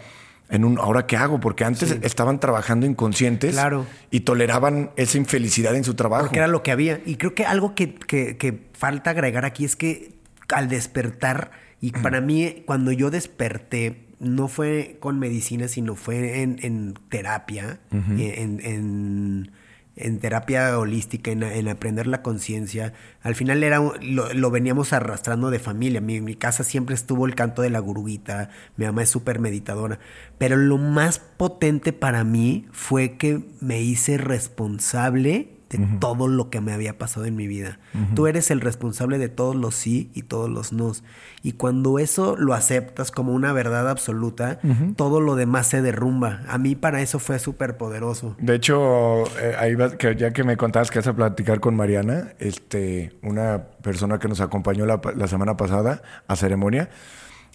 en 0.48 0.64
un 0.64 0.78
ahora 0.78 1.06
qué 1.06 1.16
hago 1.16 1.40
porque 1.40 1.64
antes 1.64 1.96
estaban 2.02 2.38
trabajando 2.38 2.86
inconscientes 2.86 3.52
Claro. 3.54 3.84
y 4.12 4.20
toleraban 4.20 4.90
esa 4.96 5.18
infelicidad 5.18 5.74
en 5.74 5.82
su 5.82 5.94
trabajo. 5.94 6.26
Porque 6.26 6.38
era 6.38 6.46
lo 6.46 6.62
que 6.62 6.70
había. 6.70 7.00
Y 7.04 7.16
creo 7.16 7.34
que 7.34 7.44
algo 7.44 7.74
que, 7.74 7.94
que- 7.94 8.36
que 8.36 8.68
falta 8.72 9.10
agregar 9.10 9.44
aquí 9.44 9.64
es 9.64 9.74
que 9.74 10.12
al 10.54 10.68
despertar, 10.68 11.50
y 11.80 11.90
para 12.02 12.20
mí 12.20 12.62
cuando 12.64 12.92
yo 12.92 13.10
desperté, 13.10 14.06
no 14.20 14.46
fue 14.46 14.98
con 15.00 15.18
medicina, 15.18 15.66
sino 15.66 15.96
fue 15.96 16.42
en, 16.42 16.58
en 16.62 16.94
terapia, 17.08 17.80
en, 17.90 18.60
en- 18.62 19.50
en 19.96 20.20
terapia 20.20 20.78
holística, 20.78 21.30
en, 21.30 21.42
en 21.42 21.68
aprender 21.68 22.06
la 22.06 22.22
conciencia. 22.22 22.92
Al 23.22 23.34
final 23.34 23.64
era 23.64 23.78
lo, 23.78 24.32
lo 24.32 24.50
veníamos 24.50 24.92
arrastrando 24.92 25.50
de 25.50 25.58
familia. 25.58 26.00
Mi, 26.00 26.20
mi 26.20 26.36
casa 26.36 26.64
siempre 26.64 26.94
estuvo 26.94 27.26
el 27.26 27.34
canto 27.34 27.62
de 27.62 27.70
la 27.70 27.78
guruguita. 27.78 28.50
Mi 28.76 28.84
mamá 28.84 29.02
es 29.02 29.08
súper 29.08 29.40
meditadora. 29.40 29.98
Pero 30.38 30.56
lo 30.56 30.78
más 30.78 31.18
potente 31.18 31.92
para 31.92 32.24
mí 32.24 32.66
fue 32.72 33.16
que 33.16 33.42
me 33.60 33.80
hice 33.80 34.18
responsable 34.18 35.55
de 35.70 35.84
todo 35.98 36.28
lo 36.28 36.48
que 36.48 36.60
me 36.60 36.72
había 36.72 36.96
pasado 36.96 37.26
en 37.26 37.34
mi 37.34 37.48
vida. 37.48 37.80
Tú 38.14 38.28
eres 38.28 38.52
el 38.52 38.60
responsable 38.60 39.18
de 39.18 39.28
todos 39.28 39.56
los 39.56 39.74
sí 39.74 40.10
y 40.14 40.22
todos 40.22 40.48
los 40.48 40.72
nos. 40.72 41.02
Y 41.42 41.52
cuando 41.52 41.98
eso 41.98 42.36
lo 42.36 42.54
aceptas 42.54 43.10
como 43.10 43.32
una 43.32 43.52
verdad 43.52 43.88
absoluta, 43.90 44.60
todo 44.96 45.20
lo 45.20 45.34
demás 45.34 45.66
se 45.66 45.82
derrumba. 45.82 46.42
A 46.48 46.58
mí 46.58 46.76
para 46.76 47.02
eso 47.02 47.18
fue 47.18 47.38
súper 47.40 47.76
poderoso. 47.76 48.36
De 48.38 48.54
hecho, 48.54 49.24
eh, 49.40 49.54
ahí 49.58 49.74
va- 49.74 49.96
que 49.96 50.14
ya 50.14 50.32
que 50.32 50.44
me 50.44 50.56
contabas 50.56 50.90
que 50.92 51.00
vas 51.00 51.08
a 51.08 51.16
platicar 51.16 51.58
con 51.58 51.74
Mariana, 51.74 52.34
este, 52.38 53.16
una 53.22 53.64
persona 53.82 54.18
que 54.20 54.28
nos 54.28 54.40
acompañó 54.40 54.86
la, 54.86 55.00
la 55.16 55.26
semana 55.26 55.56
pasada 55.56 56.00
a 56.28 56.36
ceremonia, 56.36 56.90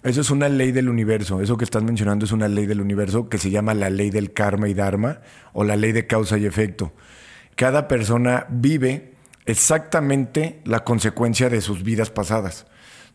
eso 0.02 0.20
es 0.20 0.30
una 0.30 0.48
ley 0.48 0.72
del 0.72 0.88
universo. 0.88 1.40
Eso 1.40 1.56
que 1.56 1.64
estás 1.64 1.82
mencionando 1.82 2.24
es 2.26 2.32
una 2.32 2.48
ley 2.48 2.66
del 2.66 2.80
universo 2.80 3.28
que 3.28 3.38
se 3.38 3.50
llama 3.50 3.72
la 3.72 3.88
ley 3.88 4.10
del 4.10 4.32
karma 4.32 4.68
y 4.68 4.74
dharma 4.74 5.20
o 5.52 5.64
la 5.64 5.76
ley 5.76 5.92
de 5.92 6.06
causa 6.06 6.36
y 6.38 6.44
efecto. 6.44 6.92
Cada 7.62 7.86
persona 7.86 8.44
vive 8.50 9.14
exactamente 9.46 10.60
la 10.64 10.82
consecuencia 10.82 11.48
de 11.48 11.60
sus 11.60 11.84
vidas 11.84 12.10
pasadas. 12.10 12.66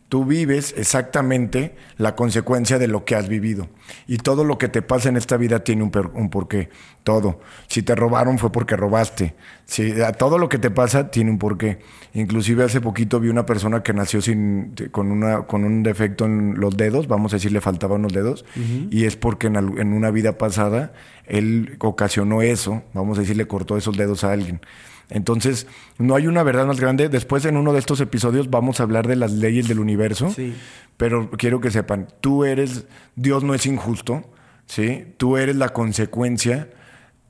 Tú 0.09 0.23
vives 0.23 0.73
exactamente 0.77 1.75
la 1.97 2.15
consecuencia 2.15 2.79
de 2.79 2.87
lo 2.87 3.03
que 3.03 3.15
has 3.15 3.27
vivido. 3.27 3.67
Y 4.07 4.17
todo 4.17 4.45
lo 4.45 4.57
que 4.57 4.69
te 4.69 4.81
pasa 4.81 5.09
en 5.09 5.17
esta 5.17 5.35
vida 5.35 5.65
tiene 5.65 5.83
un, 5.83 5.91
per- 5.91 6.11
un 6.13 6.29
porqué. 6.29 6.69
Todo. 7.03 7.41
Si 7.67 7.81
te 7.83 7.93
robaron 7.93 8.37
fue 8.37 8.51
porque 8.51 8.77
robaste. 8.77 9.35
Si, 9.65 10.01
a 10.01 10.13
todo 10.13 10.37
lo 10.37 10.47
que 10.47 10.59
te 10.59 10.71
pasa 10.71 11.11
tiene 11.11 11.29
un 11.31 11.37
porqué. 11.39 11.79
Inclusive 12.13 12.63
hace 12.63 12.79
poquito 12.79 13.19
vi 13.19 13.27
una 13.27 13.45
persona 13.45 13.83
que 13.83 13.93
nació 13.93 14.21
sin, 14.21 14.73
con, 14.91 15.11
una, 15.11 15.41
con 15.43 15.65
un 15.65 15.83
defecto 15.83 16.23
en 16.25 16.55
los 16.57 16.77
dedos, 16.77 17.07
vamos 17.07 17.33
a 17.33 17.35
decir, 17.35 17.51
le 17.51 17.59
faltaban 17.61 18.01
los 18.01 18.13
dedos, 18.13 18.45
y 18.89 19.03
es 19.05 19.15
porque 19.17 19.47
en, 19.47 19.55
en 19.57 19.93
una 19.93 20.09
vida 20.09 20.37
pasada 20.37 20.93
él 21.25 21.75
ocasionó 21.79 22.41
eso, 22.41 22.81
vamos 22.93 23.17
a 23.17 23.21
decir, 23.21 23.35
le 23.37 23.45
cortó 23.45 23.77
esos 23.77 23.97
dedos 23.97 24.23
a 24.23 24.31
alguien. 24.31 24.61
Entonces, 25.09 25.67
no 25.97 26.15
hay 26.15 26.27
una 26.27 26.43
verdad 26.43 26.65
más 26.65 26.79
grande. 26.79 27.09
Después, 27.09 27.45
en 27.45 27.57
uno 27.57 27.73
de 27.73 27.79
estos 27.79 28.01
episodios, 28.01 28.49
vamos 28.49 28.79
a 28.79 28.83
hablar 28.83 29.07
de 29.07 29.15
las 29.15 29.31
leyes 29.31 29.67
del 29.67 29.79
universo. 29.79 30.31
Sí. 30.31 30.53
Pero 30.97 31.29
quiero 31.31 31.61
que 31.61 31.71
sepan, 31.71 32.07
tú 32.21 32.43
eres, 32.43 32.85
Dios 33.15 33.43
no 33.43 33.53
es 33.53 33.65
injusto, 33.65 34.23
¿sí? 34.65 35.05
Tú 35.17 35.37
eres 35.37 35.55
la 35.55 35.69
consecuencia, 35.69 36.69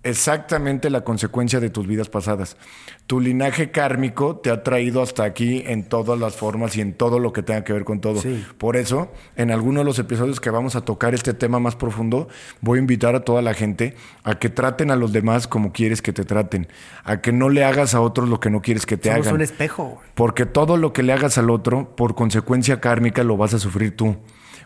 exactamente 0.07 0.89
la 0.89 1.01
consecuencia 1.01 1.59
de 1.59 1.69
tus 1.69 1.87
vidas 1.87 2.09
pasadas. 2.09 2.57
Tu 3.05 3.19
linaje 3.19 3.71
kármico 3.71 4.37
te 4.37 4.49
ha 4.49 4.63
traído 4.63 5.01
hasta 5.01 5.23
aquí 5.23 5.63
en 5.65 5.83
todas 5.83 6.19
las 6.19 6.35
formas 6.35 6.75
y 6.75 6.81
en 6.81 6.93
todo 6.93 7.19
lo 7.19 7.33
que 7.33 7.43
tenga 7.43 7.63
que 7.63 7.73
ver 7.73 7.83
con 7.85 8.01
todo. 8.01 8.21
Sí. 8.21 8.45
Por 8.57 8.75
eso, 8.75 9.11
en 9.35 9.51
alguno 9.51 9.79
de 9.81 9.85
los 9.85 9.99
episodios 9.99 10.39
que 10.39 10.49
vamos 10.49 10.75
a 10.75 10.81
tocar 10.81 11.13
este 11.13 11.33
tema 11.33 11.59
más 11.59 11.75
profundo, 11.75 12.27
voy 12.61 12.79
a 12.79 12.81
invitar 12.81 13.15
a 13.15 13.21
toda 13.21 13.41
la 13.41 13.53
gente 13.53 13.95
a 14.23 14.39
que 14.39 14.49
traten 14.49 14.91
a 14.91 14.95
los 14.95 15.13
demás 15.13 15.47
como 15.47 15.71
quieres 15.71 16.01
que 16.01 16.13
te 16.13 16.25
traten, 16.25 16.67
a 17.03 17.21
que 17.21 17.31
no 17.31 17.49
le 17.49 17.63
hagas 17.63 17.93
a 17.93 18.01
otros 18.01 18.29
lo 18.29 18.39
que 18.39 18.49
no 18.49 18.61
quieres 18.61 18.85
que 18.85 18.97
te 18.97 19.09
Somos 19.09 19.27
hagan. 19.27 19.35
un 19.35 19.41
espejo. 19.41 20.01
Porque 20.15 20.45
todo 20.45 20.77
lo 20.77 20.93
que 20.93 21.03
le 21.03 21.13
hagas 21.13 21.37
al 21.37 21.49
otro, 21.49 21.95
por 21.95 22.15
consecuencia 22.15 22.79
kármica, 22.79 23.23
lo 23.23 23.37
vas 23.37 23.53
a 23.53 23.59
sufrir 23.59 23.95
tú. 23.95 24.17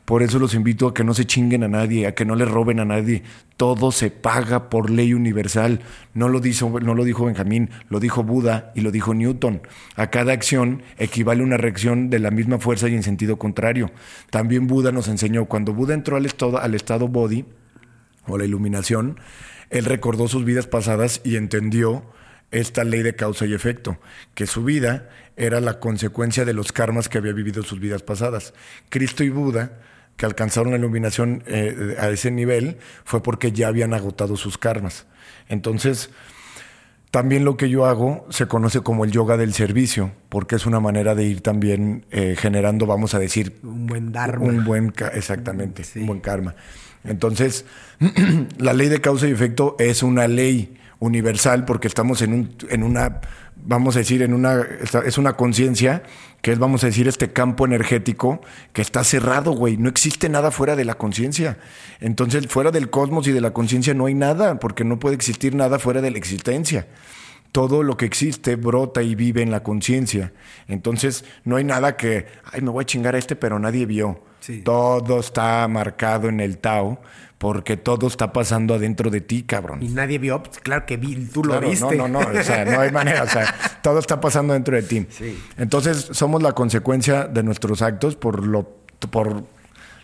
Por 0.05 0.23
eso 0.23 0.39
los 0.39 0.55
invito 0.55 0.87
a 0.87 0.93
que 0.93 1.03
no 1.03 1.13
se 1.13 1.25
chinguen 1.25 1.63
a 1.63 1.67
nadie, 1.67 2.07
a 2.07 2.15
que 2.15 2.25
no 2.25 2.35
le 2.35 2.45
roben 2.45 2.79
a 2.79 2.85
nadie. 2.85 3.23
Todo 3.55 3.91
se 3.91 4.11
paga 4.11 4.69
por 4.69 4.89
ley 4.89 5.13
universal. 5.13 5.81
No 6.13 6.27
lo, 6.27 6.39
dijo, 6.39 6.79
no 6.79 6.95
lo 6.95 7.03
dijo 7.03 7.25
Benjamín, 7.25 7.69
lo 7.89 7.99
dijo 7.99 8.23
Buda 8.23 8.71
y 8.75 8.81
lo 8.81 8.91
dijo 8.91 9.13
Newton. 9.13 9.61
A 9.95 10.07
cada 10.07 10.33
acción 10.33 10.83
equivale 10.97 11.43
una 11.43 11.57
reacción 11.57 12.09
de 12.09 12.19
la 12.19 12.31
misma 12.31 12.59
fuerza 12.59 12.89
y 12.89 12.95
en 12.95 13.03
sentido 13.03 13.37
contrario. 13.37 13.91
También 14.31 14.67
Buda 14.67 14.91
nos 14.91 15.07
enseñó, 15.07 15.45
cuando 15.45 15.73
Buda 15.73 15.93
entró 15.93 16.17
al 16.17 16.25
estado, 16.25 16.59
al 16.59 16.75
estado 16.75 17.07
Bodhi, 17.07 17.45
o 18.27 18.37
la 18.37 18.45
iluminación, 18.45 19.19
él 19.69 19.85
recordó 19.85 20.27
sus 20.27 20.45
vidas 20.45 20.67
pasadas 20.67 21.21
y 21.23 21.37
entendió 21.37 22.03
esta 22.51 22.83
ley 22.83 23.01
de 23.01 23.15
causa 23.15 23.45
y 23.45 23.53
efecto, 23.53 23.97
que 24.35 24.45
su 24.45 24.63
vida 24.63 25.09
era 25.37 25.61
la 25.61 25.79
consecuencia 25.79 26.45
de 26.45 26.53
los 26.53 26.71
karmas 26.71 27.09
que 27.09 27.17
había 27.17 27.33
vivido 27.33 27.61
en 27.61 27.67
sus 27.67 27.79
vidas 27.79 28.03
pasadas. 28.03 28.53
Cristo 28.89 29.23
y 29.23 29.29
Buda, 29.29 29.79
que 30.17 30.25
alcanzaron 30.25 30.71
la 30.71 30.77
iluminación 30.77 31.43
eh, 31.47 31.95
a 31.99 32.09
ese 32.09 32.29
nivel, 32.31 32.77
fue 33.05 33.23
porque 33.23 33.51
ya 33.51 33.69
habían 33.69 33.93
agotado 33.93 34.35
sus 34.37 34.57
karmas. 34.57 35.05
Entonces, 35.49 36.09
también 37.09 37.43
lo 37.43 37.57
que 37.57 37.69
yo 37.69 37.85
hago 37.85 38.25
se 38.29 38.47
conoce 38.47 38.81
como 38.81 39.03
el 39.03 39.11
yoga 39.11 39.35
del 39.37 39.53
servicio, 39.53 40.11
porque 40.29 40.55
es 40.55 40.65
una 40.65 40.79
manera 40.79 41.15
de 41.15 41.23
ir 41.25 41.41
también 41.41 42.05
eh, 42.11 42.35
generando, 42.37 42.85
vamos 42.85 43.13
a 43.13 43.19
decir, 43.19 43.57
Un 43.63 43.87
buen 43.87 44.11
dharma. 44.11 44.45
un 44.45 44.63
buen, 44.63 44.93
exactamente, 45.13 45.83
Sí. 45.83 45.99
un 46.01 46.07
buen 46.07 46.19
karma. 46.21 46.55
Entonces, 47.03 47.65
la 48.59 48.73
ley 48.73 48.89
de 48.89 49.01
causa 49.01 49.27
y 49.27 49.31
efecto 49.31 49.75
es 49.79 50.03
una 50.03 50.27
ley 50.27 50.77
universal 51.01 51.65
porque 51.65 51.87
estamos 51.87 52.21
en, 52.21 52.33
un, 52.33 52.55
en 52.69 52.83
una, 52.83 53.19
vamos 53.55 53.95
a 53.95 53.99
decir, 53.99 54.21
en 54.21 54.33
una, 54.33 54.65
es 55.03 55.17
una 55.17 55.33
conciencia 55.33 56.03
que 56.41 56.51
es, 56.51 56.59
vamos 56.59 56.83
a 56.83 56.87
decir, 56.87 57.07
este 57.07 57.33
campo 57.33 57.65
energético 57.65 58.39
que 58.71 58.81
está 58.81 59.03
cerrado, 59.03 59.51
güey. 59.51 59.77
No 59.77 59.89
existe 59.89 60.29
nada 60.29 60.51
fuera 60.51 60.75
de 60.75 60.85
la 60.85 60.95
conciencia. 60.95 61.57
Entonces, 61.99 62.47
fuera 62.47 62.71
del 62.71 62.89
cosmos 62.89 63.27
y 63.27 63.31
de 63.31 63.41
la 63.41 63.51
conciencia 63.51 63.93
no 63.93 64.05
hay 64.05 64.13
nada, 64.13 64.59
porque 64.59 64.83
no 64.83 64.99
puede 64.99 65.15
existir 65.15 65.55
nada 65.55 65.79
fuera 65.79 66.01
de 66.01 66.11
la 66.11 66.17
existencia 66.17 66.87
todo 67.51 67.83
lo 67.83 67.97
que 67.97 68.05
existe 68.05 68.55
brota 68.55 69.03
y 69.03 69.13
vive 69.13 69.41
en 69.41 69.51
la 69.51 69.61
conciencia. 69.61 70.31
Entonces, 70.69 71.25
no 71.43 71.57
hay 71.57 71.65
nada 71.65 71.97
que, 71.97 72.27
ay, 72.45 72.61
me 72.61 72.69
voy 72.69 72.83
a 72.83 72.85
chingar 72.85 73.15
a 73.15 73.17
este, 73.17 73.35
pero 73.35 73.59
nadie 73.59 73.85
vio. 73.85 74.23
Sí. 74.39 74.61
Todo 74.61 75.19
está 75.19 75.67
marcado 75.67 76.29
en 76.29 76.39
el 76.39 76.59
Tao, 76.59 77.01
porque 77.41 77.75
todo 77.75 78.05
está 78.05 78.31
pasando 78.33 78.75
adentro 78.75 79.09
de 79.09 79.19
ti, 79.19 79.41
cabrón. 79.41 79.81
Y 79.81 79.87
nadie 79.87 80.19
vio, 80.19 80.43
pues, 80.43 80.59
claro 80.59 80.85
que 80.85 80.97
vi, 80.97 81.15
tú 81.25 81.41
Claro, 81.41 81.61
lo 81.61 81.69
viste. 81.71 81.97
No, 81.97 82.07
no, 82.07 82.21
no, 82.21 82.39
o 82.39 82.43
sea, 82.43 82.65
no 82.65 82.79
hay 82.79 82.91
manera, 82.91 83.23
o 83.23 83.27
sea, 83.27 83.51
todo 83.81 83.97
está 83.97 84.21
pasando 84.21 84.53
dentro 84.53 84.75
de 84.75 84.83
ti. 84.83 85.07
Sí. 85.09 85.41
Entonces, 85.57 86.09
somos 86.11 86.43
la 86.43 86.51
consecuencia 86.51 87.23
de 87.23 87.41
nuestros 87.41 87.81
actos 87.81 88.15
por 88.15 88.45
lo 88.45 88.81
por 89.09 89.43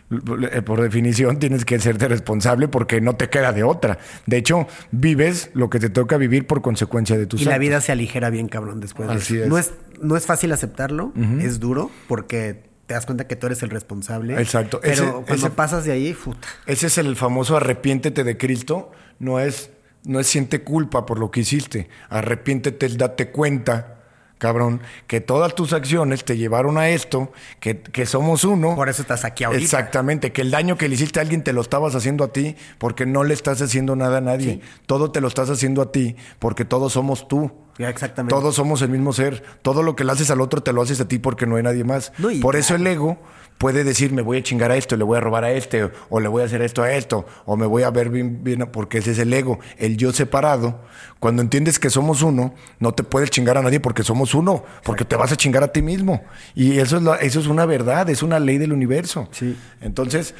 eh, 0.10 0.64
por 0.64 0.82
definición 0.82 1.38
tienes 1.38 1.64
que 1.64 1.78
serte 1.80 2.08
responsable 2.08 2.70
porque 2.70 3.02
no 3.02 3.16
te 3.16 3.30
queda 3.30 3.54
de 3.54 3.62
otra. 3.62 4.00
De 4.26 4.38
hecho, 4.38 4.66
vives 4.90 5.52
lo 5.54 5.70
que 5.70 5.80
te 5.80 5.92
toca 5.92 6.18
vivir 6.18 6.48
por 6.48 6.64
consecuencia 6.64 7.20
de 7.20 7.28
tus 7.28 7.44
y 7.44 7.46
la 7.46 7.60
vida 7.60 7.82
se 7.82 7.92
aligera 7.92 8.32
bien, 8.32 8.48
cabrón, 8.48 8.80
después 8.80 9.10
de 9.10 9.16
eso. 9.16 9.36
es. 9.36 9.48
No 9.48 9.60
es, 9.60 9.74
no 10.02 10.18
es 10.18 10.26
fácil 10.26 10.52
aceptarlo, 10.54 11.14
es 11.40 11.60
duro, 11.60 11.92
porque 12.08 12.64
te 12.88 12.94
das 12.94 13.06
cuenta 13.06 13.28
que 13.28 13.36
tú 13.36 13.46
eres 13.48 13.62
el 13.64 13.70
responsable. 13.70 14.40
Exacto. 14.42 14.80
Pero 14.82 14.92
Ese- 14.94 15.12
cuando 15.12 15.34
ese- 15.36 15.50
pasas 15.52 15.86
de 15.86 15.92
ahí, 15.92 16.14
puta. 16.14 16.48
Ese 16.66 16.88
es 16.88 16.98
el 16.98 17.16
famoso 17.16 17.56
arrepiéntete 17.58 18.24
de 18.24 18.38
Cristo. 18.38 18.92
No 19.20 19.40
es, 19.40 19.70
no 20.06 20.20
es 20.20 20.28
siente 20.28 20.64
culpa 20.64 21.06
por 21.06 21.20
lo 21.20 21.30
que 21.30 21.42
hiciste. 21.42 21.90
Arrepiéntete, 22.10 22.88
date 22.90 23.30
cuenta, 23.32 23.97
cabrón, 24.38 24.82
que 25.08 25.22
todas 25.22 25.56
tus 25.56 25.74
acciones 25.74 26.24
te 26.24 26.38
llevaron 26.38 26.78
a 26.78 26.90
esto, 26.90 27.32
que, 27.60 27.80
que 27.82 28.06
somos 28.06 28.44
uno. 28.44 28.76
Por 28.76 28.90
eso 28.90 29.02
estás 29.02 29.26
aquí 29.26 29.44
ahorita. 29.44 29.64
Exactamente, 29.64 30.32
que 30.32 30.42
el 30.42 30.52
daño 30.52 30.78
que 30.78 30.88
le 30.88 30.96
hiciste 30.96 31.20
a 31.20 31.24
alguien 31.24 31.44
te 31.44 31.54
lo 31.54 31.62
estabas 31.62 31.96
haciendo 31.96 32.24
a 32.24 32.32
ti 32.34 32.56
porque 32.78 33.06
no 33.06 33.24
le 33.24 33.34
estás 33.34 33.62
haciendo 33.62 33.96
nada 33.96 34.20
a 34.20 34.22
nadie. 34.22 34.62
Todo 34.86 35.12
te 35.12 35.22
lo 35.22 35.28
estás 35.28 35.50
haciendo 35.50 35.82
a 35.82 35.92
ti 35.92 36.16
porque 36.40 36.66
todos 36.66 36.94
somos 36.94 37.28
tú. 37.28 37.52
Ya, 37.78 37.90
exactamente. 37.90 38.34
Todos 38.34 38.56
somos 38.56 38.82
el 38.82 38.90
mismo 38.90 39.14
ser. 39.14 39.44
Todo 39.62 39.84
lo 39.84 39.96
que 39.96 40.04
le 40.04 40.12
haces 40.12 40.32
al 40.32 40.42
otro 40.42 40.62
te 40.62 40.74
lo 40.74 40.82
haces 40.82 41.00
a 41.00 41.08
ti 41.08 41.20
porque 41.20 41.46
no 41.46 41.58
hay 41.58 41.64
nadie 41.64 41.84
más. 41.84 42.12
No, 42.18 42.30
Por 42.42 42.56
eso 42.56 42.76
el 42.76 42.86
ego 42.88 43.20
puede 43.58 43.84
decir, 43.84 44.14
me 44.14 44.22
voy 44.22 44.38
a 44.38 44.44
chingar 44.44 44.72
a 44.72 44.76
esto, 44.78 44.96
le 44.98 45.04
voy 45.04 45.18
a 45.18 45.22
robar 45.22 45.44
a 45.44 45.52
este, 45.52 45.90
o 46.10 46.20
le 46.20 46.28
voy 46.28 46.44
a 46.44 46.46
hacer 46.46 46.62
esto 46.62 46.84
a 46.84 46.92
esto, 46.94 47.26
o 47.46 47.58
me 47.58 47.66
voy 47.66 47.84
a 47.84 47.90
ver 47.90 48.10
bien, 48.10 48.44
bien, 48.44 48.68
porque 48.72 49.00
ese 49.00 49.12
es 49.12 49.20
el 49.20 49.34
ego. 49.34 49.60
El 49.78 49.98
yo 49.98 50.12
separado, 50.14 50.82
cuando 51.20 51.42
entiendes 51.42 51.80
que 51.80 51.90
somos 51.90 52.22
uno, 52.22 52.54
no 52.80 52.92
te 52.94 53.04
puedes 53.04 53.30
chingar 53.32 53.58
a 53.58 53.62
nadie 53.62 53.80
porque 53.80 54.04
somos 54.04 54.34
uno, 54.36 54.64
porque 54.84 55.06
te 55.06 55.16
vas 55.16 55.32
a 55.32 55.36
chingar 55.36 55.64
a 55.64 55.70
ti 55.70 55.82
mismo. 55.82 56.24
Y 56.56 56.78
eso 56.80 56.98
es, 56.98 57.04
la- 57.04 57.16
eso 57.18 57.40
es 57.40 57.48
una 57.48 57.66
verdad, 57.66 58.10
es 58.10 58.22
una 58.24 58.40
ley 58.40 58.58
del 58.58 58.74
universo. 58.74 59.28
Sí. 59.32 59.58
Entonces, 59.82 60.36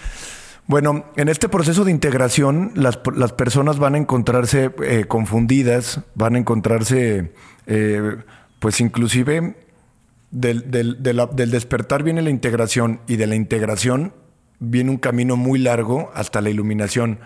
bueno, 0.68 1.06
en 1.16 1.30
este 1.30 1.48
proceso 1.50 1.86
de 1.86 1.92
integración, 1.92 2.72
las, 2.76 3.00
las 3.16 3.32
personas 3.34 3.80
van 3.80 3.96
a 3.96 3.98
encontrarse 3.98 4.72
eh, 4.84 5.06
confundidas, 5.08 6.02
van 6.14 6.36
a 6.36 6.40
encontrarse, 6.40 7.32
eh, 7.68 8.18
pues 8.60 8.82
inclusive 8.82 9.56
Del, 10.30 10.70
del, 10.70 11.02
del 11.02 11.52
despertar 11.52 12.04
viene 12.04 12.22
la 12.22 12.30
integración 12.30 13.02
y 13.08 13.16
de 13.16 13.28
la 13.28 13.36
integración 13.36 14.14
viene 14.60 14.90
un 14.90 14.98
camino 14.98 15.36
muy 15.36 15.60
largo 15.60 16.12
hasta 16.14 16.42
la 16.42 16.50
iluminación. 16.50 17.20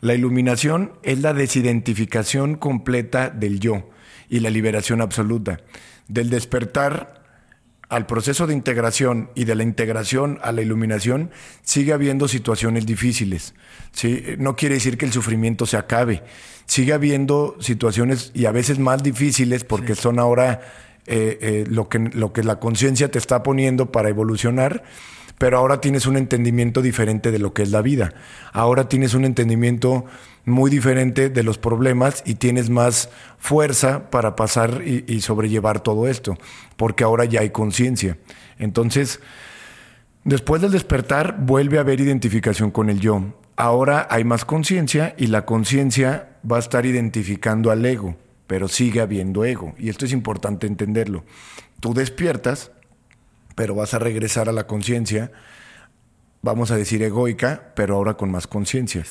La 0.00 0.14
iluminación 0.14 0.92
es 1.02 1.20
la 1.20 1.34
desidentificación 1.34 2.56
completa 2.56 3.30
del 3.30 3.60
yo 3.60 3.88
y 4.28 4.40
la 4.40 4.50
liberación 4.50 5.00
absoluta. 5.00 5.60
Del 6.06 6.30
despertar 6.30 7.18
al 7.88 8.06
proceso 8.06 8.46
de 8.46 8.54
integración 8.54 9.30
y 9.34 9.44
de 9.44 9.54
la 9.54 9.62
integración 9.62 10.38
a 10.42 10.52
la 10.52 10.60
iluminación 10.62 11.30
sigue 11.62 11.92
habiendo 11.92 12.28
situaciones 12.28 12.86
difíciles. 12.86 13.54
¿sí? 13.92 14.24
No 14.38 14.56
quiere 14.56 14.76
decir 14.76 14.98
que 14.98 15.06
el 15.06 15.12
sufrimiento 15.12 15.66
se 15.66 15.78
acabe. 15.78 16.22
Sigue 16.66 16.92
habiendo 16.92 17.56
situaciones 17.60 18.30
y 18.34 18.44
a 18.44 18.52
veces 18.52 18.78
más 18.78 19.02
difíciles 19.02 19.64
porque 19.64 19.94
son 19.94 20.18
ahora 20.18 20.60
eh, 21.08 21.38
eh, 21.40 21.64
lo, 21.68 21.88
que, 21.88 21.98
lo 21.98 22.32
que 22.32 22.42
la 22.42 22.60
conciencia 22.60 23.10
te 23.10 23.18
está 23.18 23.42
poniendo 23.42 23.90
para 23.90 24.08
evolucionar 24.08 24.82
pero 25.38 25.56
ahora 25.56 25.80
tienes 25.80 26.06
un 26.06 26.16
entendimiento 26.16 26.82
diferente 26.82 27.30
de 27.30 27.38
lo 27.38 27.54
que 27.54 27.62
es 27.62 27.70
la 27.70 27.80
vida. 27.80 28.12
Ahora 28.52 28.88
tienes 28.88 29.14
un 29.14 29.24
entendimiento 29.24 30.04
muy 30.44 30.70
diferente 30.70 31.30
de 31.30 31.42
los 31.42 31.58
problemas 31.58 32.22
y 32.26 32.34
tienes 32.34 32.70
más 32.70 33.08
fuerza 33.38 34.10
para 34.10 34.34
pasar 34.34 34.82
y, 34.84 35.20
sobrellevar 35.20 35.80
todo 35.80 36.08
esto, 36.08 36.36
porque 36.76 37.04
ahora 37.04 37.24
ya 37.24 37.40
hay 37.40 37.50
conciencia. 37.50 38.18
Entonces, 38.58 39.20
después 40.24 40.60
del 40.60 40.72
despertar, 40.72 41.36
vuelve 41.38 41.78
a 41.78 41.82
haber 41.82 42.00
identificación 42.00 42.70
con 42.70 42.90
el 42.90 42.98
yo. 42.98 43.34
Ahora 43.56 44.06
hay 44.10 44.24
más 44.24 44.44
conciencia 44.44 45.14
y 45.16 45.28
la 45.28 45.44
conciencia 45.44 46.36
va 46.50 46.56
a 46.56 46.60
estar 46.60 46.86
identificando 46.86 47.70
al 47.70 47.84
ego, 47.84 48.16
pero 48.48 48.66
sigue 48.66 49.00
habiendo 49.00 49.44
ego. 49.44 49.74
Y 49.78 49.88
esto 49.88 50.06
es 50.06 50.12
importante 50.12 50.66
entenderlo. 50.66 51.24
Tú 51.78 51.94
despiertas 51.94 52.72
pero 53.58 53.74
vas 53.74 53.92
a 53.92 53.98
regresar 53.98 54.48
a 54.48 54.52
la 54.52 54.68
conciencia, 54.68 55.32
vamos 56.42 56.70
a 56.70 56.76
decir 56.76 57.02
egoica, 57.02 57.72
pero 57.74 57.96
ahora 57.96 58.14
con 58.14 58.30
más 58.30 58.46
conciencia. 58.46 59.02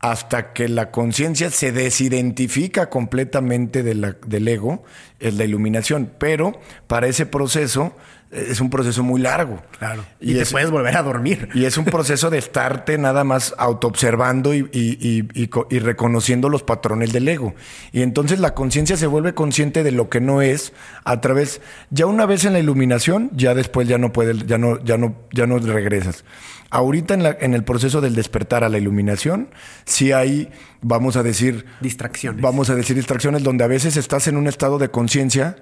Hasta 0.00 0.52
que 0.52 0.68
la 0.68 0.90
conciencia 0.90 1.48
se 1.50 1.72
desidentifica 1.72 2.90
completamente 2.90 3.82
del 3.82 4.48
ego, 4.48 4.84
es 5.18 5.32
la 5.38 5.44
iluminación. 5.44 6.12
Pero 6.18 6.60
para 6.88 7.06
ese 7.06 7.24
proceso 7.24 7.96
es 8.30 8.60
un 8.60 8.70
proceso 8.70 9.02
muy 9.02 9.20
largo. 9.20 9.62
Claro. 9.78 10.04
Y, 10.20 10.34
te 10.34 10.46
puedes 10.46 10.70
volver 10.70 10.96
a 10.96 11.02
dormir. 11.02 11.48
Y 11.54 11.64
es 11.64 11.78
un 11.78 11.84
proceso 11.84 12.28
de 12.28 12.38
estarte 12.38 12.98
nada 12.98 13.22
más 13.24 13.54
autoobservando 13.56 14.52
y, 14.52 14.68
y, 14.72 15.78
reconociendo 15.78 16.48
los 16.48 16.62
patrones 16.62 17.12
del 17.12 17.28
ego. 17.28 17.54
Y 17.92 18.02
entonces 18.02 18.40
la 18.40 18.54
conciencia 18.54 18.96
se 18.96 19.06
vuelve 19.06 19.34
consciente 19.34 19.82
de 19.82 19.92
lo 19.92 20.08
que 20.08 20.20
no 20.20 20.42
es 20.42 20.72
a 21.04 21.20
través, 21.20 21.60
ya 21.90 22.06
una 22.06 22.26
vez 22.26 22.44
en 22.44 22.52
la 22.52 22.58
iluminación, 22.58 23.30
ya 23.32 23.54
después 23.54 23.86
ya 23.86 23.98
no 23.98 24.12
puedes, 24.12 24.46
ya 24.46 24.58
no, 24.58 24.82
ya 24.84 24.98
no, 24.98 25.16
ya 25.32 25.46
no 25.46 25.58
regresas. 25.58 26.24
Ahorita 26.70 27.14
en, 27.14 27.22
la, 27.22 27.36
en 27.40 27.54
el 27.54 27.62
proceso 27.62 28.00
del 28.00 28.16
despertar 28.16 28.64
a 28.64 28.68
la 28.68 28.78
iluminación, 28.78 29.50
sí 29.84 30.10
hay, 30.10 30.50
vamos 30.82 31.16
a 31.16 31.22
decir... 31.22 31.64
Distracciones. 31.80 32.42
Vamos 32.42 32.70
a 32.70 32.74
decir 32.74 32.96
distracciones 32.96 33.44
donde 33.44 33.62
a 33.62 33.68
veces 33.68 33.96
estás 33.96 34.26
en 34.26 34.36
un 34.36 34.48
estado 34.48 34.78
de 34.78 34.90
conciencia 34.90 35.56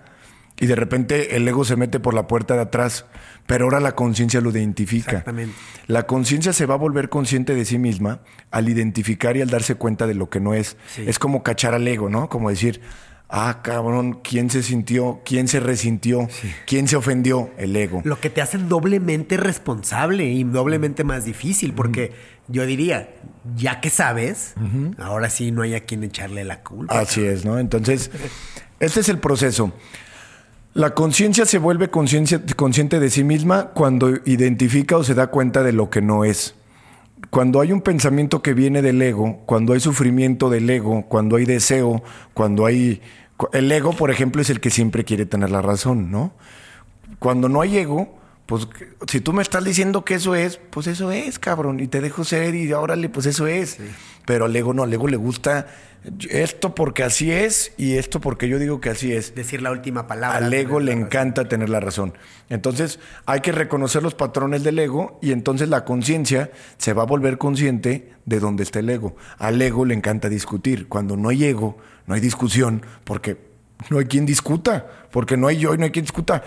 y 0.61 0.67
de 0.67 0.77
repente 0.77 1.37
el 1.37 1.47
ego 1.49 1.65
se 1.65 1.77
mete 1.77 2.01
por 2.01 2.15
la 2.15 2.27
puerta 2.27 2.55
de 2.55 2.63
atrás, 2.63 3.07
pero 3.47 3.65
ahora 3.65 3.81
la 3.81 3.95
conciencia 3.95 4.41
lo 4.41 4.51
identifica. 4.51 5.11
Exactamente. 5.11 5.55
La 5.87 6.07
conciencia 6.07 6.53
se 6.53 6.67
va 6.67 6.75
a 6.75 6.79
volver 6.79 7.09
consciente 7.09 7.55
de 7.55 7.65
sí 7.65 7.79
misma 7.79 8.21
al 8.51 8.69
identificar 8.69 9.37
y 9.37 9.43
al 9.43 9.51
darse 9.51 9.75
cuenta 9.75 10.07
de 10.07 10.15
lo 10.15 10.31
que 10.31 10.41
no 10.41 10.55
es. 10.55 10.77
Es 10.97 11.19
como 11.19 11.43
cachar 11.43 11.75
al 11.75 11.87
ego, 11.87 12.09
¿no? 12.09 12.29
Como 12.29 12.51
decir, 12.51 12.81
ah, 13.29 13.61
cabrón, 13.63 14.21
¿quién 14.23 14.49
se 14.49 14.63
sintió? 14.63 15.23
¿Quién 15.25 15.49
se 15.49 15.59
resintió? 15.59 16.29
¿Quién 16.67 16.87
se 16.87 16.97
ofendió? 16.97 17.51
El 17.59 17.75
ego. 17.75 18.01
Lo 18.05 18.21
que 18.21 18.31
te 18.31 18.41
hace 18.41 18.59
doblemente 18.59 19.37
responsable 19.37 20.27
y 20.27 20.45
doblemente 20.45 21.03
más 21.03 21.25
difícil, 21.25 21.75
porque 21.75 22.13
yo 22.47 22.65
diría, 22.65 23.11
ya 23.57 23.81
que 23.81 23.91
sabes, 23.91 24.55
ahora 24.99 25.31
sí 25.31 25.51
no 25.51 25.63
hay 25.63 25.75
a 25.75 25.81
quien 25.81 26.05
echarle 26.05 26.45
la 26.45 26.63
culpa. 26.63 26.99
Así 26.99 27.25
es, 27.25 27.45
¿no? 27.45 27.59
Entonces, 27.59 28.11
este 28.79 29.01
es 29.01 29.09
el 29.09 29.19
proceso. 29.19 29.73
La 30.75 30.93
conciencia 30.93 31.47
se 31.47 31.59
vuelve 31.59 31.89
consciente 31.89 32.99
de 32.99 33.09
sí 33.09 33.23
misma 33.23 33.67
cuando 33.69 34.11
identifica 34.25 34.97
o 34.97 35.05
se 35.05 35.15
da 35.15 35.29
cuenta 35.29 35.63
de 35.63 35.73
lo 35.73 35.89
que 35.89 36.03
no 36.03 36.25
es. 36.25 36.57
Cuando 37.31 37.61
hay 37.61 37.71
un 37.71 37.81
pensamiento 37.81 38.43
que 38.43 38.55
viene 38.55 38.83
del 38.83 39.01
ego, 39.01 39.39
cuando 39.47 39.73
hay 39.73 39.79
sufrimiento 39.79 40.51
del 40.51 40.69
ego, 40.69 41.05
cuando 41.09 41.37
hay 41.37 41.45
deseo, 41.45 42.03
cuando 42.35 42.67
hay... 42.67 43.01
El 43.53 43.71
ego, 43.71 43.93
por 43.93 44.11
ejemplo, 44.11 44.43
es 44.43 44.51
el 44.51 44.59
que 44.59 44.71
siempre 44.71 45.05
quiere 45.05 45.27
tener 45.27 45.53
la 45.53 45.63
razón, 45.63 46.11
¿no? 46.11 46.33
Cuando 47.21 47.49
no 47.49 47.61
hay 47.61 47.79
ego, 47.79 48.19
pues 48.47 48.69
si 49.09 49.21
tú 49.21 49.33
me 49.33 49.43
estás 49.43 49.65
diciendo 49.65 50.05
que 50.05 50.15
eso 50.15 50.35
es, 50.35 50.61
pues 50.71 50.87
eso 50.87 51.11
es, 51.11 51.39
cabrón, 51.39 51.81
y 51.81 51.87
te 51.87 52.01
dejo 52.01 52.25
ser 52.25 52.55
y 52.55 52.71
órale, 52.73 53.09
pues 53.09 53.27
eso 53.27 53.47
es. 53.47 53.79
Pero 54.27 54.45
al 54.45 54.55
ego 54.55 54.75
no, 54.75 54.83
al 54.83 54.93
ego 54.93 55.09
le 55.09 55.17
gusta 55.17 55.67
esto 56.29 56.75
porque 56.75 57.03
así 57.03 57.31
es 57.31 57.73
y 57.79 57.95
esto 57.95 58.21
porque 58.21 58.49
yo 58.49 58.59
digo 58.59 58.81
que 58.81 58.91
así 58.91 59.13
es. 59.13 59.35
Decir 59.35 59.63
la 59.63 59.71
última 59.71 60.07
palabra. 60.07 60.37
Al 60.37 60.53
ego 60.53 60.79
le 60.79 60.93
encanta 60.93 61.49
tener 61.49 61.71
la 61.71 61.81
razón. 61.81 62.13
Entonces 62.51 63.01
hay 63.25 63.41
que 63.41 63.53
reconocer 63.53 64.03
los 64.03 64.15
patrones 64.15 64.63
del 64.63 64.79
ego 64.79 65.19
y 65.23 65.33
entonces 65.33 65.71
la 65.71 65.85
conciencia 65.85 66.51
se 66.77 66.93
va 66.93 67.05
a 67.05 67.07
volver 67.07 67.39
consciente 67.39 68.13
de 68.27 68.41
dónde 68.41 68.63
está 68.63 68.81
el 68.81 68.91
ego. 68.91 69.17
Al 69.39 69.61
ego 69.63 69.87
le 69.87 69.95
encanta 69.95 70.29
discutir. 70.29 70.89
Cuando 70.89 71.17
no 71.17 71.31
hay 71.31 71.45
ego, 71.45 71.79
no 72.07 72.15
hay 72.15 72.21
discusión 72.21 72.83
porque 73.05 73.54
no 73.91 73.99
hay 73.99 74.07
quien 74.07 74.27
discuta, 74.27 74.87
porque 75.11 75.37
no 75.37 75.47
hay 75.47 75.59
yo 75.59 75.75
y 75.75 75.79
no 75.79 75.85
hay 75.85 75.91
quien 75.91 76.05
discuta. 76.05 76.43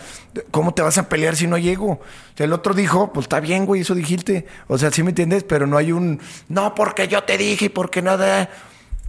¿Cómo 0.52 0.74
te 0.74 0.82
vas 0.82 0.98
a 0.98 1.10
pelear 1.10 1.36
si 1.36 1.48
no 1.48 1.56
hay 1.56 1.70
ego? 1.70 2.00
el 2.38 2.54
otro 2.54 2.74
dijo, 2.74 3.12
pues 3.14 3.26
está 3.26 3.40
bien, 3.40 3.66
güey, 3.66 3.82
eso 3.82 3.96
dijiste. 3.96 4.46
O 4.68 4.78
sea, 4.78 4.92
sí 4.92 5.04
me 5.04 5.10
entiendes, 5.10 5.44
pero 5.44 5.68
no 5.68 5.78
hay 5.78 5.92
un, 5.92 6.20
no, 6.50 6.76
porque 6.76 7.08
yo 7.08 7.24
te 7.24 7.38
dije 7.38 7.66
y 7.66 7.70
porque 7.70 8.02
nada. 8.02 8.50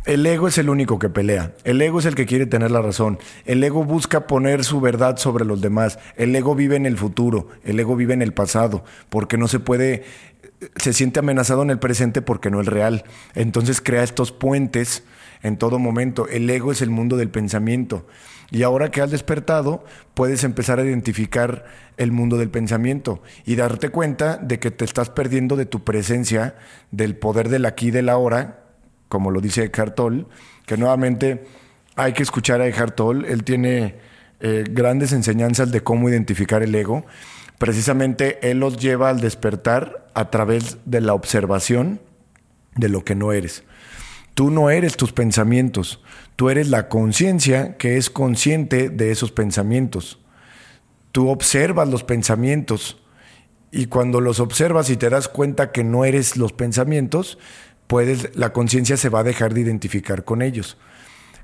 El 0.05 0.25
ego 0.25 0.49
es 0.49 0.57
el 0.57 0.71
único 0.71 0.99
que 0.99 1.11
pelea. 1.11 1.53
El 1.65 1.83
ego 1.83 1.99
es 1.99 2.07
el 2.07 2.15
que 2.15 2.25
quiere 2.25 2.47
tener 2.47 2.71
la 2.71 2.81
razón. 2.81 3.19
El 3.45 3.63
ego 3.63 3.85
busca 3.85 4.27
poner 4.27 4.65
su 4.65 4.81
verdad 4.81 5.19
sobre 5.19 5.45
los 5.45 5.61
demás. 5.61 5.99
El 6.17 6.35
ego 6.35 6.55
vive 6.55 6.77
en 6.77 6.87
el 6.87 6.97
futuro. 6.97 7.49
El 7.63 7.79
ego 7.79 7.95
vive 7.95 8.15
en 8.15 8.23
el 8.23 8.33
pasado. 8.33 8.85
Porque 9.11 9.37
no 9.37 9.49
se 9.49 9.61
puede, 9.61 10.05
se 10.77 10.95
siente 10.95 11.19
amenazado 11.19 11.63
en 11.63 11.69
el 11.69 11.79
presente 11.79 12.23
porque 12.23 12.51
no 12.51 12.63
es 12.63 12.67
real. 12.67 13.05
Entonces 13.35 13.83
crea 13.83 14.03
estos 14.03 14.33
puentes 14.33 15.03
en 15.43 15.57
todo 15.57 15.79
momento. 15.79 16.29
El 16.29 16.49
ego 16.49 16.73
es 16.73 16.83
el 16.83 16.91
mundo 16.91 17.17
del 17.17 17.31
pensamiento. 17.31 18.07
Y 18.51 18.63
ahora 18.63 18.91
que 18.91 19.03
has 19.03 19.11
despertado, 19.11 19.85
puedes 20.15 20.43
empezar 20.43 20.79
a 20.79 20.85
identificar 20.85 21.67
el 21.99 22.13
mundo 22.13 22.39
del 22.39 22.49
pensamiento 22.49 23.23
y 23.45 23.57
darte 23.57 23.91
cuenta 23.91 24.39
de 24.39 24.59
que 24.59 24.71
te 24.71 24.85
estás 24.85 25.11
perdiendo 25.11 25.57
de 25.57 25.67
tu 25.67 25.85
presencia, 25.85 26.55
del 26.91 27.17
poder 27.17 27.51
del 27.51 27.67
aquí 27.67 27.89
y 27.89 27.91
del 27.91 28.09
ahora, 28.09 28.65
como 29.09 29.31
lo 29.31 29.41
dice 29.41 29.65
Eckhart 29.65 29.95
Tolle, 29.95 30.27
que 30.65 30.77
nuevamente 30.77 31.45
hay 31.97 32.13
que 32.15 32.23
escuchar 32.23 32.61
a 32.61 32.67
Eckhart 32.67 32.95
Tolle. 32.95 33.31
Él 33.31 33.45
tiene 33.45 33.97
eh, 34.41 34.65
grandes 34.71 35.13
enseñanzas 35.13 35.71
de 35.71 35.83
cómo 35.83 36.09
identificar 36.09 36.63
el 36.63 36.75
ego. 36.75 37.05
Precisamente 37.59 38.39
él 38.49 38.61
los 38.61 38.79
lleva 38.79 39.11
al 39.11 39.21
despertar 39.21 40.09
a 40.15 40.31
través 40.31 40.79
de 40.87 41.01
la 41.01 41.13
observación 41.13 42.01
de 42.77 42.89
lo 42.89 43.05
que 43.05 43.15
no 43.15 43.33
eres. 43.33 43.65
Tú 44.39 44.53
no 44.53 44.71
eres 44.71 44.97
tus 44.97 45.11
pensamientos, 45.11 46.01
tú 46.37 46.49
eres 46.49 46.69
la 46.69 46.89
conciencia 46.89 47.77
que 47.77 47.97
es 47.97 48.09
consciente 48.09 48.89
de 48.89 49.11
esos 49.11 49.33
pensamientos. 49.33 50.21
Tú 51.11 51.29
observas 51.29 51.89
los 51.89 52.05
pensamientos 52.05 53.03
y 53.73 53.87
cuando 53.87 54.21
los 54.21 54.39
observas 54.39 54.91
y 54.91 54.97
te 54.97 55.11
das 55.11 55.27
cuenta 55.27 55.73
que 55.73 55.83
no 55.83 56.05
eres 56.05 56.37
los 56.37 56.53
pensamientos, 56.53 57.37
puedes, 57.89 58.37
la 58.37 58.53
conciencia 58.53 58.97
se 58.97 59.09
va 59.09 59.19
a 59.19 59.25
dejar 59.25 59.55
de 59.55 59.63
identificar 59.63 60.23
con 60.23 60.41
ellos. 60.41 60.79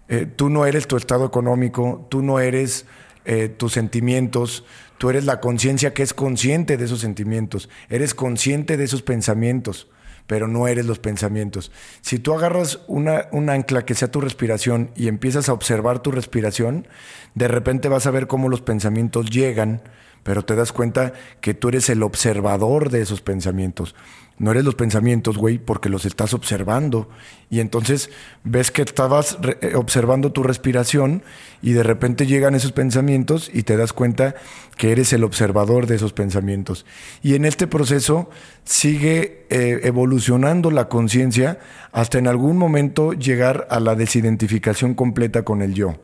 Eh, 0.06 0.26
tú 0.26 0.48
no 0.48 0.64
eres 0.64 0.86
tu 0.86 0.96
estado 0.96 1.26
económico, 1.26 2.06
tú 2.12 2.22
no 2.22 2.38
eres 2.38 2.86
eh, 3.24 3.48
tus 3.48 3.72
sentimientos, 3.72 4.64
tú 4.98 5.10
eres 5.10 5.24
la 5.24 5.40
conciencia 5.40 5.94
que 5.94 6.04
es 6.04 6.14
consciente 6.14 6.76
de 6.76 6.84
esos 6.84 7.00
sentimientos, 7.00 7.68
eres 7.88 8.14
consciente 8.14 8.76
de 8.76 8.84
esos 8.84 9.02
pensamientos 9.02 9.88
pero 10.26 10.48
no 10.48 10.66
eres 10.68 10.86
los 10.86 10.98
pensamientos. 10.98 11.70
Si 12.00 12.18
tú 12.18 12.32
agarras 12.34 12.80
una, 12.86 13.28
un 13.32 13.50
ancla 13.50 13.84
que 13.84 13.94
sea 13.94 14.10
tu 14.10 14.20
respiración 14.20 14.90
y 14.96 15.08
empiezas 15.08 15.48
a 15.48 15.52
observar 15.52 16.00
tu 16.00 16.10
respiración, 16.10 16.86
de 17.34 17.48
repente 17.48 17.88
vas 17.88 18.06
a 18.06 18.10
ver 18.10 18.26
cómo 18.26 18.48
los 18.48 18.62
pensamientos 18.62 19.30
llegan, 19.30 19.82
pero 20.24 20.44
te 20.44 20.56
das 20.56 20.72
cuenta 20.72 21.12
que 21.40 21.54
tú 21.54 21.68
eres 21.68 21.88
el 21.88 22.02
observador 22.02 22.90
de 22.90 23.02
esos 23.02 23.20
pensamientos. 23.20 23.94
No 24.36 24.50
eres 24.50 24.64
los 24.64 24.74
pensamientos, 24.74 25.38
güey, 25.38 25.58
porque 25.58 25.88
los 25.88 26.04
estás 26.04 26.34
observando. 26.34 27.08
Y 27.50 27.60
entonces 27.60 28.10
ves 28.42 28.72
que 28.72 28.82
estabas 28.82 29.38
eh, 29.60 29.74
observando 29.76 30.32
tu 30.32 30.42
respiración 30.42 31.22
y 31.62 31.72
de 31.72 31.84
repente 31.84 32.26
llegan 32.26 32.56
esos 32.56 32.72
pensamientos 32.72 33.48
y 33.52 33.62
te 33.62 33.76
das 33.76 33.92
cuenta 33.92 34.34
que 34.76 34.90
eres 34.90 35.12
el 35.12 35.22
observador 35.22 35.86
de 35.86 35.96
esos 35.96 36.12
pensamientos. 36.12 36.84
Y 37.22 37.36
en 37.36 37.44
este 37.44 37.68
proceso 37.68 38.28
sigue 38.64 39.46
eh, 39.50 39.80
evolucionando 39.84 40.72
la 40.72 40.88
conciencia 40.88 41.60
hasta 41.92 42.18
en 42.18 42.26
algún 42.26 42.56
momento 42.56 43.12
llegar 43.12 43.68
a 43.70 43.78
la 43.78 43.94
desidentificación 43.94 44.94
completa 44.94 45.44
con 45.44 45.62
el 45.62 45.74
yo. 45.74 45.94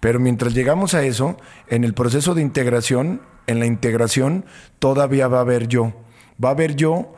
Pero 0.00 0.20
mientras 0.20 0.54
llegamos 0.54 0.94
a 0.94 1.02
eso, 1.02 1.36
en 1.68 1.84
el 1.84 1.94
proceso 1.94 2.34
de 2.34 2.42
integración 2.42 3.20
en 3.48 3.58
la 3.58 3.66
integración 3.66 4.44
todavía 4.78 5.26
va 5.26 5.38
a 5.38 5.40
haber 5.40 5.66
yo. 5.66 5.94
Va 6.42 6.50
a 6.50 6.52
haber 6.52 6.76
yo, 6.76 7.14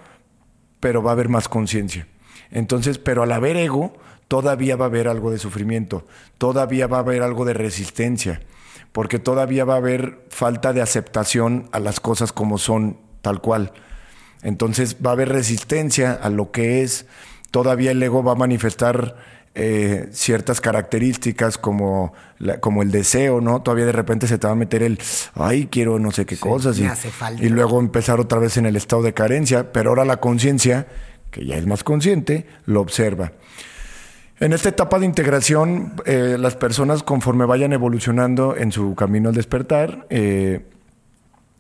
pero 0.79 1.03
va 1.03 1.11
a 1.11 1.13
haber 1.13 1.29
más 1.29 1.49
conciencia. 1.49 2.07
Entonces, 2.51 2.99
pero 2.99 3.23
al 3.23 3.33
haber 3.33 3.57
ego, 3.57 3.93
todavía 4.29 4.77
va 4.77 4.87
a 4.87 4.89
haber 4.89 5.09
algo 5.09 5.31
de 5.31 5.39
sufrimiento, 5.39 6.07
todavía 6.39 6.87
va 6.87 6.99
a 6.99 7.01
haber 7.01 7.23
algo 7.23 7.45
de 7.45 7.53
resistencia, 7.53 8.41
porque 8.93 9.19
todavía 9.19 9.65
va 9.65 9.75
a 9.75 9.79
haber 9.79 10.25
falta 10.31 10.73
de 10.73 10.81
aceptación 10.81 11.69
a 11.73 11.81
las 11.81 12.01
cosas 12.01 12.33
como 12.33 12.57
son, 12.57 12.99
tal 13.23 13.41
cual. 13.41 13.73
Entonces 14.43 14.99
va 15.05 15.11
a 15.11 15.13
haber 15.15 15.31
resistencia 15.31 16.13
a 16.13 16.31
lo 16.31 16.53
que 16.53 16.83
es, 16.83 17.07
todavía 17.51 17.91
el 17.91 18.03
ego 18.03 18.23
va 18.23 18.33
a 18.33 18.37
manifestar 18.37 19.17
eh, 19.55 20.09
ciertas 20.13 20.61
características 20.61 21.59
como, 21.59 22.13
como 22.61 22.83
el 22.83 22.91
deseo, 22.91 23.41
¿no? 23.41 23.63
Todavía 23.63 23.87
de 23.87 23.93
repente 23.93 24.27
se 24.27 24.39
te 24.39 24.47
va 24.47 24.53
a 24.53 24.57
meter 24.57 24.83
el, 24.83 24.99
ay, 25.35 25.67
quiero 25.71 25.99
no 25.99 26.13
sé 26.13 26.25
qué 26.27 26.37
cosas. 26.37 26.79
Y, 26.79 26.87
y 27.45 27.49
luego 27.49 27.81
empezar 27.81 28.21
otra 28.21 28.39
vez 28.39 28.57
en 28.57 28.67
el 28.67 28.77
estado 28.77 29.03
de 29.03 29.13
carencia, 29.13 29.73
pero 29.73 29.91
ahora 29.91 30.05
la 30.05 30.19
conciencia, 30.19 30.87
que 31.31 31.45
ya 31.45 31.57
es 31.57 31.67
más 31.67 31.83
consciente, 31.83 32.47
lo 32.67 32.81
observa. 32.81 33.33
En 34.41 34.55
esta 34.55 34.71
etapa 34.71 34.99
de 34.99 35.05
integración, 35.05 35.93
eh, 36.07 36.37
las 36.39 36.57
personas 36.57 37.03
conforme 37.03 37.45
vayan 37.45 37.75
evolucionando 37.75 38.57
en 38.57 38.73
su 38.73 38.95
camino 38.95 39.29
al 39.29 39.35
despertar, 39.35 40.07
eh, 40.09 40.65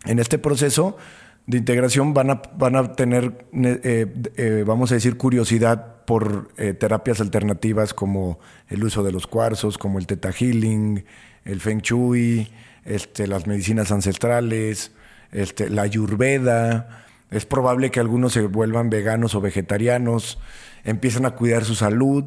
en 0.06 0.18
este 0.18 0.38
proceso 0.38 0.96
de 1.46 1.58
integración 1.58 2.14
van 2.14 2.30
a, 2.30 2.42
van 2.56 2.76
a 2.76 2.92
tener, 2.92 3.46
eh, 3.52 4.64
vamos 4.66 4.92
a 4.92 4.94
decir, 4.94 5.16
curiosidad 5.16 6.04
por 6.04 6.48
terapias 6.78 7.20
alternativas 7.20 7.94
como 7.94 8.40
el 8.68 8.82
uso 8.82 9.02
de 9.04 9.12
los 9.12 9.26
cuarzos, 9.26 9.78
como 9.78 9.98
el 9.98 10.06
Theta 10.06 10.32
Healing, 10.32 11.04
el 11.44 11.60
Feng 11.60 11.80
Shui, 11.80 12.48
este, 12.84 13.26
las 13.26 13.46
medicinas 13.46 13.92
ancestrales, 13.92 14.92
este, 15.30 15.70
la 15.70 15.82
Ayurveda. 15.82 17.04
Es 17.30 17.46
probable 17.46 17.90
que 17.90 18.00
algunos 18.00 18.32
se 18.32 18.42
vuelvan 18.42 18.90
veganos 18.90 19.36
o 19.36 19.40
vegetarianos, 19.40 20.38
empiezan 20.84 21.26
a 21.26 21.32
cuidar 21.32 21.64
su 21.64 21.74
salud 21.74 22.24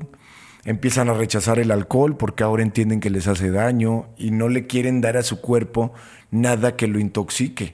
empiezan 0.66 1.10
a 1.10 1.14
rechazar 1.14 1.60
el 1.60 1.72
alcohol 1.72 2.18
porque 2.18 2.44
ahora 2.44 2.64
entienden 2.64 3.00
que 3.00 3.10
les 3.10 3.28
hace 3.28 3.52
daño 3.52 4.08
y 4.18 4.32
no 4.32 4.50
le 4.50 4.68
quieren 4.68 5.02
dar 5.02 5.18
a 5.18 5.24
su 5.24 5.42
cuerpo 5.42 5.94
nada 6.32 6.76
que 6.76 6.88
lo 6.88 7.00
intoxique, 7.00 7.74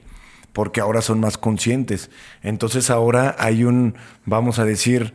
porque 0.52 0.80
ahora 0.80 1.02
son 1.02 1.20
más 1.20 1.38
conscientes. 1.38 2.10
Entonces 2.42 2.90
ahora 2.90 3.36
hay 3.38 3.64
un, 3.64 3.94
vamos 4.24 4.58
a 4.58 4.64
decir, 4.64 5.14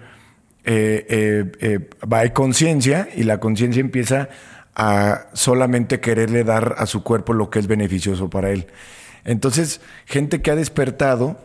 eh, 0.63 1.05
eh, 1.09 1.51
eh, 1.59 1.89
hay 2.09 2.31
conciencia 2.31 3.09
y 3.15 3.23
la 3.23 3.39
conciencia 3.39 3.79
empieza 3.79 4.29
a 4.75 5.27
solamente 5.33 5.99
quererle 5.99 6.43
dar 6.43 6.75
a 6.77 6.85
su 6.85 7.03
cuerpo 7.03 7.33
lo 7.33 7.49
que 7.49 7.59
es 7.59 7.67
beneficioso 7.67 8.29
para 8.29 8.51
él. 8.51 8.67
Entonces, 9.23 9.81
gente 10.05 10.41
que 10.41 10.51
ha 10.51 10.55
despertado 10.55 11.39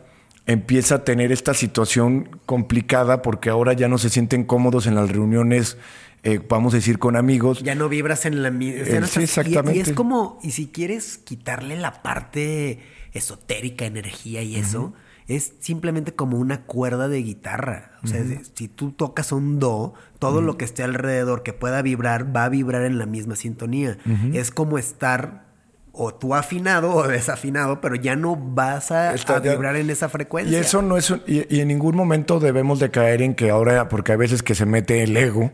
empieza 0.46 0.96
a 0.96 1.04
tener 1.04 1.30
esta 1.30 1.54
situación 1.54 2.40
complicada 2.44 3.22
porque 3.22 3.50
ahora 3.50 3.72
ya 3.72 3.88
no 3.88 3.98
se 3.98 4.10
sienten 4.10 4.44
cómodos 4.44 4.86
en 4.86 4.96
las 4.96 5.10
reuniones 5.10 5.76
eh, 6.22 6.38
vamos 6.48 6.74
a 6.74 6.76
decir, 6.76 6.98
con 6.98 7.16
amigos. 7.16 7.62
Ya 7.62 7.74
no 7.74 7.88
vibras 7.88 8.26
en 8.26 8.42
la 8.42 8.50
misma. 8.50 8.82
Eh, 8.82 9.02
sí, 9.06 9.22
exactamente. 9.22 9.78
Y, 9.78 9.80
es 9.80 9.92
como, 9.92 10.38
y 10.42 10.50
si 10.50 10.68
quieres 10.68 11.18
quitarle 11.18 11.76
la 11.76 12.02
parte 12.02 12.80
esotérica, 13.12 13.86
energía 13.86 14.42
y 14.42 14.56
eso, 14.56 14.92
es 15.26 15.52
simplemente 15.60 16.12
como 16.12 16.38
una 16.38 16.62
cuerda 16.62 17.08
de 17.08 17.22
guitarra. 17.22 17.92
O 18.02 18.08
sea, 18.08 18.24
si 18.54 18.68
tú 18.68 18.92
tocas 18.92 19.30
un 19.30 19.60
do, 19.60 19.94
todo 20.18 20.40
lo 20.42 20.56
que 20.56 20.64
esté 20.64 20.82
alrededor 20.82 21.42
que 21.42 21.52
pueda 21.52 21.82
vibrar 21.82 22.34
va 22.34 22.44
a 22.44 22.48
vibrar 22.48 22.82
en 22.82 22.98
la 22.98 23.06
misma 23.06 23.36
sintonía. 23.36 23.96
Es 24.32 24.50
como 24.50 24.78
estar 24.78 25.50
o 25.92 26.14
tú 26.14 26.34
afinado 26.34 26.94
o 26.94 27.06
desafinado, 27.06 27.80
pero 27.80 27.94
ya 27.94 28.16
no 28.16 28.36
vas 28.36 28.90
a, 28.90 29.12
vibrar 29.42 29.76
en 29.76 29.90
esa 29.90 30.08
frecuencia. 30.08 30.56
Y 30.56 30.60
eso 30.60 30.82
no 30.82 30.96
es, 30.96 31.12
y, 31.26 31.60
en 31.60 31.68
ningún 31.68 31.96
momento 31.96 32.40
debemos 32.40 32.78
de 32.80 32.90
caer 32.90 33.22
en 33.22 33.34
que 33.34 33.50
ahora, 33.50 33.88
porque 33.88 34.12
a 34.12 34.16
veces 34.16 34.42
que 34.42 34.54
se 34.54 34.66
mete 34.66 35.02
el 35.02 35.16
ego 35.16 35.50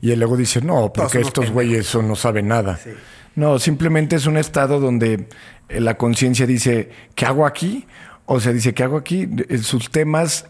y 0.00 0.12
el 0.12 0.22
ego 0.22 0.36
dice, 0.36 0.60
no, 0.60 0.92
porque 0.92 1.20
estos 1.20 1.50
güeyes 1.50 1.94
no 1.94 2.16
saben 2.16 2.48
nada. 2.48 2.78
No, 3.36 3.58
simplemente 3.58 4.16
es 4.16 4.26
un 4.26 4.36
estado 4.36 4.80
donde 4.80 5.28
la 5.78 5.96
conciencia 5.96 6.46
dice, 6.46 6.90
¿qué 7.14 7.26
hago 7.26 7.46
aquí? 7.46 7.86
O 8.26 8.40
sea, 8.40 8.52
dice, 8.52 8.74
¿qué 8.74 8.82
hago 8.82 8.96
aquí? 8.96 9.28
Sus 9.62 9.90
temas, 9.90 10.46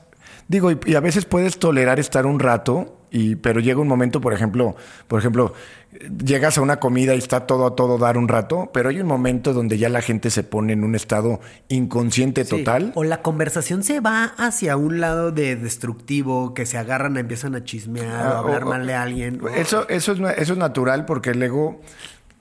digo, 0.48 0.70
y 0.84 0.94
a 0.94 1.00
veces 1.00 1.24
puedes 1.24 1.58
tolerar 1.58 1.98
estar 1.98 2.26
un 2.26 2.38
rato 2.38 2.96
y, 3.10 3.36
pero 3.36 3.60
llega 3.60 3.80
un 3.80 3.88
momento, 3.88 4.20
por 4.20 4.32
ejemplo, 4.32 4.76
por 5.08 5.18
ejemplo, 5.18 5.52
llegas 6.24 6.58
a 6.58 6.60
una 6.60 6.78
comida 6.78 7.14
y 7.14 7.18
está 7.18 7.46
todo 7.46 7.66
a 7.66 7.74
todo 7.74 7.98
dar 7.98 8.16
un 8.16 8.28
rato, 8.28 8.70
pero 8.72 8.88
hay 8.88 9.00
un 9.00 9.06
momento 9.06 9.52
donde 9.52 9.78
ya 9.78 9.88
la 9.88 10.00
gente 10.00 10.30
se 10.30 10.44
pone 10.44 10.72
en 10.74 10.84
un 10.84 10.94
estado 10.94 11.40
inconsciente 11.68 12.44
total. 12.44 12.92
O 12.94 13.02
la 13.02 13.22
conversación 13.22 13.82
se 13.82 14.00
va 14.00 14.24
hacia 14.36 14.76
un 14.76 15.00
lado 15.00 15.32
de 15.32 15.56
destructivo, 15.56 16.54
que 16.54 16.66
se 16.66 16.78
agarran, 16.78 17.16
empiezan 17.16 17.56
a 17.56 17.64
chismear, 17.64 18.06
a 18.06 18.30
ah, 18.30 18.38
hablar 18.38 18.64
mal 18.64 18.86
de 18.86 18.94
alguien. 18.94 19.40
Eso, 19.56 19.88
eso, 19.88 20.12
es, 20.12 20.20
eso 20.38 20.52
es 20.52 20.58
natural 20.58 21.04
porque 21.04 21.30
el 21.30 21.42
ego 21.42 21.80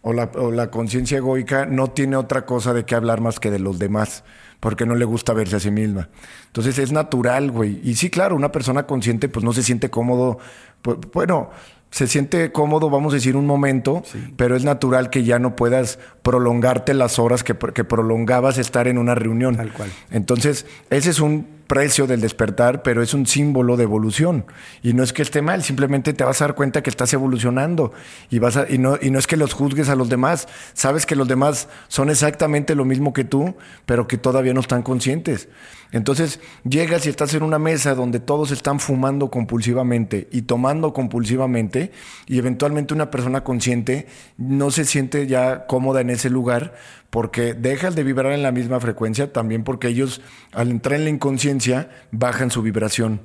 o 0.01 0.13
la, 0.13 0.31
o 0.35 0.51
la 0.51 0.71
conciencia 0.71 1.17
egoica 1.17 1.65
no 1.65 1.91
tiene 1.91 2.15
otra 2.15 2.45
cosa 2.45 2.73
de 2.73 2.85
qué 2.85 2.95
hablar 2.95 3.21
más 3.21 3.39
que 3.39 3.51
de 3.51 3.59
los 3.59 3.79
demás 3.79 4.23
porque 4.59 4.85
no 4.85 4.95
le 4.95 5.05
gusta 5.05 5.33
verse 5.33 5.55
a 5.55 5.59
sí 5.59 5.71
misma. 5.71 6.09
Entonces 6.47 6.79
es 6.79 6.91
natural, 6.91 7.51
güey. 7.51 7.79
Y 7.83 7.95
sí, 7.95 8.09
claro, 8.09 8.35
una 8.35 8.51
persona 8.51 8.83
consciente 8.83 9.29
pues 9.29 9.45
no 9.45 9.53
se 9.53 9.63
siente 9.63 9.89
cómodo. 9.89 10.37
Pues, 10.81 10.97
bueno, 11.13 11.49
se 11.91 12.07
siente 12.07 12.51
cómodo, 12.51 12.89
vamos 12.89 13.13
a 13.13 13.15
decir, 13.15 13.35
un 13.35 13.45
momento, 13.45 14.03
pero 14.35 14.55
es 14.55 14.63
natural 14.63 15.09
que 15.09 15.23
ya 15.23 15.39
no 15.39 15.55
puedas 15.55 15.97
prolongarte 16.21 16.93
las 16.93 17.19
horas 17.19 17.43
que, 17.43 17.55
que, 17.55 17.83
prolongabas 17.83 18.57
estar 18.57 18.87
en 18.87 18.97
una 18.97 19.15
reunión. 19.15 19.55
Tal 19.55 19.73
cual. 19.73 19.91
Entonces, 20.11 20.65
ese 20.89 21.09
es 21.09 21.19
un 21.19 21.58
precio 21.69 22.07
del 22.07 22.19
despertar, 22.19 22.81
pero 22.81 23.03
es 23.03 23.13
un 23.13 23.27
símbolo 23.27 23.77
de 23.77 23.83
evolución. 23.83 24.47
Y 24.81 24.93
no 24.93 25.03
es 25.03 25.13
que 25.13 25.21
esté 25.21 25.43
mal, 25.43 25.61
simplemente 25.61 26.13
te 26.13 26.23
vas 26.23 26.41
a 26.41 26.45
dar 26.45 26.55
cuenta 26.55 26.81
que 26.81 26.89
estás 26.89 27.13
evolucionando. 27.13 27.93
Y, 28.31 28.39
vas 28.39 28.57
y, 28.69 28.79
no, 28.79 28.97
y 28.99 29.11
no 29.11 29.19
es 29.19 29.27
que 29.27 29.37
los 29.37 29.53
juzgues 29.53 29.87
a 29.87 29.95
los 29.95 30.09
demás. 30.09 30.47
Sabes 30.73 31.05
que 31.05 31.15
los 31.15 31.27
demás 31.27 31.69
son 31.87 32.09
exactamente 32.09 32.73
lo 32.73 32.85
mismo 32.85 33.13
que 33.13 33.23
tú, 33.23 33.55
pero 33.85 34.07
que 34.07 34.17
todavía 34.17 34.55
no 34.55 34.61
están 34.61 34.81
conscientes. 34.81 35.47
Entonces 35.91 36.39
llegas 36.63 37.05
y 37.05 37.09
estás 37.09 37.33
en 37.33 37.41
una 37.41 37.57
mesa 37.57 37.95
donde 37.95 38.19
todos 38.19 38.51
están 38.51 38.79
fumando 38.79 39.29
compulsivamente 39.29 40.27
y 40.31 40.43
tomando 40.43 40.93
compulsivamente 40.93 41.91
y 42.27 42.37
eventualmente 42.37 42.93
una 42.93 43.09
persona 43.09 43.43
consciente 43.43 44.07
no 44.37 44.69
se 44.69 44.85
siente 44.85 45.25
ya 45.25 45.65
cómoda 45.65 46.01
en 46.01 46.11
ese 46.11 46.29
lugar 46.29 46.75
porque 47.09 47.53
dejas 47.53 47.95
de 47.95 48.03
vibrar 48.03 48.33
en 48.33 48.43
la 48.43 48.51
misma 48.51 48.79
frecuencia, 48.79 49.33
también 49.33 49.63
porque 49.63 49.87
ellos 49.87 50.21
al 50.51 50.69
entrar 50.69 50.95
en 50.95 51.05
la 51.05 51.09
inconsciencia 51.09 51.89
bajan 52.11 52.51
su 52.51 52.61
vibración. 52.61 53.21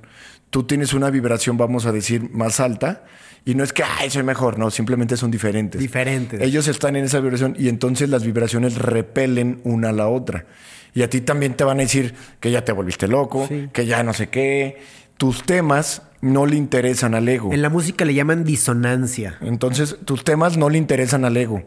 Tú 0.50 0.62
tienes 0.64 0.94
una 0.94 1.10
vibración, 1.10 1.56
vamos 1.56 1.84
a 1.84 1.92
decir, 1.92 2.30
más 2.30 2.60
alta, 2.60 3.04
y 3.44 3.54
no 3.54 3.64
es 3.64 3.72
que, 3.72 3.82
ay, 3.82 4.08
soy 4.08 4.22
mejor, 4.22 4.58
no, 4.58 4.70
simplemente 4.70 5.16
son 5.16 5.30
diferentes. 5.30 5.80
Diferentes. 5.80 6.40
Ellos 6.40 6.66
están 6.68 6.96
en 6.96 7.04
esa 7.04 7.20
vibración 7.20 7.54
y 7.58 7.68
entonces 7.68 8.08
las 8.08 8.24
vibraciones 8.24 8.76
repelen 8.76 9.60
una 9.64 9.90
a 9.90 9.92
la 9.92 10.08
otra. 10.08 10.46
Y 10.94 11.02
a 11.02 11.10
ti 11.10 11.20
también 11.20 11.54
te 11.54 11.64
van 11.64 11.78
a 11.78 11.82
decir 11.82 12.14
que 12.40 12.50
ya 12.50 12.64
te 12.64 12.72
volviste 12.72 13.08
loco, 13.08 13.48
que 13.72 13.84
ya 13.84 14.02
no 14.02 14.14
sé 14.14 14.28
qué. 14.28 14.80
Tus 15.18 15.42
temas 15.42 16.02
no 16.20 16.46
le 16.46 16.56
interesan 16.56 17.14
al 17.14 17.28
ego. 17.28 17.52
En 17.52 17.60
la 17.60 17.68
música 17.68 18.04
le 18.04 18.14
llaman 18.14 18.44
disonancia. 18.44 19.38
Entonces, 19.42 19.96
tus 20.04 20.24
temas 20.24 20.56
no 20.56 20.70
le 20.70 20.78
interesan 20.78 21.24
al 21.24 21.36
ego. 21.36 21.64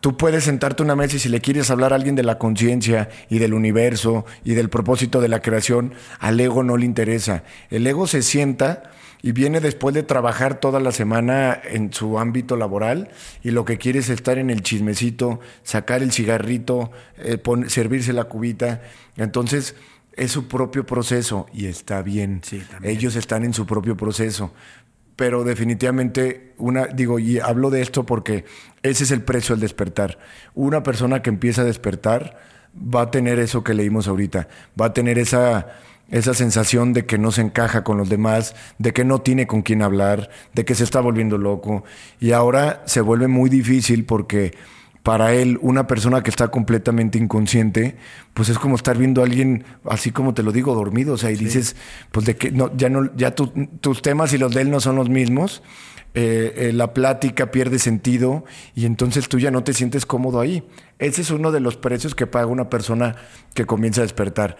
Tú 0.00 0.16
puedes 0.16 0.44
sentarte 0.44 0.82
una 0.82 0.96
mesa 0.96 1.16
y 1.16 1.18
si 1.18 1.28
le 1.28 1.40
quieres 1.40 1.70
hablar 1.70 1.92
a 1.92 1.96
alguien 1.96 2.14
de 2.14 2.22
la 2.22 2.38
conciencia 2.38 3.08
y 3.28 3.38
del 3.38 3.54
universo 3.54 4.24
y 4.44 4.54
del 4.54 4.68
propósito 4.68 5.20
de 5.20 5.28
la 5.28 5.40
creación, 5.40 5.94
al 6.20 6.38
ego 6.38 6.62
no 6.62 6.76
le 6.76 6.86
interesa. 6.86 7.44
El 7.70 7.86
ego 7.86 8.06
se 8.06 8.22
sienta 8.22 8.90
y 9.22 9.32
viene 9.32 9.60
después 9.60 9.94
de 9.94 10.02
trabajar 10.02 10.60
toda 10.60 10.78
la 10.78 10.92
semana 10.92 11.60
en 11.64 11.92
su 11.92 12.18
ámbito 12.18 12.56
laboral 12.56 13.08
y 13.42 13.50
lo 13.50 13.64
que 13.64 13.78
quiere 13.78 14.00
es 14.00 14.08
estar 14.08 14.38
en 14.38 14.50
el 14.50 14.62
chismecito, 14.62 15.40
sacar 15.62 16.02
el 16.02 16.12
cigarrito, 16.12 16.92
eh, 17.18 17.42
servirse 17.68 18.12
la 18.12 18.24
cubita. 18.24 18.82
Entonces, 19.16 19.74
es 20.12 20.32
su 20.32 20.48
propio 20.48 20.86
proceso 20.86 21.46
y 21.52 21.66
está 21.66 22.02
bien. 22.02 22.40
Ellos 22.82 23.16
están 23.16 23.44
en 23.44 23.52
su 23.52 23.66
propio 23.66 23.96
proceso 23.96 24.52
pero 25.16 25.44
definitivamente 25.44 26.54
una 26.58 26.86
digo 26.86 27.18
y 27.18 27.38
hablo 27.40 27.70
de 27.70 27.82
esto 27.82 28.04
porque 28.04 28.44
ese 28.82 29.04
es 29.04 29.10
el 29.10 29.22
precio 29.22 29.54
del 29.54 29.62
despertar. 29.62 30.18
Una 30.54 30.82
persona 30.82 31.22
que 31.22 31.30
empieza 31.30 31.62
a 31.62 31.64
despertar 31.64 32.38
va 32.76 33.02
a 33.02 33.10
tener 33.10 33.38
eso 33.38 33.64
que 33.64 33.74
leímos 33.74 34.06
ahorita, 34.06 34.48
va 34.80 34.86
a 34.86 34.92
tener 34.92 35.18
esa 35.18 35.66
esa 36.08 36.34
sensación 36.34 36.92
de 36.92 37.04
que 37.04 37.18
no 37.18 37.32
se 37.32 37.40
encaja 37.40 37.82
con 37.82 37.98
los 37.98 38.08
demás, 38.08 38.54
de 38.78 38.92
que 38.92 39.04
no 39.04 39.22
tiene 39.22 39.48
con 39.48 39.62
quién 39.62 39.82
hablar, 39.82 40.30
de 40.54 40.64
que 40.64 40.76
se 40.76 40.84
está 40.84 41.00
volviendo 41.00 41.36
loco 41.36 41.82
y 42.20 42.30
ahora 42.30 42.82
se 42.86 43.00
vuelve 43.00 43.26
muy 43.26 43.50
difícil 43.50 44.04
porque 44.04 44.54
para 45.06 45.32
él, 45.34 45.56
una 45.62 45.86
persona 45.86 46.24
que 46.24 46.30
está 46.30 46.48
completamente 46.48 47.16
inconsciente, 47.16 47.94
pues 48.34 48.48
es 48.48 48.58
como 48.58 48.74
estar 48.74 48.98
viendo 48.98 49.22
a 49.22 49.24
alguien, 49.24 49.62
así 49.88 50.10
como 50.10 50.34
te 50.34 50.42
lo 50.42 50.50
digo, 50.50 50.74
dormido. 50.74 51.14
O 51.14 51.16
sea, 51.16 51.30
y 51.30 51.36
dices, 51.36 51.76
pues 52.10 52.26
de 52.26 52.34
que 52.34 52.50
no, 52.50 52.76
ya 52.76 52.88
no, 52.88 53.14
ya 53.14 53.32
tus 53.32 54.02
temas 54.02 54.32
y 54.32 54.38
los 54.38 54.52
de 54.52 54.62
él 54.62 54.70
no 54.72 54.80
son 54.80 54.96
los 54.96 55.08
mismos. 55.08 55.62
Eh, 56.14 56.54
eh, 56.56 56.72
la 56.72 56.92
plática 56.92 57.52
pierde 57.52 57.78
sentido 57.78 58.46
y 58.74 58.84
entonces 58.84 59.28
tú 59.28 59.38
ya 59.38 59.52
no 59.52 59.62
te 59.62 59.74
sientes 59.74 60.06
cómodo 60.06 60.40
ahí. 60.40 60.64
Ese 60.98 61.22
es 61.22 61.30
uno 61.30 61.52
de 61.52 61.60
los 61.60 61.76
precios 61.76 62.16
que 62.16 62.26
paga 62.26 62.46
una 62.46 62.68
persona 62.68 63.14
que 63.54 63.64
comienza 63.64 64.00
a 64.00 64.04
despertar. 64.04 64.56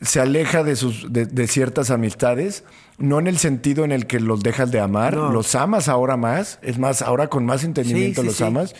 Se 0.00 0.18
aleja 0.18 0.64
de, 0.64 0.76
sus, 0.76 1.12
de, 1.12 1.46
ciertas 1.46 1.90
amistades, 1.90 2.64
no 2.96 3.18
en 3.18 3.26
el 3.26 3.36
sentido 3.36 3.84
en 3.84 3.92
el 3.92 4.06
que 4.06 4.18
los 4.18 4.42
dejas 4.42 4.70
de 4.70 4.80
amar, 4.80 5.14
los 5.14 5.54
amas 5.54 5.88
ahora 5.88 6.16
más, 6.16 6.58
es 6.62 6.78
más, 6.78 7.02
ahora 7.02 7.26
con 7.26 7.44
más 7.44 7.64
entendimiento 7.64 8.22
los 8.22 8.40
amas, 8.40 8.74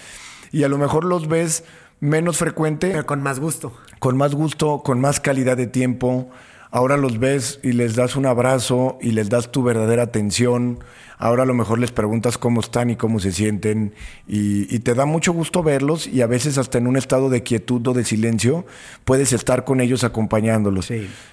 y 0.53 0.65
a 0.65 0.69
lo 0.69 0.79
mejor 0.79 1.05
los 1.05 1.29
ves 1.29 1.65
menos 2.01 2.39
frecuente. 2.39 2.91
Pero 2.91 3.07
con 3.07 3.23
más 3.23 3.41
gusto. 3.41 3.73
Con 3.99 4.17
más 4.17 4.35
gusto, 4.35 4.83
con 4.85 5.01
más 5.01 5.21
calidad 5.21 5.57
de 5.57 5.67
tiempo. 5.67 6.31
Ahora 6.71 6.97
los 6.97 7.19
ves 7.19 7.61
y 7.63 7.73
les 7.73 7.97
das 7.97 8.17
un 8.17 8.27
abrazo 8.27 8.99
y 9.01 9.13
les 9.13 9.31
das 9.31 9.51
tu 9.51 9.63
verdadera 9.63 10.03
atención 10.03 10.81
Ahora 11.19 11.43
a 11.43 11.47
lo 11.47 11.55
mejor 11.55 11.81
les 11.81 11.91
preguntas 11.91 12.39
cómo 12.39 12.61
están 12.61 12.91
y 12.91 12.97
cómo 12.97 13.19
se 13.19 13.33
sienten 13.33 13.93
y, 14.29 14.79
te 14.79 14.95
da 14.95 15.05
mucho 15.05 15.33
gusto 15.33 15.65
verlos 15.65 16.07
y 16.07 16.23
a 16.23 16.29
veces 16.29 16.59
hasta 16.59 16.79
en 16.79 16.87
un 16.87 16.97
estado 16.97 17.29
de 17.29 17.43
quietud 17.43 17.85
o 17.89 17.93
de 17.93 18.05
silencio 18.05 18.65
puedes 19.05 19.33
estar 19.33 19.65
con 19.65 19.81
ellos 19.81 20.05
acompañándolos. 20.05 20.93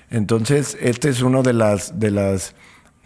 Entonces, 0.09 0.75
este 0.81 1.09
es 1.09 1.21
uno 1.21 1.43
de 1.43 1.53
las, 1.53 1.99
de 1.99 2.09
las 2.09 2.55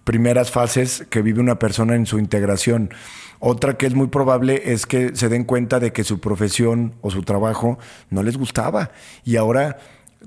primeras 0.05 0.51
fases 0.51 1.05
que 1.09 1.21
vive 1.21 1.41
una 1.41 1.59
persona 1.59 1.95
en 1.95 2.05
su 2.05 2.17
integración. 2.17 2.91
Otra 3.39 3.77
que 3.77 3.85
es 3.85 3.95
muy 3.95 4.07
probable 4.07 4.73
es 4.73 4.85
que 4.85 5.15
se 5.15 5.29
den 5.29 5.45
cuenta 5.45 5.79
de 5.79 5.93
que 5.93 6.03
su 6.03 6.19
profesión 6.19 6.95
o 7.01 7.09
su 7.09 7.23
trabajo 7.23 7.79
no 8.09 8.21
les 8.23 8.37
gustaba 8.37 8.91
y 9.23 9.37
ahora 9.37 9.77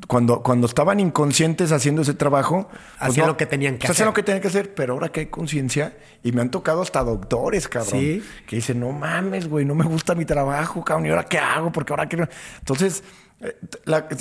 cuando, 0.07 0.43
cuando 0.43 0.67
estaban 0.67 1.01
inconscientes 1.01 1.71
haciendo 1.73 2.03
ese 2.03 2.15
trabajo, 2.15 2.69
pues 2.71 3.11
hacían 3.11 3.27
lo 3.27 3.37
que 3.37 3.47
tenían 3.47 3.77
que 3.77 3.87
hacer. 3.87 3.93
Hacían 3.93 4.07
lo 4.07 4.15
que 4.15 4.23
tenían 4.23 4.41
que 4.41 4.49
hacer, 4.49 4.75
pero 4.75 4.95
ahora 4.95 5.11
que 5.11 5.21
hay 5.21 5.27
conciencia, 5.27 5.97
y 6.23 6.33
me 6.33 6.41
han 6.41 6.51
tocado 6.51 6.83
hasta 6.83 7.05
doctores, 7.05 7.69
cabrón, 7.69 8.23
que 8.47 8.57
dicen, 8.57 8.81
no 8.81 8.93
mames, 8.93 9.49
güey, 9.49 9.65
no 9.65 9.75
me 9.75 9.85
gusta 9.85 10.15
mi 10.15 10.25
trabajo, 10.25 10.83
cabrón, 10.83 11.07
¿y 11.07 11.11
ahora 11.11 11.25
qué 11.25 11.39
hago? 11.39 11.71
Porque 11.73 11.93
ahora 11.93 12.07
quiero. 12.07 12.29
Entonces, 12.61 13.05
eh, 13.43 13.57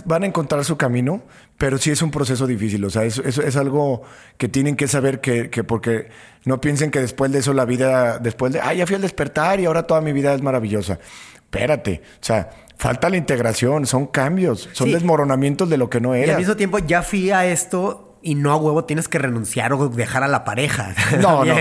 van 0.05 0.23
a 0.23 0.25
encontrar 0.25 0.65
su 0.65 0.77
camino, 0.77 1.23
pero 1.57 1.77
sí 1.77 1.91
es 1.91 2.01
un 2.01 2.11
proceso 2.11 2.47
difícil. 2.47 2.83
O 2.85 2.89
sea, 2.89 3.03
es, 3.03 3.17
es, 3.19 3.55
algo 3.55 4.01
que 4.37 4.47
tienen 4.47 4.75
que 4.75 4.87
saber 4.87 5.21
que, 5.21 5.49
que, 5.49 5.63
porque 5.63 6.09
no 6.45 6.59
piensen 6.59 6.91
que 6.91 6.99
después 6.99 7.31
de 7.31 7.39
eso 7.39 7.53
la 7.53 7.65
vida, 7.65 8.19
después 8.19 8.53
de, 8.53 8.61
ah, 8.61 8.73
ya 8.73 8.85
fui 8.85 8.95
al 8.95 9.01
despertar 9.01 9.59
y 9.59 9.65
ahora 9.65 9.83
toda 9.83 10.01
mi 10.01 10.13
vida 10.13 10.33
es 10.33 10.41
maravillosa. 10.41 10.99
Espérate, 11.35 12.01
o 12.15 12.23
sea, 12.23 12.49
Falta 12.81 13.11
la 13.11 13.17
integración, 13.17 13.85
son 13.85 14.07
cambios, 14.07 14.67
son 14.71 14.91
desmoronamientos 14.91 15.69
de 15.69 15.77
lo 15.77 15.87
que 15.87 16.01
no 16.01 16.15
era. 16.15 16.25
Y 16.25 16.29
al 16.31 16.37
mismo 16.39 16.55
tiempo 16.55 16.79
ya 16.79 17.03
fui 17.03 17.29
a 17.29 17.45
esto 17.45 18.17
y 18.23 18.33
no 18.33 18.51
a 18.51 18.55
huevo 18.55 18.85
tienes 18.85 19.07
que 19.07 19.19
renunciar 19.19 19.71
o 19.73 19.87
dejar 19.87 20.23
a 20.23 20.27
la 20.27 20.43
pareja. 20.43 20.95
No, 21.21 21.45
no, 21.45 21.53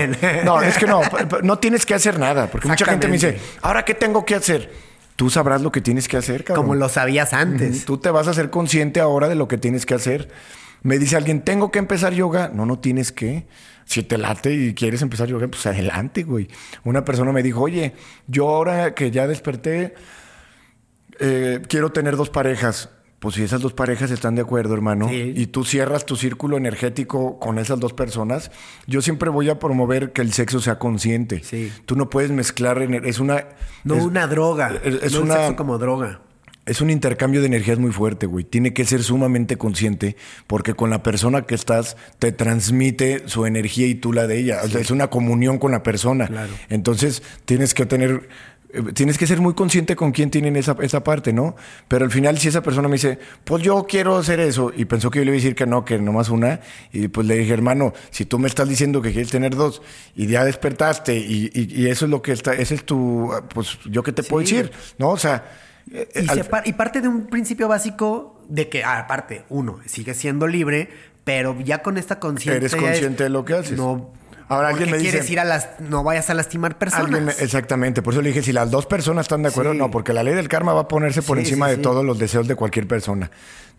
no, 0.43 0.61
es 0.63 0.79
que 0.79 0.87
no, 0.87 1.01
no 1.43 1.59
tienes 1.59 1.85
que 1.85 1.93
hacer 1.93 2.17
nada, 2.17 2.47
porque 2.47 2.67
mucha 2.67 2.85
gente 2.85 3.05
me 3.05 3.13
dice, 3.13 3.37
¿ahora 3.61 3.85
qué 3.85 3.93
tengo 3.93 4.25
que 4.25 4.33
hacer? 4.33 4.71
Tú 5.15 5.29
sabrás 5.29 5.61
lo 5.61 5.71
que 5.71 5.81
tienes 5.81 6.07
que 6.07 6.17
hacer, 6.17 6.43
cabrón. 6.43 6.65
Como 6.65 6.75
lo 6.75 6.89
sabías 6.89 7.33
antes. 7.33 7.85
Tú 7.85 7.97
te 7.97 8.09
vas 8.09 8.27
a 8.27 8.33
ser 8.33 8.49
consciente 8.49 8.99
ahora 8.99 9.29
de 9.29 9.35
lo 9.35 9.47
que 9.47 9.57
tienes 9.57 9.85
que 9.85 9.93
hacer. 9.93 10.29
Me 10.83 10.97
dice 10.97 11.15
alguien, 11.15 11.41
¿tengo 11.41 11.71
que 11.71 11.79
empezar 11.79 12.13
yoga? 12.13 12.49
No, 12.53 12.65
no 12.65 12.79
tienes 12.79 13.11
que. 13.11 13.45
Si 13.85 14.03
te 14.03 14.17
late 14.17 14.53
y 14.53 14.73
quieres 14.73 15.01
empezar 15.01 15.27
yoga, 15.27 15.47
pues 15.47 15.65
adelante, 15.65 16.23
güey. 16.23 16.47
Una 16.83 17.05
persona 17.05 17.31
me 17.31 17.43
dijo, 17.43 17.61
oye, 17.61 17.93
yo 18.27 18.49
ahora 18.49 18.95
que 18.95 19.11
ya 19.11 19.27
desperté, 19.27 19.93
eh, 21.19 21.61
quiero 21.67 21.91
tener 21.91 22.15
dos 22.15 22.29
parejas. 22.29 22.89
Pues 23.21 23.35
si 23.35 23.43
esas 23.43 23.61
dos 23.61 23.73
parejas 23.73 24.09
están 24.09 24.33
de 24.33 24.41
acuerdo, 24.41 24.73
hermano, 24.73 25.07
y 25.13 25.45
tú 25.45 25.63
cierras 25.63 26.07
tu 26.07 26.15
círculo 26.15 26.57
energético 26.57 27.37
con 27.37 27.59
esas 27.59 27.79
dos 27.79 27.93
personas, 27.93 28.49
yo 28.87 29.03
siempre 29.03 29.29
voy 29.29 29.47
a 29.47 29.59
promover 29.59 30.11
que 30.11 30.23
el 30.23 30.33
sexo 30.33 30.59
sea 30.59 30.79
consciente. 30.79 31.43
Sí. 31.43 31.71
Tú 31.85 31.95
no 31.95 32.09
puedes 32.09 32.31
mezclar, 32.31 32.81
es 32.81 33.19
una... 33.19 33.45
No 33.83 33.93
una 33.93 34.25
droga. 34.25 34.73
Es, 34.83 35.13
una... 35.13 35.35
sexo 35.35 35.55
como 35.55 35.77
droga. 35.77 36.21
Es 36.65 36.81
un 36.81 36.89
intercambio 36.89 37.41
de 37.41 37.47
energías 37.47 37.77
muy 37.77 37.91
fuerte, 37.91 38.25
güey. 38.25 38.43
Tiene 38.43 38.73
que 38.73 38.85
ser 38.85 39.03
sumamente 39.03 39.55
consciente 39.55 40.15
porque 40.47 40.73
con 40.73 40.89
la 40.89 41.03
persona 41.03 41.43
que 41.43 41.53
estás 41.53 41.97
te 42.17 42.31
transmite 42.31 43.27
su 43.27 43.45
energía 43.45 43.85
y 43.85 43.93
tú 43.93 44.13
la 44.13 44.25
de 44.25 44.39
ella. 44.39 44.61
O 44.63 44.67
sea, 44.67 44.81
es 44.81 44.89
una 44.89 45.11
comunión 45.11 45.59
con 45.59 45.71
la 45.71 45.83
persona. 45.83 46.25
Claro. 46.25 46.53
Entonces 46.69 47.21
tienes 47.45 47.75
que 47.75 47.85
tener 47.85 48.29
tienes 48.93 49.17
que 49.17 49.27
ser 49.27 49.41
muy 49.41 49.53
consciente 49.53 49.95
con 49.95 50.11
quién 50.11 50.29
tienen 50.29 50.55
esa, 50.55 50.75
esa 50.81 51.03
parte, 51.03 51.33
¿no? 51.33 51.55
Pero 51.87 52.05
al 52.05 52.11
final, 52.11 52.37
si 52.37 52.47
esa 52.47 52.61
persona 52.61 52.87
me 52.87 52.95
dice, 52.95 53.19
pues 53.43 53.63
yo 53.63 53.85
quiero 53.87 54.17
hacer 54.17 54.39
eso, 54.39 54.71
y 54.75 54.85
pensó 54.85 55.11
que 55.11 55.19
yo 55.19 55.25
le 55.25 55.31
iba 55.31 55.35
a 55.35 55.41
decir 55.41 55.55
que 55.55 55.65
no, 55.65 55.85
que 55.85 55.99
nomás 55.99 56.29
una, 56.29 56.61
y 56.91 57.07
pues 57.07 57.27
le 57.27 57.37
dije, 57.37 57.53
hermano, 57.53 57.93
si 58.09 58.25
tú 58.25 58.39
me 58.39 58.47
estás 58.47 58.69
diciendo 58.69 59.01
que 59.01 59.11
quieres 59.11 59.31
tener 59.31 59.55
dos, 59.55 59.81
y 60.15 60.27
ya 60.27 60.45
despertaste, 60.45 61.17
y, 61.17 61.51
y, 61.53 61.87
eso 61.87 62.05
es 62.05 62.11
lo 62.11 62.21
que 62.21 62.31
está, 62.31 62.53
ese 62.53 62.75
es 62.75 62.85
tu, 62.85 63.31
pues 63.53 63.79
yo 63.85 64.03
qué 64.03 64.11
te 64.11 64.23
puedo 64.23 64.41
decir, 64.41 64.71
¿no? 64.97 65.09
O 65.09 65.17
sea. 65.17 65.43
Eh, 65.91 66.07
y, 66.65 66.73
parte 66.73 67.01
de 67.01 67.07
un 67.07 67.25
principio 67.27 67.67
básico 67.67 68.39
de 68.47 68.69
que, 68.69 68.83
ah, 68.83 68.99
aparte, 68.99 69.43
uno, 69.49 69.79
sigue 69.85 70.13
siendo 70.13 70.47
libre, 70.47 70.89
pero 71.23 71.59
ya 71.59 71.81
con 71.81 71.97
esta 71.97 72.19
conciencia. 72.19 72.57
Eres 72.57 72.75
consciente 72.75 73.23
de 73.23 73.29
lo 73.29 73.43
que 73.43 73.55
haces. 73.55 73.77
No 73.77 74.20
Ahora 74.51 74.67
alguien 74.67 74.91
me 74.91 74.97
dice. 74.97 75.11
quieres 75.11 75.29
ir 75.29 75.39
a 75.39 75.45
las. 75.45 75.79
No 75.79 76.03
vayas 76.03 76.29
a 76.29 76.33
lastimar 76.33 76.77
personas. 76.77 77.41
exactamente. 77.41 78.01
Por 78.01 78.13
eso 78.13 78.21
le 78.21 78.29
dije, 78.29 78.43
si 78.43 78.51
las 78.51 78.69
dos 78.69 78.85
personas 78.85 79.23
están 79.23 79.43
de 79.43 79.49
acuerdo, 79.49 79.73
no, 79.73 79.89
porque 79.89 80.11
la 80.11 80.23
ley 80.23 80.33
del 80.33 80.49
karma 80.49 80.73
va 80.73 80.81
a 80.81 80.87
ponerse 80.89 81.21
por 81.21 81.39
encima 81.39 81.69
de 81.69 81.77
todos 81.77 82.03
los 82.03 82.19
deseos 82.19 82.47
de 82.49 82.55
cualquier 82.55 82.85
persona. 82.85 83.31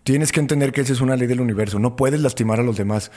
Tienes 0.03 0.31
que 0.31 0.39
entender 0.39 0.71
que 0.71 0.81
esa 0.81 0.93
es 0.93 0.99
una 0.99 1.15
ley 1.15 1.27
del 1.27 1.41
universo. 1.41 1.77
No 1.77 1.95
puedes 1.95 2.19
lastimar 2.21 2.59
a 2.59 2.63
los 2.63 2.75
demás. 2.75 3.11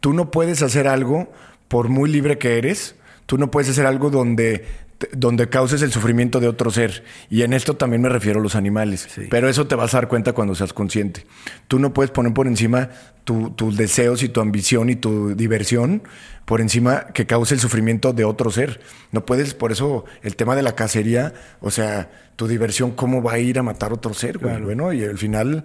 Tú 0.00 0.12
no 0.12 0.30
puedes 0.30 0.62
hacer 0.62 0.86
algo, 0.86 1.32
por 1.68 1.88
muy 1.88 2.10
libre 2.10 2.36
que 2.36 2.58
eres, 2.58 2.94
tú 3.24 3.38
no 3.38 3.50
puedes 3.50 3.70
hacer 3.70 3.86
algo 3.86 4.10
donde 4.10 4.66
donde 5.12 5.48
causes 5.48 5.82
el 5.82 5.92
sufrimiento 5.92 6.40
de 6.40 6.48
otro 6.48 6.70
ser. 6.70 7.04
Y 7.30 7.42
en 7.42 7.52
esto 7.52 7.76
también 7.76 8.02
me 8.02 8.08
refiero 8.08 8.40
a 8.40 8.42
los 8.42 8.54
animales. 8.54 9.08
Pero 9.30 9.48
eso 9.48 9.66
te 9.66 9.74
vas 9.74 9.94
a 9.94 9.98
dar 9.98 10.08
cuenta 10.08 10.32
cuando 10.32 10.54
seas 10.54 10.72
consciente. 10.72 11.26
Tú 11.68 11.78
no 11.78 11.92
puedes 11.92 12.10
poner 12.10 12.32
por 12.34 12.46
encima 12.46 12.90
tus 13.24 13.76
deseos 13.76 14.22
y 14.22 14.30
tu 14.30 14.40
ambición 14.40 14.88
y 14.88 14.96
tu 14.96 15.34
diversión 15.34 16.02
por 16.46 16.62
encima 16.62 17.08
que 17.12 17.26
cause 17.26 17.52
el 17.52 17.60
sufrimiento 17.60 18.14
de 18.14 18.24
otro 18.24 18.50
ser. 18.50 18.80
No 19.12 19.26
puedes, 19.26 19.52
por 19.52 19.70
eso 19.70 20.06
el 20.22 20.34
tema 20.34 20.56
de 20.56 20.62
la 20.62 20.74
cacería, 20.74 21.34
o 21.60 21.70
sea, 21.70 22.10
tu 22.36 22.48
diversión, 22.48 22.92
¿cómo 22.92 23.22
va 23.22 23.34
a 23.34 23.38
ir 23.38 23.58
a 23.58 23.62
matar 23.62 23.92
otro 23.92 24.14
ser? 24.14 24.38
Bueno, 24.38 24.92
y 24.94 25.04
al 25.04 25.18
final, 25.18 25.64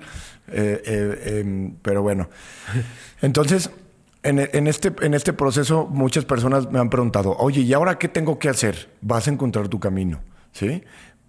eh, 0.50 0.82
eh, 0.86 1.40
em, 1.40 1.76
pero 1.82 2.02
bueno. 2.02 2.30
Entonces, 3.22 3.70
en, 4.24 4.68
este, 4.68 4.94
en 5.02 5.14
este 5.14 5.34
proceso 5.34 5.88
muchas 5.88 6.26
personas 6.26 6.72
me 6.72 6.80
han 6.80 6.90
preguntado, 6.90 7.36
oye, 7.38 7.62
¿y 7.62 7.74
ahora 7.74 7.98
qué 7.98 8.08
tengo 8.08 8.40
que 8.40 8.50
hacer? 8.50 8.90
Vas 9.02 9.28
a 9.28 9.32
encontrar 9.32 9.68
tu 9.68 9.80
camino, 9.80 10.22
¿sí? 10.54 10.84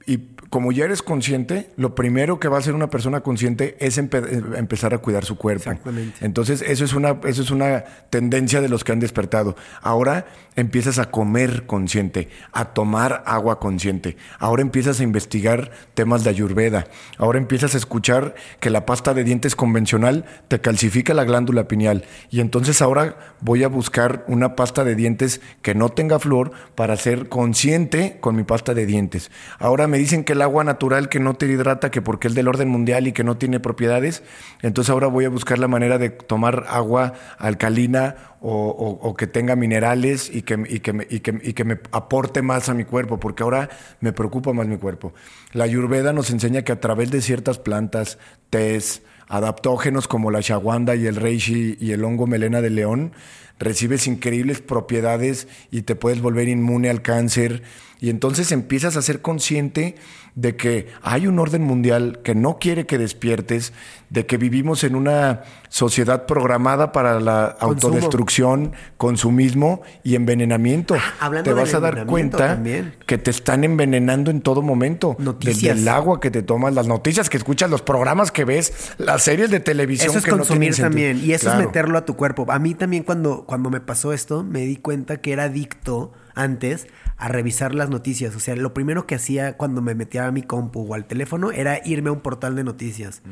Y 0.07 0.19
como 0.51 0.73
ya 0.73 0.85
eres 0.85 1.03
consciente, 1.03 1.71
lo 1.77 1.95
primero 1.95 2.39
que 2.39 2.49
va 2.49 2.57
a 2.57 2.61
hacer 2.61 2.75
una 2.75 2.91
persona 2.91 3.21
consciente 3.21 3.77
es 3.81 3.99
empezar 3.99 4.95
a 4.95 4.99
cuidar 4.99 5.25
su 5.25 5.37
cuerpo. 5.37 5.71
Exactamente. 5.71 6.25
Entonces, 6.25 6.63
eso 6.63 6.85
es, 6.85 6.95
una, 6.95 7.21
eso 7.25 7.43
es 7.43 7.51
una 7.51 7.85
tendencia 8.11 8.61
de 8.61 8.69
los 8.69 8.85
que 8.85 8.93
han 8.93 9.01
despertado. 9.01 9.57
Ahora 9.83 10.27
empiezas 10.57 10.99
a 10.99 11.11
comer 11.11 11.67
consciente, 11.67 12.29
a 12.53 12.67
tomar 12.67 13.23
agua 13.27 13.59
consciente. 13.59 14.17
Ahora 14.39 14.63
empiezas 14.63 15.01
a 15.01 15.03
investigar 15.03 15.71
temas 15.95 16.25
de 16.25 16.31
ayurveda. 16.31 16.87
Ahora 17.19 17.39
empiezas 17.39 17.75
a 17.75 17.79
escuchar 17.79 18.35
que 18.61 18.71
la 18.71 18.87
pasta 18.87 19.15
de 19.15 19.25
dientes 19.25 19.57
convencional 19.57 20.25
te 20.49 20.61
calcifica 20.61 21.15
la 21.15 21.25
glándula 21.25 21.69
pineal. 21.69 22.05
Y 22.31 22.41
entonces 22.41 22.83
ahora 22.83 23.35
voy 23.41 23.65
a 23.65 23.69
buscar 23.69 24.25
una 24.29 24.57
pasta 24.57 24.85
de 24.85 24.95
dientes 24.95 25.41
que 25.63 25.75
no 25.75 25.89
tenga 25.89 26.19
flor 26.19 26.53
para 26.75 26.97
ser 26.97 27.29
consciente 27.29 28.19
con 28.21 28.37
mi 28.37 28.45
pasta 28.45 28.75
de 28.75 28.87
dientes. 28.87 29.31
Ahora 29.59 29.87
me 29.87 29.99
dicen 29.99 30.25
que 30.25 30.35
agua 30.45 30.65
natural 30.65 31.09
que 31.09 31.21
no 31.21 31.35
te 31.35 31.47
hidrata, 31.47 31.91
que 31.91 32.01
porque 32.01 32.29
es 32.29 32.35
del 32.35 32.49
orden 32.49 32.69
mundial 32.69 33.07
y 33.07 33.13
que 33.13 33.25
no 33.25 33.37
tiene 33.37 33.61
propiedades, 33.61 34.23
entonces 34.63 34.91
ahora 34.91 35.09
voy 35.09 35.25
a 35.25 35.29
buscar 35.31 35.59
la 35.59 35.69
manera 35.69 35.99
de 35.99 36.11
tomar 36.11 36.67
agua 36.69 37.15
alcalina 37.39 38.17
o, 38.47 39.15
que 39.17 39.27
tenga 39.27 39.57
minerales 39.57 40.31
y 40.33 40.43
que, 40.43 40.63
y, 40.69 40.81
que 40.81 40.93
me, 40.93 41.07
y, 41.09 41.21
que, 41.21 41.65
me 41.65 41.81
aporte 41.93 42.43
más 42.43 42.69
a 42.69 42.75
mi 42.75 42.85
cuerpo, 42.85 43.19
porque 43.19 43.43
ahora 43.43 43.71
me 44.01 44.13
preocupa 44.13 44.53
más 44.53 44.67
mi 44.67 44.77
cuerpo. 44.77 45.15
La 45.53 45.65
ayurveda 45.65 46.13
nos 46.13 46.31
enseña 46.31 46.63
que 46.63 46.73
a 46.73 46.81
través 46.81 47.11
de 47.11 47.23
ciertas 47.23 47.59
plantas, 47.59 48.19
tés, 48.51 49.03
adaptógenos 49.29 50.09
como 50.09 50.31
la 50.31 50.41
shawanda 50.41 50.95
y 50.95 51.07
el 51.07 51.17
reishi 51.17 51.79
y 51.81 51.93
el 51.93 52.05
hongo 52.05 52.27
melena 52.27 52.61
de 52.61 52.71
león, 52.71 53.13
recibes 53.59 54.07
increíbles 54.07 54.61
propiedades 54.61 55.49
y 55.71 55.83
te 55.83 55.97
puedes 55.97 56.21
volver 56.21 56.49
inmune 56.49 56.91
al 56.91 57.03
cáncer. 57.03 57.63
Y 58.05 58.11
entonces 58.11 58.53
empiezas 58.53 58.99
a 58.99 59.03
ser 59.03 59.23
consciente 59.23 59.95
de 60.35 60.57
que 60.57 60.89
hay 61.01 61.27
un 61.27 61.39
orden 61.39 61.63
mundial 61.63 62.21
que 62.23 62.35
no 62.35 62.59
quiere 62.59 62.85
que 62.85 62.99
despiertes, 62.99 63.73
de 64.11 64.27
que 64.27 64.37
vivimos 64.37 64.85
en 64.85 64.95
una 64.95 65.45
sociedad 65.71 66.27
programada 66.27 66.93
para 66.93 67.19
la 67.19 67.47
autodestrucción, 67.47 68.73
consumismo 68.99 69.81
y 70.03 70.17
envenenamiento. 70.17 70.97
Ah, 71.19 71.31
te 71.43 71.55
vas 71.55 71.73
a 71.73 71.81
dar 71.81 72.05
cuenta 72.05 72.63
que 73.07 73.17
te 73.17 73.31
están 73.31 73.65
envenenando 73.65 74.31
en 74.31 74.43
todo 74.43 74.61
momento. 74.61 75.17
Noticias. 75.19 75.61
Desde 75.61 75.81
el 75.81 75.89
agua 75.89 76.21
que 76.21 76.31
te 76.31 76.43
tomas, 76.43 76.75
las 76.75 76.87
noticias 76.87 77.31
que 77.31 77.39
escuchas, 77.39 77.71
los 77.71 77.81
programas 77.81 78.31
que 78.31 78.45
ves, 78.45 78.93
las 78.99 79.23
series 79.23 79.49
de 79.51 79.61
televisión 79.61 80.11
eso 80.11 80.19
es 80.19 80.27
que 80.27 80.31
consumir 80.31 80.73
no 80.73 80.77
también 80.77 81.23
y 81.25 81.33
eso 81.33 81.45
Claro. 81.47 81.61
es 81.61 81.67
meterlo 81.69 81.97
a 81.97 82.05
tu 82.05 82.17
cuerpo. 82.17 82.45
A 82.51 82.59
mí 82.59 82.75
también 82.75 83.03
cuando 83.03 83.47
cuando 83.47 83.71
me 83.71 83.81
pasó 83.81 84.13
esto 84.13 84.45
me 84.45 84.61
di 84.67 84.77
cuenta 84.77 85.23
que 85.23 85.33
era 85.33 85.45
adicto 85.45 86.13
antes 86.35 86.87
a 87.17 87.29
revisar 87.29 87.75
las 87.75 87.91
noticias. 87.91 88.35
O 88.35 88.41
sea, 88.41 88.57
lo 88.57 88.75
primero 88.75 89.07
que 89.07 89.15
hacía 89.15 89.57
cuando 89.57 89.81
me 89.83 89.95
metía 89.95 90.27
a 90.27 90.33
mi 90.33 90.43
compu 90.43 90.81
o 90.89 90.95
al 90.95 91.05
teléfono 91.07 91.53
era 91.53 91.81
irme 91.85 92.09
a 92.09 92.13
un 92.13 92.21
portal 92.21 92.57
de 92.57 92.65
noticias. 92.65 93.23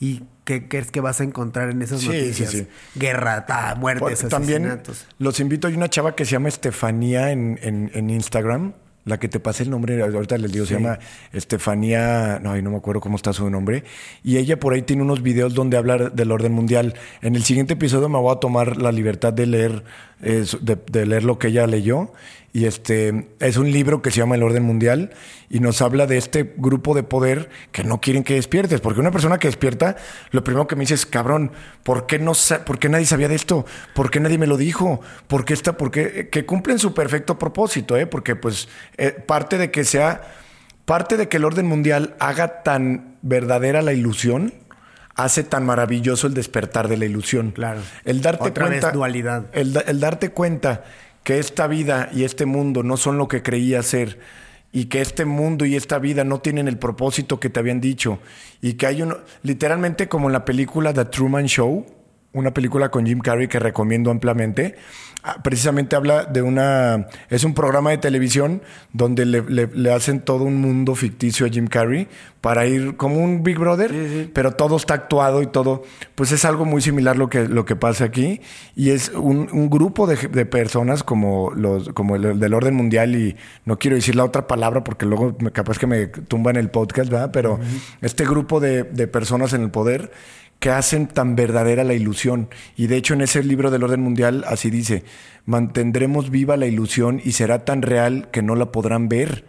¿Y 0.00 0.24
qué 0.44 0.68
crees 0.68 0.90
que 0.90 1.00
vas 1.00 1.20
a 1.20 1.24
encontrar 1.24 1.70
en 1.70 1.82
esas 1.82 2.00
Sí, 2.00 2.06
noticias? 2.08 2.50
sí, 2.50 2.58
sí. 2.60 2.66
Guerra, 2.98 3.46
ta, 3.46 3.74
muertes, 3.76 4.26
también 4.28 4.80
los 5.18 5.40
invito. 5.40 5.68
Hay 5.68 5.74
una 5.74 5.88
chava 5.88 6.14
que 6.16 6.24
se 6.24 6.32
llama 6.32 6.48
Estefanía 6.48 7.30
en, 7.30 7.58
en- 7.62 7.90
en 7.94 8.10
Instagram. 8.10 8.72
La 9.04 9.18
que 9.18 9.26
te 9.28 9.40
pasé 9.40 9.62
el 9.62 9.70
nombre, 9.70 10.02
ahorita 10.02 10.36
les 10.36 10.52
digo, 10.52 10.66
se 10.66 10.74
llama 10.74 10.98
Estefanía, 11.32 12.40
no, 12.42 12.54
no 12.60 12.70
me 12.70 12.76
acuerdo 12.76 13.00
cómo 13.00 13.16
está 13.16 13.32
su 13.32 13.48
nombre. 13.48 13.84
Y 14.22 14.36
ella 14.36 14.60
por 14.60 14.74
ahí 14.74 14.82
tiene 14.82 15.02
unos 15.02 15.22
videos 15.22 15.54
donde 15.54 15.78
habla 15.78 15.96
del 16.10 16.30
orden 16.30 16.52
mundial. 16.52 16.92
En 17.22 17.34
el 17.34 17.42
siguiente 17.42 17.72
episodio 17.74 18.10
me 18.10 18.18
voy 18.18 18.34
a 18.36 18.38
tomar 18.38 18.76
la 18.76 18.92
libertad 18.92 19.32
de 19.32 19.46
leer, 19.46 19.82
su- 20.44 20.58
de, 20.64 21.06
leer 21.06 21.24
lo 21.24 21.38
que 21.38 21.48
ella 21.48 21.66
leyó. 21.66 22.12
Y 22.50 22.64
este 22.64 23.28
es 23.40 23.56
un 23.58 23.70
libro 23.70 24.00
que 24.00 24.10
se 24.10 24.18
llama 24.18 24.34
El 24.34 24.42
Orden 24.42 24.62
Mundial 24.62 25.10
y 25.50 25.60
nos 25.60 25.82
habla 25.82 26.06
de 26.06 26.16
este 26.16 26.54
grupo 26.56 26.94
de 26.94 27.02
poder 27.02 27.50
que 27.72 27.84
no 27.84 28.00
quieren 28.00 28.24
que 28.24 28.34
despiertes. 28.34 28.80
Porque 28.80 29.00
una 29.00 29.10
persona 29.10 29.38
que 29.38 29.48
despierta, 29.48 29.96
lo 30.30 30.42
primero 30.42 30.66
que 30.66 30.74
me 30.74 30.80
dice 30.80 30.94
es, 30.94 31.04
cabrón, 31.06 31.52
¿por 31.82 32.06
qué, 32.06 32.18
no 32.18 32.32
¿por 32.64 32.78
qué 32.78 32.88
nadie 32.88 33.04
sabía 33.04 33.28
de 33.28 33.34
esto? 33.34 33.66
¿Por 33.94 34.10
qué 34.10 34.18
nadie 34.18 34.38
me 34.38 34.46
lo 34.46 34.56
dijo? 34.56 35.00
¿Por 35.26 35.44
qué 35.44 35.52
está? 35.52 35.76
¿Por 35.76 35.90
qué? 35.90 36.30
Que 36.30 36.46
cumplen 36.46 36.78
su 36.78 36.94
perfecto 36.94 37.38
propósito, 37.38 37.96
¿eh? 37.96 38.06
Porque 38.06 38.34
pues 38.34 38.68
eh, 38.96 39.10
parte 39.12 39.58
de 39.58 39.70
que 39.70 39.84
sea, 39.84 40.22
parte 40.86 41.16
de 41.18 41.28
que 41.28 41.36
el 41.36 41.44
orden 41.44 41.66
mundial 41.66 42.16
haga 42.18 42.62
tan 42.62 43.18
verdadera 43.20 43.82
la 43.82 43.92
ilusión, 43.92 44.54
hace 45.18 45.42
tan 45.44 45.66
maravilloso 45.66 46.26
el 46.26 46.32
despertar 46.34 46.88
de 46.88 46.96
la 46.96 47.04
ilusión. 47.04 47.50
Claro. 47.50 47.80
El 48.04 48.22
darte 48.22 48.48
Otra 48.48 48.68
vez 48.68 48.80
cuenta. 48.80 48.90
dualidad. 48.96 49.46
El, 49.52 49.74
da- 49.74 49.80
el 49.82 50.00
darte 50.00 50.30
cuenta 50.30 50.84
que 51.24 51.38
esta 51.38 51.66
vida 51.66 52.08
y 52.14 52.24
este 52.24 52.46
mundo 52.46 52.82
no 52.82 52.96
son 52.96 53.18
lo 53.18 53.28
que 53.28 53.42
creía 53.42 53.82
ser 53.82 54.18
y 54.72 54.86
que 54.86 55.00
este 55.00 55.24
mundo 55.24 55.64
y 55.66 55.76
esta 55.76 55.98
vida 55.98 56.24
no 56.24 56.40
tienen 56.40 56.68
el 56.68 56.78
propósito 56.78 57.40
que 57.40 57.50
te 57.50 57.58
habían 57.60 57.80
dicho 57.80 58.18
y 58.62 58.74
que 58.74 58.86
hay 58.86 59.02
uno, 59.02 59.18
literalmente 59.42 60.08
como 60.08 60.28
en 60.28 60.32
la 60.34 60.44
película 60.44 60.92
The 60.94 61.06
Truman 61.06 61.46
Show, 61.46 61.84
una 62.32 62.52
película 62.52 62.90
con 62.90 63.06
Jim 63.06 63.20
Carrey 63.20 63.48
que 63.48 63.58
recomiendo 63.58 64.10
ampliamente, 64.10 64.76
ah, 65.22 65.38
precisamente 65.42 65.96
habla 65.96 66.24
de 66.24 66.42
una, 66.42 67.06
es 67.30 67.42
un 67.42 67.54
programa 67.54 67.90
de 67.90 67.98
televisión 67.98 68.62
donde 68.92 69.24
le, 69.24 69.42
le- 69.42 69.66
le 69.72 69.92
hacen 69.92 70.20
todo 70.20 70.44
un 70.44 70.60
mundo 70.60 70.94
ficticio 70.94 71.46
a 71.46 71.48
Jim 71.48 71.66
Carrey 71.66 72.06
para 72.42 72.66
ir 72.66 72.96
como 72.96 73.16
un 73.16 73.42
Big 73.42 73.58
Brother, 73.58 74.30
pero 74.32 74.52
todo 74.52 74.76
está 74.76 74.94
actuado 74.94 75.42
y 75.42 75.46
todo, 75.48 75.82
pues 76.14 76.30
es 76.30 76.44
algo 76.44 76.64
muy 76.64 76.80
similar 76.82 77.16
lo 77.16 77.28
que, 77.28 77.48
lo 77.48 77.64
que 77.64 77.74
pasa 77.76 78.04
aquí. 78.04 78.40
Y 78.76 78.90
es 78.90 79.08
un, 79.08 79.48
un 79.50 79.68
grupo 79.70 80.06
de, 80.06 80.16
de 80.28 80.46
personas 80.46 81.02
como 81.02 81.50
los 81.56 81.88
como 81.94 82.14
el 82.14 82.38
del 82.38 82.54
orden 82.54 82.74
mundial 82.74 83.16
y 83.16 83.36
no 83.64 83.78
quiero 83.78 83.96
decir 83.96 84.14
la 84.14 84.24
otra 84.24 84.46
palabra 84.46 84.84
porque 84.84 85.04
luego 85.06 85.34
me- 85.40 85.50
capaz 85.50 85.78
que 85.78 85.86
me 85.88 86.06
tumban 86.06 86.54
el 86.56 86.70
podcast, 86.70 87.10
¿verdad? 87.10 87.30
Pero 87.32 87.58
este 88.02 88.24
grupo 88.24 88.60
de, 88.60 88.84
de 88.84 89.08
personas 89.08 89.52
en 89.54 89.62
el 89.62 89.70
poder 89.70 90.12
que 90.58 90.70
hacen 90.70 91.06
tan 91.06 91.36
verdadera 91.36 91.84
la 91.84 91.94
ilusión. 91.94 92.48
Y 92.76 92.86
de 92.86 92.96
hecho 92.96 93.14
en 93.14 93.20
ese 93.20 93.42
libro 93.42 93.70
del 93.70 93.84
orden 93.84 94.00
mundial 94.00 94.44
así 94.46 94.70
dice, 94.70 95.04
mantendremos 95.44 96.30
viva 96.30 96.56
la 96.56 96.66
ilusión 96.66 97.20
y 97.24 97.32
será 97.32 97.64
tan 97.64 97.82
real 97.82 98.28
que 98.30 98.42
no 98.42 98.54
la 98.54 98.72
podrán 98.72 99.08
ver. 99.08 99.44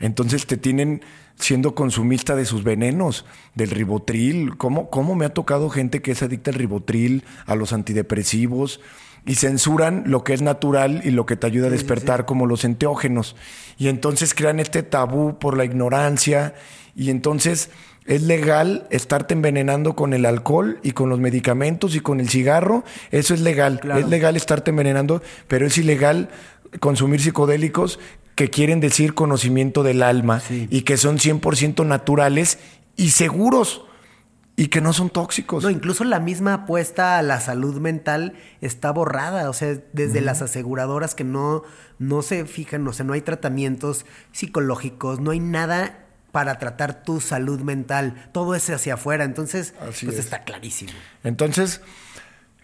Entonces 0.00 0.46
te 0.46 0.56
tienen 0.56 1.02
siendo 1.36 1.74
consumista 1.74 2.36
de 2.36 2.44
sus 2.44 2.64
venenos, 2.64 3.24
del 3.54 3.70
ribotril. 3.70 4.56
¿Cómo, 4.56 4.90
¿Cómo 4.90 5.14
me 5.14 5.24
ha 5.24 5.34
tocado 5.34 5.70
gente 5.70 6.02
que 6.02 6.12
es 6.12 6.22
adicta 6.22 6.50
al 6.50 6.56
ribotril, 6.56 7.24
a 7.46 7.54
los 7.54 7.72
antidepresivos? 7.72 8.80
Y 9.24 9.36
censuran 9.36 10.04
lo 10.06 10.24
que 10.24 10.34
es 10.34 10.42
natural 10.42 11.00
y 11.04 11.10
lo 11.10 11.26
que 11.26 11.36
te 11.36 11.46
ayuda 11.46 11.68
a 11.68 11.70
despertar, 11.70 12.26
como 12.26 12.46
los 12.46 12.64
enteógenos. 12.64 13.36
Y 13.78 13.88
entonces 13.88 14.34
crean 14.34 14.58
este 14.58 14.82
tabú 14.82 15.38
por 15.38 15.56
la 15.56 15.64
ignorancia. 15.64 16.54
Y 16.94 17.10
entonces 17.10 17.70
es 18.06 18.22
legal 18.22 18.86
estarte 18.90 19.34
envenenando 19.34 19.94
con 19.94 20.12
el 20.12 20.26
alcohol 20.26 20.78
y 20.82 20.92
con 20.92 21.08
los 21.08 21.20
medicamentos 21.20 21.94
y 21.94 22.00
con 22.00 22.20
el 22.20 22.28
cigarro. 22.28 22.84
Eso 23.10 23.34
es 23.34 23.40
legal. 23.40 23.80
Claro. 23.80 24.00
Es 24.00 24.08
legal 24.08 24.36
estarte 24.36 24.70
envenenando, 24.70 25.22
pero 25.48 25.66
es 25.66 25.78
ilegal 25.78 26.28
consumir 26.80 27.20
psicodélicos 27.20 27.98
que 28.34 28.48
quieren 28.48 28.80
decir 28.80 29.14
conocimiento 29.14 29.82
del 29.82 30.02
alma 30.02 30.40
Sí. 30.40 30.66
y 30.70 30.82
que 30.82 30.96
son 30.96 31.18
100% 31.18 31.84
naturales 31.86 32.58
y 32.96 33.10
seguros 33.10 33.84
y 34.56 34.68
que 34.68 34.80
no 34.80 34.92
son 34.92 35.08
tóxicos. 35.10 35.62
No, 35.64 35.70
incluso 35.70 36.04
la 36.04 36.20
misma 36.20 36.54
apuesta 36.54 37.18
a 37.18 37.22
la 37.22 37.40
salud 37.40 37.78
mental 37.80 38.34
está 38.60 38.90
borrada. 38.90 39.48
O 39.48 39.52
sea, 39.52 39.78
desde 39.92 40.20
las 40.20 40.42
aseguradoras 40.42 41.14
que 41.14 41.24
no, 41.24 41.62
no 41.98 42.22
se 42.22 42.44
fijan, 42.46 42.86
o 42.86 42.92
sea, 42.92 43.04
no 43.06 43.12
hay 43.12 43.22
tratamientos 43.22 44.04
psicológicos, 44.32 45.20
no 45.20 45.30
hay 45.30 45.40
nada 45.40 46.01
para 46.32 46.58
tratar 46.58 47.04
tu 47.04 47.20
salud 47.20 47.60
mental. 47.60 48.28
Todo 48.32 48.54
es 48.54 48.68
hacia 48.70 48.94
afuera. 48.94 49.24
Entonces, 49.24 49.74
Así 49.80 50.06
pues 50.06 50.18
es. 50.18 50.24
está 50.24 50.42
clarísimo. 50.42 50.92
Entonces, 51.22 51.82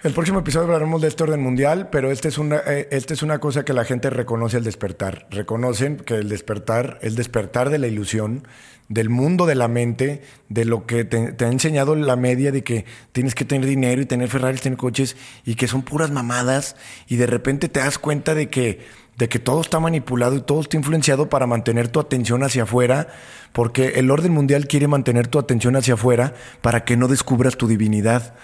el 0.02 0.12
próximo 0.12 0.40
episodio 0.40 0.66
hablaremos 0.66 1.02
de 1.02 1.08
este 1.08 1.24
orden 1.24 1.42
mundial, 1.42 1.88
pero 1.90 2.10
esta 2.10 2.28
es 2.28 2.38
una, 2.38 2.58
eh, 2.66 2.88
esta 2.92 3.14
es 3.14 3.22
una 3.22 3.40
cosa 3.40 3.64
que 3.64 3.72
la 3.72 3.84
gente 3.84 4.10
reconoce 4.10 4.56
al 4.56 4.64
despertar. 4.64 5.26
Reconocen 5.30 5.96
que 5.96 6.14
el 6.14 6.28
despertar, 6.28 6.98
el 7.02 7.14
despertar 7.14 7.68
de 7.70 7.78
la 7.78 7.88
ilusión, 7.88 8.46
del 8.88 9.10
mundo 9.10 9.46
de 9.46 9.54
la 9.54 9.68
mente, 9.68 10.22
de 10.48 10.64
lo 10.64 10.86
que 10.86 11.04
te, 11.04 11.44
ha 11.44 11.48
enseñado 11.48 11.94
la 11.94 12.16
media 12.16 12.52
de 12.52 12.64
que 12.64 12.86
tienes 13.12 13.34
que 13.34 13.44
tener 13.44 13.66
dinero 13.66 14.00
y 14.00 14.06
tener 14.06 14.28
Ferraris, 14.28 14.62
tener 14.62 14.78
coches 14.78 15.16
y 15.44 15.54
que 15.54 15.68
son 15.68 15.82
puras 15.82 16.10
mamadas 16.10 16.76
y 17.06 17.16
de 17.16 17.26
repente 17.26 17.68
te 17.68 17.80
das 17.80 17.98
cuenta 17.98 18.34
de 18.34 18.48
que 18.48 19.08
de 19.18 19.28
que 19.28 19.40
todo 19.40 19.60
está 19.60 19.80
manipulado 19.80 20.36
y 20.36 20.40
todo 20.40 20.60
está 20.60 20.76
influenciado 20.76 21.28
para 21.28 21.48
mantener 21.48 21.88
tu 21.88 21.98
atención 21.98 22.44
hacia 22.44 22.62
afuera, 22.62 23.08
porque 23.52 23.94
el 23.96 24.12
orden 24.12 24.32
mundial 24.32 24.68
quiere 24.68 24.86
mantener 24.86 25.26
tu 25.26 25.40
atención 25.40 25.74
hacia 25.74 25.94
afuera 25.94 26.34
para 26.62 26.84
que 26.84 26.96
no 26.96 27.08
descubras 27.08 27.56
tu 27.56 27.66
divinidad 27.66 28.36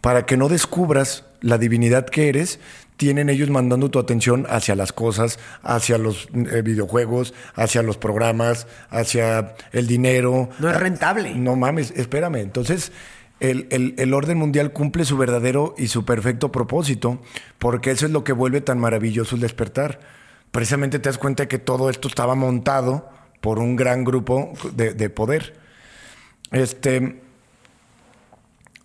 para 0.00 0.26
que 0.26 0.36
no 0.36 0.48
descubras 0.48 1.24
la 1.40 1.58
divinidad 1.58 2.06
que 2.06 2.28
eres, 2.28 2.60
tienen 2.96 3.28
ellos 3.30 3.48
mandando 3.48 3.90
tu 3.90 3.98
atención 4.00 4.44
hacia 4.48 4.74
las 4.74 4.92
cosas, 4.92 5.38
hacia 5.62 5.98
los 5.98 6.28
eh, 6.34 6.62
videojuegos, 6.62 7.32
hacia 7.54 7.82
los 7.82 7.96
programas, 7.96 8.66
hacia 8.90 9.54
el 9.72 9.86
dinero. 9.86 10.48
No 10.58 10.68
es 10.68 10.76
rentable. 10.76 11.34
No 11.36 11.54
mames, 11.54 11.92
espérame. 11.92 12.36
Entonces, 12.36 12.90
el, 13.38 13.68
el- 13.70 13.94
el 13.98 14.14
orden 14.14 14.36
mundial 14.38 14.72
cumple 14.72 15.04
su 15.04 15.16
verdadero 15.16 15.76
y 15.78 15.88
su 15.88 16.04
perfecto 16.04 16.50
propósito, 16.50 17.22
porque 17.60 17.92
eso 17.92 18.06
es 18.06 18.10
lo 18.12 18.24
que 18.24 18.32
vuelve 18.32 18.60
tan 18.60 18.80
maravilloso 18.80 19.36
el 19.36 19.42
despertar. 19.42 20.00
Precisamente 20.50 20.98
te 20.98 21.08
das 21.08 21.18
cuenta 21.18 21.44
de 21.44 21.48
que 21.48 21.58
todo 21.60 21.90
esto 21.90 22.08
estaba 22.08 22.34
montado 22.34 23.08
por 23.40 23.60
un 23.60 23.76
gran 23.76 24.02
grupo 24.02 24.54
de, 24.74 24.92
de 24.94 25.08
poder. 25.08 25.54
Este. 26.50 27.20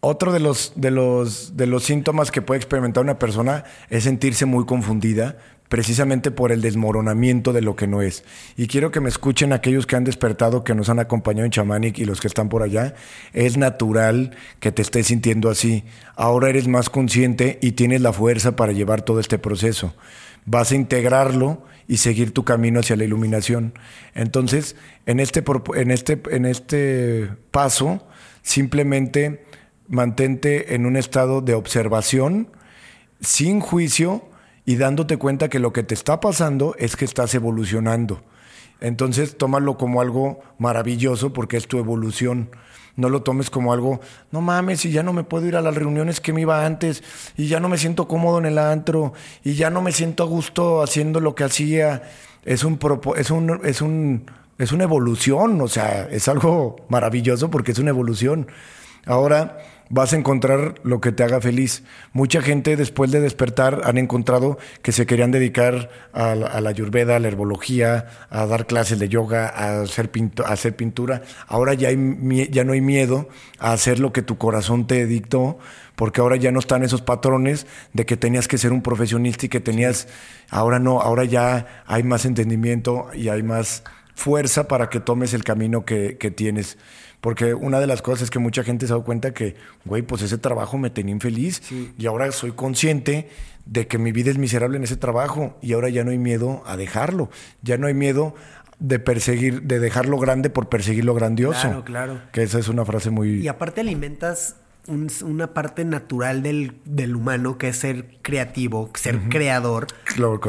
Otro 0.05 0.33
de 0.33 0.41
los, 0.41 0.73
de, 0.75 0.91
los, 0.91 1.55
de 1.55 1.65
los 1.65 1.85
síntomas 1.85 2.29
que 2.29 2.41
puede 2.41 2.57
experimentar 2.57 3.01
una 3.01 3.17
persona 3.17 3.63
es 3.89 4.03
sentirse 4.03 4.45
muy 4.45 4.65
confundida, 4.65 5.37
precisamente 5.69 6.29
por 6.29 6.51
el 6.51 6.59
desmoronamiento 6.59 7.53
de 7.53 7.61
lo 7.61 7.77
que 7.77 7.87
no 7.87 8.01
es. 8.01 8.25
Y 8.57 8.67
quiero 8.67 8.91
que 8.91 8.99
me 8.99 9.07
escuchen 9.07 9.53
aquellos 9.53 9.87
que 9.87 9.95
han 9.95 10.03
despertado, 10.03 10.65
que 10.65 10.75
nos 10.75 10.89
han 10.89 10.99
acompañado 10.99 11.45
en 11.45 11.51
Chamanic 11.51 11.99
y 11.99 12.03
los 12.03 12.19
que 12.19 12.27
están 12.27 12.49
por 12.49 12.63
allá. 12.63 12.95
Es 13.31 13.55
natural 13.55 14.35
que 14.59 14.73
te 14.73 14.81
estés 14.81 15.07
sintiendo 15.07 15.49
así. 15.49 15.85
Ahora 16.17 16.49
eres 16.49 16.67
más 16.67 16.89
consciente 16.89 17.57
y 17.61 17.71
tienes 17.71 18.01
la 18.01 18.11
fuerza 18.11 18.57
para 18.57 18.73
llevar 18.73 19.03
todo 19.03 19.21
este 19.21 19.39
proceso. 19.39 19.95
Vas 20.45 20.73
a 20.73 20.75
integrarlo 20.75 21.63
y 21.87 21.95
seguir 21.95 22.33
tu 22.33 22.43
camino 22.43 22.81
hacia 22.81 22.97
la 22.97 23.05
iluminación. 23.05 23.73
Entonces, 24.15 24.75
en 25.05 25.21
este, 25.21 25.45
en 25.75 25.91
este, 25.91 26.21
en 26.29 26.45
este 26.45 27.29
paso, 27.51 28.05
simplemente 28.41 29.45
mantente 29.93 30.75
en 30.75 30.85
un 30.85 30.97
estado 30.97 31.41
de 31.41 31.53
observación, 31.53 32.49
sin 33.21 33.61
juicio 33.61 34.27
y 34.65 34.75
dándote 34.75 35.17
cuenta 35.17 35.49
que 35.49 35.59
lo 35.59 35.71
que 35.71 35.83
te 35.83 35.93
está 35.93 36.19
pasando 36.19 36.75
es 36.77 36.95
que 36.95 37.05
estás 37.05 37.33
evolucionando 37.35 38.23
Entonces, 38.81 39.37
tómalo 39.37 39.77
como 39.77 40.01
algo 40.01 40.41
maravilloso 40.57 41.31
porque 41.31 41.57
es 41.57 41.67
tu 41.67 41.77
evolución. 41.77 42.49
No 42.95 43.09
lo 43.09 43.23
tomes 43.23 43.49
como 43.49 43.73
algo, 43.73 44.01
no 44.31 44.41
mames, 44.41 44.85
y 44.85 44.91
ya 44.91 45.01
no 45.01 45.13
me 45.13 45.23
puedo 45.23 45.47
ir 45.47 45.55
a 45.55 45.61
las 45.61 45.73
reuniones 45.73 46.19
que 46.19 46.31
me 46.31 46.41
iba 46.41 46.63
antes, 46.63 47.01
y 47.35 47.47
ya 47.47 47.59
no 47.59 47.67
me 47.67 47.79
siento 47.79 48.07
cómodo 48.07 48.37
en 48.37 48.45
el 48.45 48.59
antro, 48.59 49.13
y 49.43 49.55
ya 49.55 49.71
no 49.71 49.81
me 49.81 49.91
siento 49.91 50.21
a 50.21 50.27
gusto 50.27 50.83
haciendo 50.83 51.19
lo 51.19 51.33
que 51.33 51.43
hacía. 51.43 52.03
Es 52.45 52.63
un, 52.63 52.77
es 53.15 53.31
un, 53.31 53.61
es 53.63 53.81
un, 53.81 54.25
es 54.59 54.71
una 54.71 54.83
evolución, 54.83 55.59
o 55.61 55.67
sea, 55.67 56.07
es 56.11 56.27
algo 56.27 56.75
maravilloso 56.87 57.49
porque 57.49 57.71
es 57.71 57.79
una 57.79 57.89
evolución. 57.89 58.47
Ahora, 59.05 59.57
vas 59.93 60.11
a 60.11 60.17
encontrar 60.17 60.81
lo 60.83 60.99
que 60.99 61.11
te 61.11 61.23
haga 61.23 61.39
feliz. 61.39 61.83
Mucha 62.13 62.41
gente 62.41 62.75
después 62.75 63.11
de 63.11 63.19
despertar 63.19 63.81
han 63.83 63.99
encontrado 63.99 64.57
que 64.81 64.91
se 64.91 65.05
querían 65.05 65.29
dedicar 65.29 65.91
a 66.13 66.33
la, 66.33 66.47
a 66.47 66.67
ayurveda, 66.67 67.15
a 67.15 67.19
la 67.19 67.27
herbología, 67.27 68.07
a 68.31 68.47
dar 68.47 68.65
clases 68.65 68.97
de 68.97 69.07
yoga, 69.07 69.47
a 69.47 69.81
hacer, 69.81 70.09
hacer 70.47 70.75
pintura. 70.75 71.21
Ahora 71.45 71.75
ya, 71.75 71.89
hay, 71.89 72.49
ya 72.49 72.63
no 72.63 72.73
hay 72.73 72.81
miedo 72.81 73.29
a 73.59 73.71
hacer 73.71 73.99
lo 73.99 74.11
que 74.11 74.23
tu 74.23 74.39
corazón 74.39 74.87
te 74.87 75.05
dictó, 75.05 75.59
porque 75.95 76.21
ahora 76.21 76.37
ya 76.37 76.51
no 76.51 76.57
están 76.57 76.81
esos 76.81 77.03
patrones 77.03 77.67
de 77.93 78.07
que 78.07 78.17
tenías 78.17 78.47
que 78.47 78.57
ser 78.57 78.73
un 78.73 78.81
profesionista 78.81 79.45
y 79.45 79.49
que 79.49 79.59
tenías, 79.59 80.07
ahora 80.49 80.79
no, 80.79 81.01
ahora 81.01 81.23
ya 81.23 81.83
hay 81.85 82.01
más 82.01 82.25
entendimiento 82.25 83.09
y 83.13 83.29
hay 83.29 83.43
más 83.43 83.83
fuerza 84.15 84.67
para 84.67 84.89
que 84.89 84.99
tomes 84.99 85.35
el 85.35 85.43
camino 85.43 85.85
que 85.85 86.33
tienes. 86.35 86.79
Porque 87.23 87.53
una 87.53 87.79
de 87.79 87.87
las 87.87 88.01
cosas 88.01 88.23
es 88.23 88.29
que 88.29 88.39
mucha 88.39 88.65
gente 88.65 88.85
se 88.85 88.91
ha 88.91 88.95
dado 88.95 89.05
cuenta 89.05 89.33
que, 89.33 89.55
güey, 89.85 90.01
pues 90.01 90.21
ese 90.23 90.37
trabajo 90.37 90.77
me 90.77 90.89
tenía 90.89 91.13
infeliz 91.13 91.61
y 91.97 92.05
ahora 92.05 92.29
soy 92.33 92.51
consciente 92.51 93.29
de 93.65 93.87
que 93.87 93.97
mi 93.97 94.11
vida 94.11 94.29
es 94.29 94.37
miserable 94.37 94.75
en 94.75 94.83
ese 94.83 94.97
trabajo 94.97 95.57
y 95.61 95.71
ahora 95.71 95.87
ya 95.87 96.03
no 96.03 96.11
hay 96.11 96.17
miedo 96.17 96.63
a 96.65 96.75
dejarlo. 96.75 97.29
Ya 97.61 97.77
no 97.77 97.87
hay 97.87 97.93
miedo 97.93 98.35
de 98.79 98.99
perseguir, 98.99 99.61
de 99.61 99.79
dejarlo 99.79 100.19
grande 100.19 100.49
por 100.49 100.67
perseguir 100.67 101.05
lo 101.05 101.13
grandioso. 101.13 101.61
Claro, 101.61 101.85
claro. 101.85 102.21
Que 102.33 102.43
esa 102.43 102.59
es 102.59 102.67
una 102.67 102.83
frase 102.83 103.09
muy... 103.09 103.39
Y 103.39 103.47
aparte 103.47 103.79
alimentas 103.79 104.57
una 104.87 105.53
parte 105.53 105.85
natural 105.85 106.43
del, 106.43 106.73
del, 106.83 107.15
humano 107.15 107.57
que 107.57 107.69
es 107.69 107.77
ser 107.77 108.17
creativo, 108.21 108.91
ser 108.95 109.29
creador. 109.29 109.87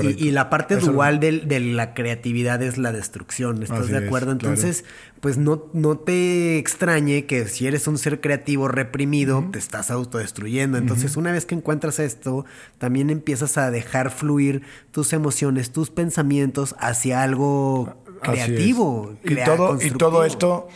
y, 0.03 0.26
y, 0.26 0.30
la 0.32 0.51
parte 0.51 0.76
dual 0.76 1.20
de 1.20 1.61
la 1.61 1.95
creatividad 1.95 2.61
es 2.61 2.76
la 2.76 2.91
destrucción. 2.91 3.62
¿Estás 3.62 3.89
de 3.89 3.99
acuerdo? 3.99 4.32
Entonces, 4.32 4.85
pues 5.20 5.39
no, 5.39 5.66
no 5.72 5.99
te 5.99 6.59
extrañe 6.59 7.26
que 7.26 7.47
si 7.47 7.68
eres 7.68 7.87
un 7.87 7.97
ser 7.97 8.20
creativo 8.20 8.66
reprimido, 8.66 9.49
te 9.53 9.61
estás 9.61 9.93
autodestruyendo. 9.93 10.78
Entonces, 10.78 11.16
una 11.16 11.30
vez 11.30 11.47
que 11.47 11.55
encuentras 11.55 12.01
esto, 12.01 12.45
también 12.78 13.11
empiezas 13.11 13.57
a 13.57 13.70
dejar 13.70 14.11
fluir 14.11 14.62
tus 14.91 15.12
emociones, 15.12 15.70
tus 15.70 15.91
pensamientos 15.91 16.74
hacia 16.80 17.22
algo 17.22 18.03
creativo. 18.20 19.14
Y, 19.22 19.37
todo, 19.45 19.78
y 19.80 19.91
todo 19.91 20.24
esto, 20.24 20.66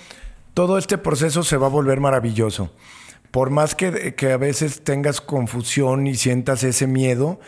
todo 0.54 0.78
este 0.78 0.96
proceso 0.96 1.42
se 1.42 1.56
va 1.56 1.66
a 1.66 1.70
volver 1.70 1.98
maravilloso 1.98 2.70
por 3.30 3.50
más 3.50 3.74
que, 3.74 4.14
que, 4.14 4.32
a 4.32 4.36
veces 4.36 4.82
tengas 4.82 5.20
confusión 5.20 6.06
y 6.06 6.16
sientas 6.16 6.64
ese 6.64 6.86
miedo, 6.86 7.40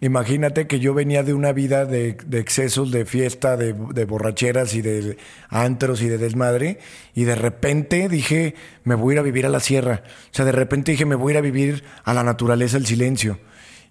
imagínate 0.00 0.66
que 0.66 0.80
yo 0.80 0.94
venía 0.94 1.22
de 1.22 1.34
una 1.34 1.52
vida 1.52 1.84
de, 1.84 2.16
excesos, 2.32 2.90
de 2.90 3.04
fiesta, 3.04 3.56
de, 3.56 3.72
borracheras 4.04 4.74
y 4.74 4.82
de 4.82 5.16
antros 5.48 6.02
y 6.02 6.08
de 6.08 6.18
desmadre, 6.18 6.78
y 7.14 7.24
de 7.24 7.34
repente 7.34 8.08
dije, 8.08 8.54
me 8.84 8.94
voy 8.94 9.12
a 9.12 9.14
ir 9.14 9.18
a 9.20 9.22
vivir 9.22 9.46
a 9.46 9.50
la 9.50 9.60
sierra. 9.60 10.02
O 10.06 10.34
sea, 10.34 10.44
de 10.44 10.52
repente 10.52 10.92
dije, 10.92 11.04
me 11.04 11.14
voy 11.14 11.32
a 11.32 11.34
ir 11.34 11.38
a 11.38 11.42
vivir 11.42 11.84
a 12.04 12.14
la 12.14 12.24
naturaleza, 12.24 12.76
al 12.76 12.86
silencio. 12.86 13.38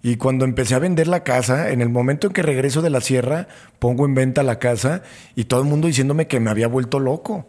Y 0.02 0.16
cuando 0.16 0.46
empecé 0.46 0.74
a 0.74 0.78
vender 0.78 1.08
la 1.08 1.24
casa, 1.24 1.70
en 1.70 1.82
el 1.82 1.90
momento 1.90 2.26
en 2.26 2.32
que 2.32 2.42
regreso 2.42 2.80
de 2.80 2.88
la 2.88 3.02
sierra, 3.02 3.48
pongo 3.78 4.06
en 4.06 4.14
venta 4.14 4.42
la 4.42 4.58
casa 4.58 5.02
y 5.36 5.44
todo 5.44 5.60
el 5.60 5.68
mundo 5.68 5.88
diciéndome 5.88 6.26
que 6.26 6.40
me 6.40 6.50
había 6.50 6.68
vuelto 6.68 6.98
loco 6.98 7.48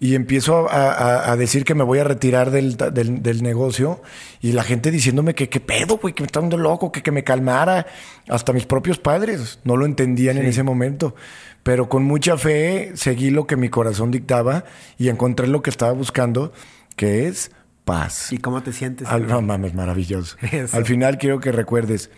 y 0.00 0.14
empiezo 0.14 0.66
a, 0.70 1.34
decir 1.36 1.64
que 1.64 1.74
me 1.74 1.84
voy 1.84 2.00
a 2.00 2.04
retirar 2.04 2.50
del, 2.50 3.42
negocio 3.42 4.02
y 4.40 4.52
la 4.52 4.64
gente 4.64 4.90
diciéndome 4.90 5.34
que 5.34 5.48
qué 5.48 5.60
pedo, 5.60 5.98
güey, 5.98 6.14
que 6.14 6.22
me 6.22 6.26
está 6.26 6.40
dando 6.40 6.56
loco, 6.56 6.90
que, 6.90 7.02
que 7.02 7.12
me 7.12 7.22
calmara. 7.24 7.86
Hasta 8.28 8.52
mis 8.52 8.66
propios 8.66 8.98
padres 8.98 9.60
no 9.64 9.76
lo 9.76 9.86
entendían 9.86 10.38
en 10.38 10.46
ese 10.46 10.62
momento. 10.62 11.14
Pero 11.62 11.88
con 11.88 12.02
mucha 12.02 12.36
fe 12.36 12.92
seguí 12.94 13.30
lo 13.30 13.46
que 13.46 13.56
mi 13.56 13.68
corazón 13.68 14.10
dictaba 14.10 14.64
y 14.98 15.08
encontré 15.08 15.46
lo 15.46 15.62
que 15.62 15.70
estaba 15.70 15.92
buscando, 15.92 16.52
que 16.96 17.28
es 17.28 17.52
paz. 17.84 18.32
¿Y 18.32 18.38
cómo 18.38 18.62
te 18.62 18.72
sientes? 18.72 19.08
Al, 19.08 19.26
no 19.26 19.42
mames, 19.42 19.74
maravilloso. 19.74 20.36
Al 20.72 20.84
final 20.84 21.18
quiero 21.18 21.40
que 21.40 21.52
recuerdes, 21.52 22.10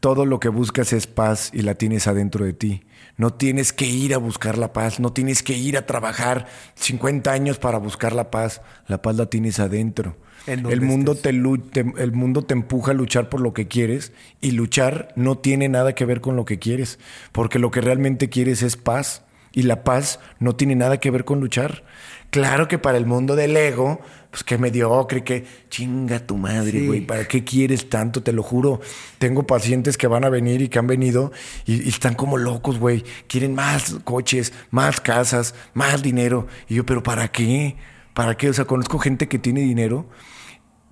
todo 0.00 0.26
lo 0.26 0.40
que 0.40 0.48
buscas 0.48 0.92
es 0.92 1.06
paz 1.06 1.50
y 1.52 1.62
la 1.62 1.74
tienes 1.74 2.06
adentro 2.06 2.44
de 2.44 2.52
ti. 2.52 2.82
No 3.16 3.32
tienes 3.32 3.72
que 3.72 3.86
ir 3.86 4.14
a 4.14 4.18
buscar 4.18 4.58
la 4.58 4.72
paz, 4.72 5.00
no 5.00 5.12
tienes 5.12 5.42
que 5.42 5.54
ir 5.54 5.76
a 5.76 5.86
trabajar 5.86 6.46
50 6.76 7.32
años 7.32 7.58
para 7.58 7.78
buscar 7.78 8.12
la 8.12 8.30
paz. 8.30 8.62
La 8.86 9.02
paz 9.02 9.16
la 9.16 9.26
tienes 9.26 9.58
adentro. 9.58 10.16
El 10.46 10.80
mundo 10.80 11.14
te, 11.14 11.30
el 11.30 12.12
mundo 12.12 12.42
te 12.42 12.54
empuja 12.54 12.92
a 12.92 12.94
luchar 12.94 13.28
por 13.28 13.40
lo 13.40 13.52
que 13.52 13.68
quieres 13.68 14.12
y 14.40 14.52
luchar 14.52 15.12
no 15.14 15.36
tiene 15.36 15.68
nada 15.68 15.94
que 15.94 16.06
ver 16.06 16.22
con 16.22 16.36
lo 16.36 16.46
que 16.46 16.58
quieres, 16.58 16.98
porque 17.32 17.58
lo 17.58 17.70
que 17.70 17.82
realmente 17.82 18.30
quieres 18.30 18.62
es 18.62 18.76
paz 18.76 19.24
y 19.52 19.62
la 19.62 19.84
paz 19.84 20.20
no 20.38 20.54
tiene 20.54 20.74
nada 20.74 20.98
que 20.98 21.10
ver 21.10 21.24
con 21.24 21.40
luchar. 21.40 21.84
Claro 22.30 22.68
que 22.68 22.78
para 22.78 22.98
el 22.98 23.06
mundo 23.06 23.36
del 23.36 23.56
ego, 23.56 24.00
pues 24.30 24.44
que 24.44 24.58
mediocre, 24.58 25.24
que 25.24 25.44
chinga 25.70 26.20
tu 26.20 26.36
madre, 26.36 26.86
güey, 26.86 27.00
¿para 27.00 27.26
qué 27.26 27.44
quieres 27.44 27.88
tanto? 27.88 28.22
Te 28.22 28.32
lo 28.32 28.42
juro. 28.42 28.80
Tengo 29.18 29.46
pacientes 29.46 29.96
que 29.96 30.06
van 30.06 30.24
a 30.24 30.28
venir 30.28 30.60
y 30.60 30.68
que 30.68 30.78
han 30.78 30.86
venido 30.86 31.32
y, 31.64 31.88
están 31.88 32.14
como 32.14 32.36
locos, 32.36 32.78
güey. 32.78 33.04
Quieren 33.26 33.54
más 33.54 33.96
coches, 34.04 34.52
más 34.70 35.00
casas, 35.00 35.54
más 35.72 36.02
dinero. 36.02 36.46
Y 36.68 36.74
yo, 36.74 36.84
¿pero 36.84 37.02
para 37.02 37.28
qué? 37.28 37.76
¿Para 38.12 38.36
qué? 38.36 38.50
O 38.50 38.52
sea, 38.52 38.66
conozco 38.66 38.98
gente 38.98 39.28
que 39.28 39.38
tiene 39.38 39.60
dinero 39.60 40.06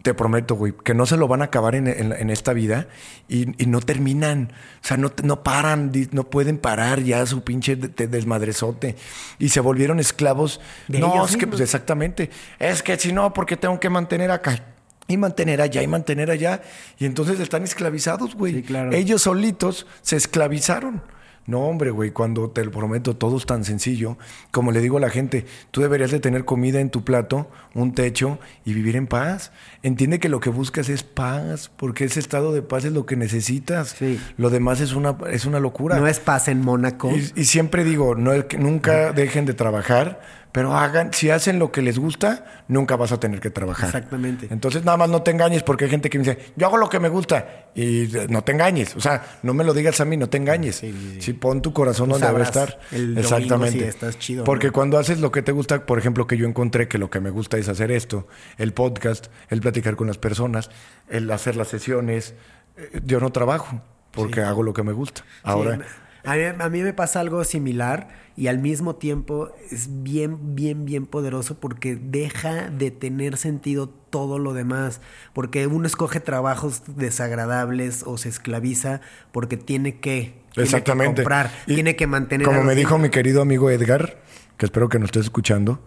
te 0.06 0.14
prometo, 0.14 0.54
güey, 0.54 0.72
que 0.84 0.94
no 0.94 1.04
se 1.04 1.16
lo 1.16 1.26
van 1.26 1.42
a 1.42 1.46
acabar 1.46 1.74
en, 1.74 2.30
esta 2.30 2.52
vida 2.52 2.86
y, 3.28 3.46
no 3.66 3.80
terminan. 3.80 4.52
O 4.80 4.86
sea, 4.86 4.96
no, 4.96 5.10
no 5.24 5.42
paran, 5.42 5.90
no 6.12 6.30
pueden 6.30 6.58
parar 6.58 7.02
ya 7.02 7.26
su 7.26 7.42
pinche 7.42 7.74
desmadrezote. 7.74 8.94
Y 9.40 9.48
se 9.48 9.58
volvieron 9.58 9.98
esclavos. 9.98 10.60
no, 10.86 11.24
es 11.24 11.36
que, 11.36 11.48
pues 11.48 11.60
exactamente. 11.60 12.30
Es 12.60 12.84
que 12.84 12.96
si 12.96 13.12
no, 13.12 13.32
porque 13.32 13.56
tengo 13.56 13.80
que 13.80 13.90
mantener 13.90 14.30
acá 14.30 14.62
y 15.08 15.16
mantener 15.16 15.60
allá 15.60 15.82
y 15.82 15.88
mantener 15.88 16.30
allá. 16.30 16.62
Y 17.00 17.06
entonces 17.06 17.40
están 17.40 17.64
esclavizados, 17.64 18.36
güey. 18.36 18.62
claro. 18.62 18.92
Ellos 18.92 19.22
solitos 19.22 19.88
se 20.02 20.14
esclavizaron. 20.14 21.02
No, 21.46 21.60
hombre, 21.60 21.90
güey, 21.90 22.10
cuando 22.10 22.50
te 22.50 22.64
lo 22.64 22.70
prometo, 22.70 23.16
todo 23.16 23.36
es 23.36 23.46
tan 23.46 23.64
sencillo. 23.64 24.18
Como 24.50 24.72
le 24.72 24.80
digo 24.80 24.98
a 24.98 25.00
la 25.00 25.10
gente, 25.10 25.46
tú 25.70 25.80
deberías 25.80 26.10
de 26.10 26.18
tener 26.18 26.44
comida 26.44 26.80
en 26.80 26.90
tu 26.90 27.04
plato, 27.04 27.48
un 27.74 27.94
techo 27.94 28.38
y 28.64 28.74
vivir 28.74 28.96
en 28.96 29.06
paz. 29.06 29.52
Entiende 29.82 30.18
que 30.18 30.28
lo 30.28 30.40
que 30.40 30.50
buscas 30.50 30.88
es 30.88 31.02
paz, 31.04 31.70
porque 31.76 32.04
ese 32.04 32.18
estado 32.18 32.52
de 32.52 32.62
paz 32.62 32.84
es 32.84 32.92
lo 32.92 33.06
que 33.06 33.16
necesitas. 33.16 33.94
Sí. 33.98 34.20
Lo 34.36 34.50
demás 34.50 34.80
es 34.80 34.94
una, 34.94 35.16
es 35.30 35.46
una 35.46 35.60
locura. 35.60 35.98
No 35.98 36.08
es 36.08 36.18
paz 36.18 36.48
en 36.48 36.60
Mónaco. 36.62 37.12
Y, 37.36 37.44
siempre 37.44 37.84
digo, 37.84 38.14
no, 38.14 38.32
nunca 38.58 39.12
dejen 39.12 39.46
de 39.46 39.54
trabajar, 39.54 40.20
pero 40.56 40.74
hagan, 40.74 41.12
si 41.12 41.28
hacen 41.28 41.58
lo 41.58 41.70
que 41.70 41.82
les 41.82 41.98
gusta, 41.98 42.62
nunca 42.68 42.96
vas 42.96 43.12
a 43.12 43.20
tener 43.20 43.40
que 43.40 43.50
trabajar. 43.50 43.88
Exactamente. 43.88 44.48
Entonces 44.50 44.86
nada 44.86 44.96
más 44.96 45.10
no 45.10 45.20
te 45.20 45.30
engañes 45.30 45.62
porque 45.62 45.84
hay 45.84 45.90
gente 45.90 46.08
que 46.08 46.18
me 46.18 46.24
dice, 46.24 46.38
yo 46.56 46.66
hago 46.66 46.78
lo 46.78 46.88
que 46.88 46.98
me 46.98 47.10
gusta 47.10 47.66
y 47.74 48.08
no 48.30 48.42
te 48.42 48.52
engañes. 48.52 48.96
O 48.96 49.00
sea, 49.02 49.22
no 49.42 49.52
me 49.52 49.64
lo 49.64 49.74
digas 49.74 50.00
a 50.00 50.06
mí, 50.06 50.16
no 50.16 50.30
te 50.30 50.38
engañes. 50.38 50.82
Si 51.18 51.32
pon 51.34 51.60
tu 51.60 51.74
corazón 51.74 52.08
donde 52.08 52.26
debe 52.26 52.42
estar. 52.42 52.80
Exactamente. 52.90 53.86
estás 53.86 54.18
chido, 54.18 54.44
porque 54.44 54.70
cuando 54.70 54.96
haces 54.96 55.20
lo 55.20 55.30
que 55.30 55.42
te 55.42 55.52
gusta, 55.52 55.84
por 55.84 55.98
ejemplo, 55.98 56.26
que 56.26 56.38
yo 56.38 56.46
encontré 56.46 56.88
que 56.88 56.96
lo 56.96 57.10
que 57.10 57.20
me 57.20 57.28
gusta 57.28 57.58
es 57.58 57.68
hacer 57.68 57.90
esto, 57.90 58.26
el 58.56 58.72
podcast, 58.72 59.26
el 59.50 59.60
platicar 59.60 59.94
con 59.94 60.06
las 60.06 60.16
personas, 60.16 60.70
el 61.10 61.30
hacer 61.30 61.56
las 61.56 61.68
sesiones. 61.68 62.32
Eh, 62.78 63.02
yo 63.04 63.20
no 63.20 63.30
trabajo 63.30 63.82
porque 64.10 64.40
hago 64.40 64.62
lo 64.62 64.72
que 64.72 64.82
me 64.82 64.94
gusta. 64.94 65.22
Ahora 65.42 65.80
a 66.26 66.68
mí, 66.68 66.82
me 66.82 66.92
pasa 66.92 67.20
algo 67.20 67.44
similar 67.44 68.08
y 68.36 68.48
al 68.48 68.58
mismo 68.58 68.96
tiempo 68.96 69.50
es 69.70 70.02
bien, 70.02 70.56
bien, 70.56 70.84
bien 70.84 71.06
poderoso 71.06 71.58
porque 71.58 71.96
deja 71.96 72.68
de 72.68 72.90
tener 72.90 73.36
sentido 73.36 73.88
todo 73.88 74.38
lo 74.38 74.52
demás. 74.52 75.00
Porque 75.32 75.66
uno 75.66 75.86
escoge 75.86 76.20
trabajos 76.20 76.82
desagradables 76.96 78.02
o 78.04 78.18
se 78.18 78.28
esclaviza 78.28 79.00
porque 79.30 79.56
tiene 79.56 80.00
que, 80.00 80.34
Exactamente. 80.56 81.22
comprar, 81.22 81.50
tiene 81.66 81.96
que 81.96 82.06
mantener. 82.06 82.46
Como 82.46 82.64
me 82.64 82.74
dijo 82.74 82.98
mi 82.98 83.10
querido 83.10 83.42
amigo 83.42 83.70
Edgar, 83.70 84.18
que 84.56 84.66
espero 84.66 84.88
que 84.88 84.98
nos 84.98 85.08
estés 85.08 85.24
escuchando, 85.24 85.80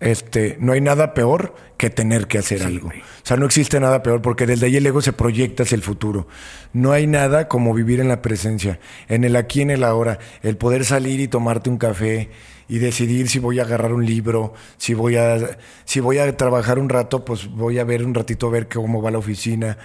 este, 0.00 0.56
no 0.60 0.72
hay 0.72 0.80
nada 0.80 1.12
peor 1.12 1.54
que 1.76 1.90
tener 1.90 2.26
que 2.26 2.38
hacer 2.38 2.62
algo. 2.62 2.88
O 2.88 2.92
sea, 3.22 3.36
no 3.36 3.46
existe 3.46 3.78
nada 3.78 4.02
peor 4.02 4.22
porque 4.22 4.46
desde 4.46 4.66
ahí 4.66 4.76
el 4.76 4.86
ego 4.86 5.02
se 5.02 5.12
proyecta 5.12 5.62
hacia 5.62 5.76
el 5.76 5.82
futuro. 5.82 6.26
No 6.72 6.92
hay 6.92 7.06
nada 7.06 7.48
como 7.48 7.74
vivir 7.74 8.00
en 8.00 8.08
la 8.08 8.22
presencia, 8.22 8.80
en 9.08 9.24
el 9.24 9.36
aquí, 9.36 9.60
en 9.60 9.70
el 9.70 9.84
ahora, 9.84 10.18
el 10.42 10.56
poder 10.56 10.84
salir 10.84 11.20
y 11.20 11.28
tomarte 11.28 11.68
un 11.68 11.76
café 11.76 12.30
y 12.66 12.78
decidir 12.78 13.28
si 13.28 13.38
voy 13.38 13.58
a 13.58 13.64
agarrar 13.64 13.92
un 13.92 14.06
libro, 14.06 14.54
si 14.78 14.94
voy 14.94 15.16
a, 15.16 15.58
si 15.84 16.00
voy 16.00 16.18
a 16.18 16.36
trabajar 16.36 16.78
un 16.78 16.88
rato, 16.88 17.24
pues 17.24 17.48
voy 17.48 17.78
a 17.78 17.84
ver 17.84 18.04
un 18.04 18.14
ratito 18.14 18.46
a 18.46 18.50
ver 18.50 18.68
cómo 18.68 19.02
va 19.02 19.10
la 19.10 19.18
oficina. 19.18 19.76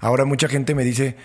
Ahora 0.00 0.24
mucha 0.24 0.48
gente 0.48 0.74
me 0.74 0.84
dice, 0.84 1.16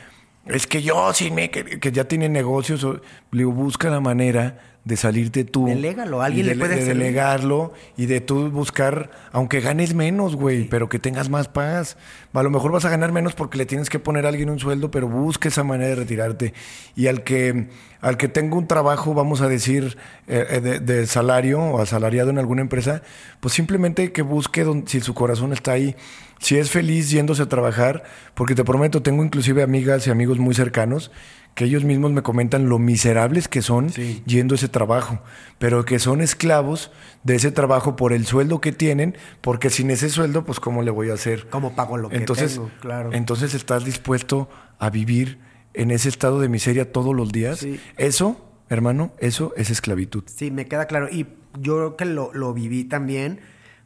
es 0.45 0.65
que 0.65 0.81
yo, 0.81 1.13
sí 1.13 1.31
me, 1.31 1.49
que, 1.49 1.91
ya 1.91 2.05
tiene 2.07 2.29
negocios, 2.29 2.85
le 3.31 3.45
busca 3.45 3.89
la 3.89 3.99
manera 3.99 4.68
de 4.86 4.97
salirte 4.97 5.43
tú. 5.43 5.67
Delégalo, 5.67 6.21
alguien 6.21 6.45
y 6.45 6.49
le 6.49 6.55
de, 6.55 6.59
puede 6.59 6.75
de 6.77 6.86
delegarlo 6.86 7.73
y 7.97 8.05
de 8.05 8.21
tú 8.21 8.49
buscar, 8.49 9.11
aunque 9.32 9.59
ganes 9.59 9.93
menos, 9.93 10.36
güey, 10.36 10.65
pero 10.65 10.89
que 10.89 10.99
tengas 10.99 11.30
más 11.30 11.47
paz. 11.47 11.97
A 12.32 12.43
lo 12.43 12.51
mejor 12.51 12.71
vas 12.71 12.86
a 12.86 12.89
ganar 12.89 13.11
menos 13.11 13.34
porque 13.34 13.57
le 13.57 13.65
tienes 13.65 13.89
que 13.89 13.97
poner 13.99 14.25
a 14.25 14.30
alguien 14.30 14.49
un 14.51 14.59
sueldo, 14.59 14.91
pero 14.91 15.07
busca 15.07 15.47
esa 15.47 15.63
manera 15.63 15.89
de 15.89 15.95
retirarte. 15.95 16.53
Y 16.95 17.07
al 17.07 17.23
que, 17.23 17.69
al 18.01 18.17
que 18.17 18.27
tenga 18.27 18.55
un 18.55 18.67
trabajo, 18.67 19.13
vamos 19.15 19.41
a 19.41 19.47
decir, 19.47 19.97
eh, 20.27 20.45
eh, 20.49 20.61
de, 20.61 20.80
de 20.80 21.07
salario 21.07 21.59
o 21.59 21.82
asalariado 21.82 22.30
en 22.30 22.38
alguna 22.38 22.61
empresa, 22.61 23.01
pues 23.39 23.53
simplemente 23.55 24.11
que 24.11 24.21
busque 24.21 24.63
donde, 24.63 24.89
si 24.89 25.01
su 25.01 25.13
corazón 25.15 25.53
está 25.53 25.71
ahí. 25.71 25.95
Si 26.39 26.57
es 26.57 26.69
feliz 26.69 27.09
yéndose 27.09 27.41
a 27.41 27.49
trabajar, 27.49 28.03
porque 28.36 28.55
te 28.55 28.63
prometo, 28.63 29.01
tengo 29.01 29.23
inclusive 29.23 29.61
amigas 29.63 30.07
y 30.07 30.11
amigos 30.11 30.38
muy 30.39 30.53
cercanos 30.55 31.11
que 31.55 31.65
ellos 31.65 31.84
mismos 31.84 32.11
me 32.11 32.21
comentan 32.21 32.69
lo 32.69 32.80
miserables 32.80 33.49
que 33.49 33.61
son 33.61 33.89
Sí. 33.89 34.23
yendo 34.25 34.53
a 34.53 34.55
ese 34.55 34.69
trabajo, 34.69 35.19
pero 35.57 35.84
que 35.84 35.99
son 35.99 36.21
esclavos 36.21 36.89
de 37.23 37.36
ese 37.36 37.51
trabajo 37.51 37.97
por 37.97 38.13
el 38.13 38.25
sueldo 38.25 38.61
que 38.61 38.71
tienen, 38.71 39.17
porque 39.41 39.69
sin 39.69 39.89
ese 39.91 40.09
sueldo, 40.09 40.45
pues 40.45 40.61
cómo 40.61 40.84
le 40.84 40.91
voy 40.91 41.09
a 41.09 41.15
hacer. 41.15 41.47
¿Cómo 41.49 41.73
pago 41.75 41.97
lo 41.97 42.07
que 42.07 42.15
entonces, 42.20 42.53
tengo? 42.53 42.72
Claro. 42.80 43.13
entonces 43.13 43.53
estás 43.53 43.86
dispuesto 43.86 44.49
a 44.78 44.89
vivir 44.89 45.39
en 45.74 45.91
ese 45.91 46.09
estado 46.09 46.39
de 46.39 46.49
miseria 46.49 46.91
todos 46.91 47.15
los 47.15 47.32
días. 47.32 47.59
Sí. 47.59 47.80
Eso, 47.97 48.49
hermano, 48.70 49.13
eso 49.20 49.53
es 49.55 49.70
esclavitud. 49.70 50.24
Sí, 50.34 50.51
me 50.51 50.67
queda 50.67 50.86
claro. 50.86 51.09
Y 51.09 51.28
yo 51.59 51.76
creo 51.76 51.97
que 51.97 52.05
lo, 52.05 52.32
lo 52.34 52.53
viví 52.53 52.84
también. 52.84 53.39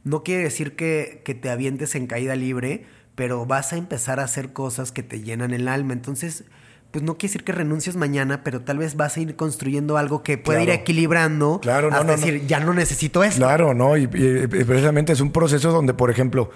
No 0.03 0.23
quiere 0.23 0.43
decir 0.43 0.75
que, 0.75 1.21
que 1.23 1.33
te 1.33 1.49
avientes 1.49 1.95
en 1.95 2.07
caída 2.07 2.35
libre, 2.35 2.85
pero 3.15 3.45
vas 3.45 3.73
a 3.73 3.77
empezar 3.77 4.19
a 4.19 4.23
hacer 4.23 4.53
cosas 4.53 4.91
que 4.91 5.03
te 5.03 5.21
llenan 5.21 5.53
el 5.53 5.67
alma. 5.67 5.93
Entonces, 5.93 6.45
pues 6.93 7.03
no 7.03 7.17
quiere 7.17 7.31
decir 7.31 7.43
que 7.43 7.51
renuncies 7.53 7.95
mañana, 7.95 8.43
pero 8.43 8.61
tal 8.61 8.77
vez 8.77 8.95
vas 8.95 9.17
a 9.17 9.19
ir 9.19 9.35
construyendo 9.35 9.97
algo 9.97 10.21
que 10.21 10.37
pueda 10.37 10.61
ir 10.61 10.69
equilibrando. 10.69 11.59
Claro, 11.59 11.89
no, 11.89 11.97
hasta 11.97 12.05
no, 12.05 12.17
no. 12.17 12.17
decir, 12.17 12.45
ya 12.45 12.59
no 12.59 12.73
necesito 12.73 13.23
esto. 13.23 13.39
Claro, 13.39 13.73
¿no? 13.73 13.97
Y 13.97 14.05
precisamente 14.07 15.11
es 15.11 15.19
un 15.19 15.31
proceso 15.31 15.71
donde, 15.71 15.95
por 15.95 16.11
ejemplo, 16.11 16.51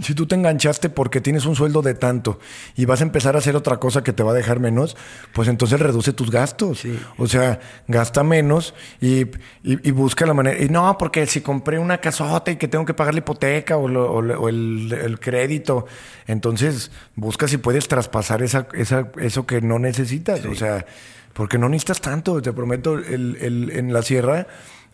si 0.00 0.14
tú 0.14 0.26
te 0.26 0.36
enganchaste 0.36 0.88
porque 0.88 1.20
tienes 1.20 1.46
un 1.46 1.56
sueldo 1.56 1.82
de 1.82 1.94
tanto 1.94 2.38
y 2.76 2.84
vas 2.84 3.00
a 3.00 3.04
empezar 3.04 3.34
a 3.34 3.38
hacer 3.38 3.56
otra 3.56 3.78
cosa 3.78 4.04
que 4.04 4.12
te 4.12 4.22
va 4.22 4.30
a 4.30 4.34
dejar 4.34 4.60
menos, 4.60 4.96
pues 5.32 5.48
entonces 5.48 5.80
reduce 5.80 6.12
tus 6.12 6.30
gastos. 6.30 6.78
Sí. 6.80 6.96
O 7.18 7.26
sea, 7.26 7.58
gasta 7.88 8.22
menos 8.22 8.72
y, 9.00 9.22
y- 9.22 9.28
y 9.64 9.90
busca 9.90 10.26
la 10.26 10.32
manera. 10.34 10.62
Y 10.62 10.68
no, 10.68 10.96
porque 10.96 11.26
si 11.26 11.40
compré 11.40 11.78
una 11.78 11.98
casota 11.98 12.52
y 12.52 12.56
que 12.56 12.68
tengo 12.68 12.84
que 12.86 12.94
pagar 12.94 13.14
la 13.14 13.18
hipoteca 13.20 13.76
o, 13.76 13.88
lo- 13.88 14.10
o 14.12 14.18
o 14.20 14.48
el, 14.48 14.92
el 14.92 15.18
crédito, 15.18 15.86
entonces 16.28 16.90
busca 17.16 17.48
si 17.48 17.56
puedes 17.56 17.88
traspasar 17.88 18.42
esa, 18.42 18.68
esa, 18.74 19.10
eso 19.20 19.44
que 19.46 19.60
no 19.60 19.78
necesitas. 19.78 20.44
O 20.44 20.54
sea, 20.54 20.86
porque 21.32 21.58
no 21.58 21.68
necesitas 21.68 22.00
tanto. 22.00 22.40
Te 22.40 22.52
prometo, 22.52 22.94
el- 22.94 23.36
el- 23.40 23.70
en 23.70 23.92
la 23.92 24.02
sierra, 24.02 24.46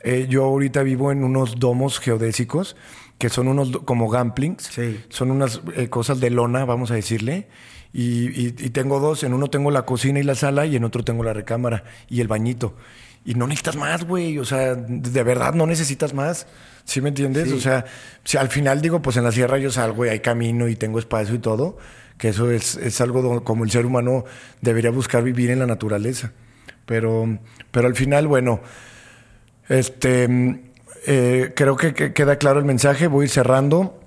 eh, 0.02 0.26
yo 0.28 0.44
ahorita 0.44 0.82
vivo 0.82 1.12
en 1.12 1.22
unos 1.24 1.58
domos 1.58 1.98
geodésicos 1.98 2.76
que 3.18 3.28
son 3.28 3.48
unos 3.48 3.70
como 3.84 4.08
gamplings. 4.08 4.64
Sí. 4.64 5.00
Son 5.08 5.30
unas 5.30 5.60
eh, 5.76 5.88
cosas 5.88 6.20
de 6.20 6.30
lona, 6.30 6.64
vamos 6.64 6.90
a 6.90 6.94
decirle. 6.94 7.48
Y, 7.92 8.26
y- 8.28 8.54
y 8.58 8.70
tengo 8.70 9.00
dos. 9.00 9.22
En 9.24 9.32
uno 9.32 9.48
tengo 9.48 9.70
la 9.70 9.82
cocina 9.86 10.20
y 10.20 10.22
la 10.22 10.34
sala 10.34 10.66
y 10.66 10.76
en 10.76 10.84
otro 10.84 11.02
tengo 11.04 11.22
la 11.24 11.32
recámara 11.32 11.84
y 12.08 12.20
el 12.20 12.28
bañito. 12.28 12.74
Y 13.24 13.34
no 13.34 13.46
necesitas 13.46 13.76
más, 13.76 14.04
güey. 14.04 14.38
O 14.38 14.44
sea, 14.44 14.74
de 14.74 15.22
verdad 15.22 15.54
no 15.54 15.66
necesitas 15.66 16.12
más. 16.14 16.46
¿Sí 16.84 17.00
me 17.00 17.08
entiendes? 17.08 17.48
Sí. 17.48 17.54
O 17.54 17.60
sea, 17.60 17.84
si 18.22 18.36
al 18.36 18.48
final 18.50 18.80
digo, 18.80 19.02
pues 19.02 19.16
en 19.16 19.24
la 19.24 19.32
sierra 19.32 19.58
yo 19.58 19.70
salgo 19.72 20.06
y 20.06 20.10
hay 20.10 20.20
camino 20.20 20.68
y 20.68 20.76
tengo 20.76 20.98
espacio 20.98 21.34
y 21.34 21.38
todo. 21.38 21.78
Que 22.18 22.28
eso 22.28 22.50
es, 22.50 22.76
es 22.76 23.00
algo 23.00 23.42
como 23.44 23.64
el 23.64 23.70
ser 23.70 23.84
humano 23.86 24.24
debería 24.60 24.90
buscar 24.90 25.22
vivir 25.24 25.50
en 25.50 25.58
la 25.58 25.66
naturaleza. 25.66 26.32
Pero, 26.86 27.38
pero 27.72 27.88
al 27.88 27.94
final, 27.96 28.28
bueno, 28.28 28.60
este, 29.68 30.60
eh, 31.06 31.52
creo 31.54 31.76
que, 31.76 31.94
que 31.94 32.12
queda 32.12 32.36
claro 32.36 32.58
el 32.58 32.64
mensaje. 32.64 33.06
Voy 33.06 33.22
a 33.22 33.26
ir 33.26 33.30
cerrando. 33.30 34.00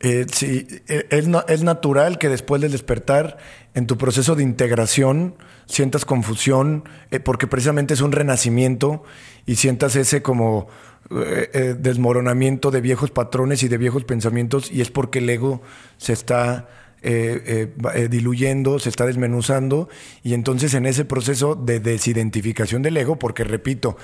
Eh, 0.00 0.26
eh, 0.42 1.06
es, 1.10 1.26
na- 1.26 1.44
es 1.48 1.64
natural 1.64 2.18
que 2.18 2.28
después 2.28 2.62
del 2.62 2.70
despertar, 2.70 3.38
en 3.74 3.86
tu 3.86 3.98
proceso 3.98 4.36
de 4.36 4.44
integración, 4.44 5.34
sientas 5.66 6.04
confusión, 6.04 6.84
eh, 7.10 7.18
porque 7.18 7.46
precisamente 7.48 7.94
es 7.94 8.00
un 8.00 8.12
renacimiento 8.12 9.02
y 9.44 9.56
sientas 9.56 9.96
ese 9.96 10.22
como 10.22 10.68
eh, 11.10 11.74
desmoronamiento 11.78 12.70
de 12.70 12.80
viejos 12.80 13.10
patrones 13.10 13.62
y 13.64 13.68
de 13.68 13.76
viejos 13.78 14.04
pensamientos, 14.04 14.70
y 14.70 14.82
es 14.82 14.90
porque 14.90 15.18
el 15.18 15.28
ego 15.30 15.62
se 15.96 16.12
está 16.12 16.68
eh, 17.00 17.42
eh, 17.46 17.74
eh, 17.94 18.08
diluyendo, 18.08 18.78
se 18.80 18.88
está 18.88 19.06
desmenuzando, 19.06 19.88
y 20.24 20.34
entonces 20.34 20.74
en 20.74 20.84
ese 20.84 21.04
proceso 21.04 21.54
de 21.54 21.78
desidentificación 21.78 22.82
del 22.82 22.96
ego, 22.96 23.18
porque 23.18 23.44
repito, 23.44 23.96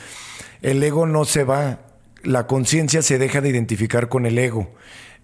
el 0.62 0.82
ego 0.82 1.07
no 1.07 1.24
se 1.24 1.42
va, 1.42 1.80
la 2.22 2.47
conciencia 2.47 3.03
se 3.03 3.18
deja 3.18 3.40
de 3.40 3.49
identificar 3.49 4.09
con 4.09 4.26
el 4.26 4.38
ego. 4.38 4.70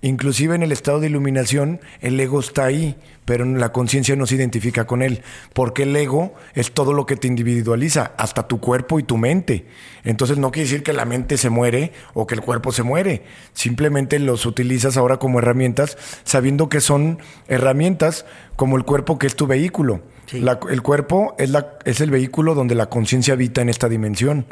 Inclusive 0.02 0.54
en 0.54 0.62
el 0.62 0.72
estado 0.72 0.98
de 1.00 1.08
iluminación, 1.08 1.80
el 2.00 2.18
ego 2.18 2.40
está 2.40 2.64
ahí, 2.64 2.96
pero 3.26 3.44
la 3.44 3.70
conciencia 3.70 4.16
no 4.16 4.26
se 4.26 4.34
identifica 4.36 4.86
con 4.86 5.02
él, 5.02 5.22
porque 5.52 5.82
el 5.82 5.94
ego 5.94 6.34
es 6.54 6.72
todo 6.72 6.94
lo 6.94 7.04
que 7.04 7.16
te 7.16 7.28
individualiza, 7.28 8.12
hasta 8.16 8.48
tu 8.48 8.60
cuerpo 8.60 8.98
y 8.98 9.02
tu 9.02 9.18
mente. 9.18 9.66
Entonces 10.02 10.38
no 10.38 10.50
quiere 10.52 10.68
decir 10.70 10.82
que 10.82 10.94
la 10.94 11.04
mente 11.04 11.36
se 11.36 11.50
muere 11.50 11.92
o 12.14 12.26
que 12.26 12.34
el 12.34 12.40
cuerpo 12.40 12.72
se 12.72 12.82
muere, 12.82 13.24
simplemente 13.52 14.18
los 14.18 14.46
utilizas 14.46 14.96
ahora 14.96 15.18
como 15.18 15.38
herramientas, 15.38 15.98
sabiendo 16.24 16.70
que 16.70 16.80
son 16.80 17.18
herramientas 17.46 18.24
como 18.56 18.78
el 18.78 18.84
cuerpo 18.84 19.18
que 19.18 19.26
es 19.26 19.36
tu 19.36 19.46
vehículo. 19.46 20.00
Sí. 20.26 20.40
La- 20.40 20.58
el 20.70 20.80
cuerpo 20.80 21.34
es, 21.38 21.50
la, 21.50 21.78
es 21.84 22.00
el 22.00 22.10
vehículo 22.10 22.54
donde 22.54 22.74
la 22.74 22.86
conciencia 22.88 23.34
habita 23.34 23.60
en 23.60 23.68
esta 23.68 23.88
dimensión, 23.90 24.46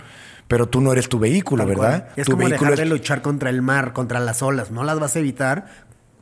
pero 0.48 0.68
tú 0.68 0.80
no 0.80 0.92
eres 0.92 1.08
tu 1.08 1.18
vehículo, 1.18 1.62
Tal 1.64 1.68
¿verdad? 1.76 1.98
cual. 2.06 2.12
Es 2.16 2.26
tu 2.26 2.32
como 2.32 2.44
vehículo 2.48 2.70
dejar 2.70 2.76
de 2.78 2.82
es- 2.84 2.90
luchar 2.90 3.22
contra 3.22 3.50
el 3.50 3.62
mar, 3.62 3.92
contra 3.92 4.18
las 4.18 4.42
olas. 4.42 4.70
No 4.70 4.82
las 4.82 4.98
vas 4.98 5.14
a 5.14 5.18
evitar. 5.20 5.66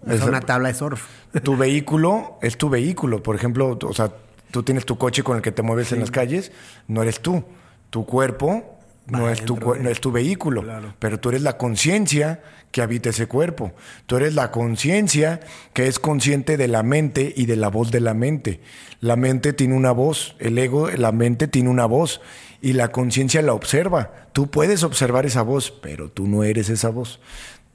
Es 0.07 0.22
una 0.22 0.41
tabla 0.41 0.68
de 0.68 0.74
surf. 0.74 1.03
tu 1.43 1.57
vehículo 1.57 2.39
es 2.43 2.59
tu 2.59 2.68
vehículo. 2.68 3.22
Por 3.22 3.35
ejemplo, 3.37 3.79
o 3.83 3.93
sea, 3.95 4.11
tú 4.51 4.62
tienes 4.62 4.85
tu 4.85 4.99
coche 4.99 5.22
con 5.22 5.37
el 5.37 5.43
que 5.43 5.51
te 5.53 5.62
mueves 5.62 5.91
en 5.93 6.01
las 6.01 6.11
calles, 6.11 6.53
no 6.87 7.03
eres 7.03 7.20
tú. 7.20 7.45
Tu 7.91 8.05
cuerpo 8.05 8.79
no 9.07 9.31
es 9.31 9.45
tu, 9.45 9.55
de- 9.57 9.81
no 9.83 9.89
es 9.89 10.01
tu 10.01 10.11
vehículo, 10.12 10.62
Claro. 10.62 10.95
pero 10.99 11.18
tú 11.20 11.29
eres 11.31 11.43
la 11.43 11.57
conciencia 11.57 12.41
que 12.72 12.83
habita 12.83 13.11
ese 13.11 13.27
cuerpo. 13.29 13.72
Tú 14.07 14.16
eres 14.16 14.35
la 14.35 14.51
conciencia 14.51 15.41
que 15.72 15.87
es 15.87 15.99
consciente 16.01 16.57
de 16.57 16.68
la 16.68 16.83
mente 16.83 17.33
y 17.37 17.47
de 17.47 17.57
la 17.57 17.68
voz 17.68 17.91
de 17.93 18.01
la 18.01 18.12
mente. 18.14 18.61
La 19.01 19.14
mente 19.16 19.53
tiene 19.53 19.74
una 19.74 19.93
voz, 19.93 20.35
el 20.41 20.59
ego, 20.59 20.89
la 20.91 21.12
mente 21.12 21.47
tiene 21.49 21.68
una 21.70 21.87
voz 21.87 22.20
y 22.61 22.72
la 22.72 22.92
conciencia 22.92 23.42
la 23.42 23.52
observa. 23.54 24.28
Tú 24.32 24.50
puedes 24.50 24.82
observar 24.82 25.26
esa 25.26 25.42
voz, 25.42 25.70
pero 25.70 26.11
tú 26.11 26.26
no 26.26 26.44
eres 26.44 26.68
esa 26.68 26.88
voz. 26.88 27.20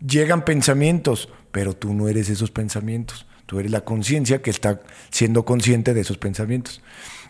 Llegan 0.05 0.45
pensamientos, 0.45 1.29
pero 1.51 1.75
tú 1.75 1.93
no 1.93 2.07
eres 2.07 2.29
esos 2.29 2.51
pensamientos. 2.51 3.25
Tú 3.45 3.59
eres 3.59 3.71
la 3.71 3.81
conciencia 3.81 4.41
que 4.41 4.49
está 4.49 4.81
siendo 5.09 5.45
consciente 5.45 5.93
de 5.93 6.01
esos 6.01 6.17
pensamientos. 6.17 6.81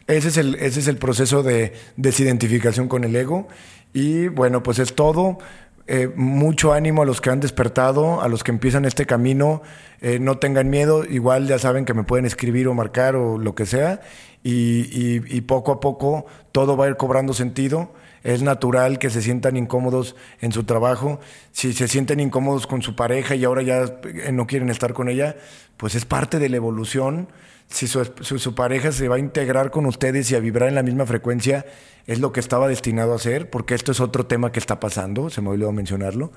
Ese 0.07 0.29
es 0.29 0.37
el, 0.37 0.55
ese 0.55 0.79
es 0.79 0.87
el 0.87 0.97
proceso 0.97 1.43
de 1.43 1.73
desidentificación 1.97 2.87
con 2.87 3.03
el 3.03 3.15
ego. 3.15 3.47
Y 3.93 4.27
bueno, 4.27 4.63
pues 4.63 4.79
es 4.79 4.93
todo. 4.93 5.39
Eh, 5.87 6.11
mucho 6.15 6.73
ánimo 6.73 7.01
a 7.01 7.05
los 7.05 7.21
que 7.21 7.29
han 7.29 7.39
despertado, 7.39 8.21
a 8.21 8.27
los 8.27 8.43
que 8.43 8.51
empiezan 8.51 8.85
este 8.85 9.05
camino. 9.05 9.61
Eh, 10.01 10.19
no 10.19 10.37
tengan 10.37 10.69
miedo. 10.69 11.03
Igual 11.05 11.47
ya 11.47 11.59
saben 11.59 11.85
que 11.85 11.93
me 11.93 12.03
pueden 12.03 12.25
escribir 12.25 12.67
o 12.67 12.73
marcar 12.73 13.15
o 13.15 13.37
lo 13.37 13.55
que 13.55 13.65
sea. 13.65 14.01
Y, 14.43 14.89
y- 15.29 15.41
poco 15.41 15.71
a 15.71 15.79
poco 15.79 16.25
todo 16.51 16.75
va 16.77 16.85
a 16.85 16.89
ir 16.89 16.97
cobrando 16.97 17.33
sentido. 17.33 17.93
Es 18.23 18.41
natural 18.43 18.99
que 18.99 19.09
se 19.09 19.21
sientan 19.21 19.57
incómodos 19.57 20.15
en 20.41 20.51
su 20.51 20.63
trabajo. 20.63 21.19
Si 21.51 21.73
se 21.73 21.87
sienten 21.87 22.19
incómodos 22.19 22.67
con 22.67 22.81
su 22.81 22.95
pareja 22.95 23.35
y 23.35 23.43
ahora 23.43 23.61
ya 23.63 23.99
no 24.31 24.47
quieren 24.47 24.69
estar 24.69 24.93
con 24.93 25.09
ella, 25.09 25.35
pues 25.77 25.95
es 25.95 26.05
parte 26.05 26.39
de 26.39 26.49
la 26.49 26.57
evolución. 26.57 27.27
Si 27.71 27.87
su, 27.87 28.03
su- 28.21 28.37
su 28.39 28.53
pareja 28.55 28.91
se 28.91 29.07
va 29.07 29.15
a 29.15 29.19
integrar 29.19 29.71
con 29.71 29.85
ustedes 29.85 30.29
y 30.31 30.35
a 30.35 30.39
vibrar 30.39 30.69
en 30.69 30.75
la 30.75 30.83
misma 30.83 31.05
frecuencia, 31.05 31.65
es 32.05 32.19
lo 32.19 32.31
que 32.31 32.39
estaba 32.39 32.67
destinado 32.67 33.13
a 33.13 33.15
hacer, 33.15 33.49
porque 33.49 33.75
esto 33.75 33.91
es 33.91 33.99
otro 33.99 34.25
tema 34.25 34.51
que 34.51 34.59
está 34.59 34.79
pasando, 34.79 35.29
se 35.29 35.41
me 35.41 35.49
olvidó 35.49 35.71
mencionarlo, 35.71 36.31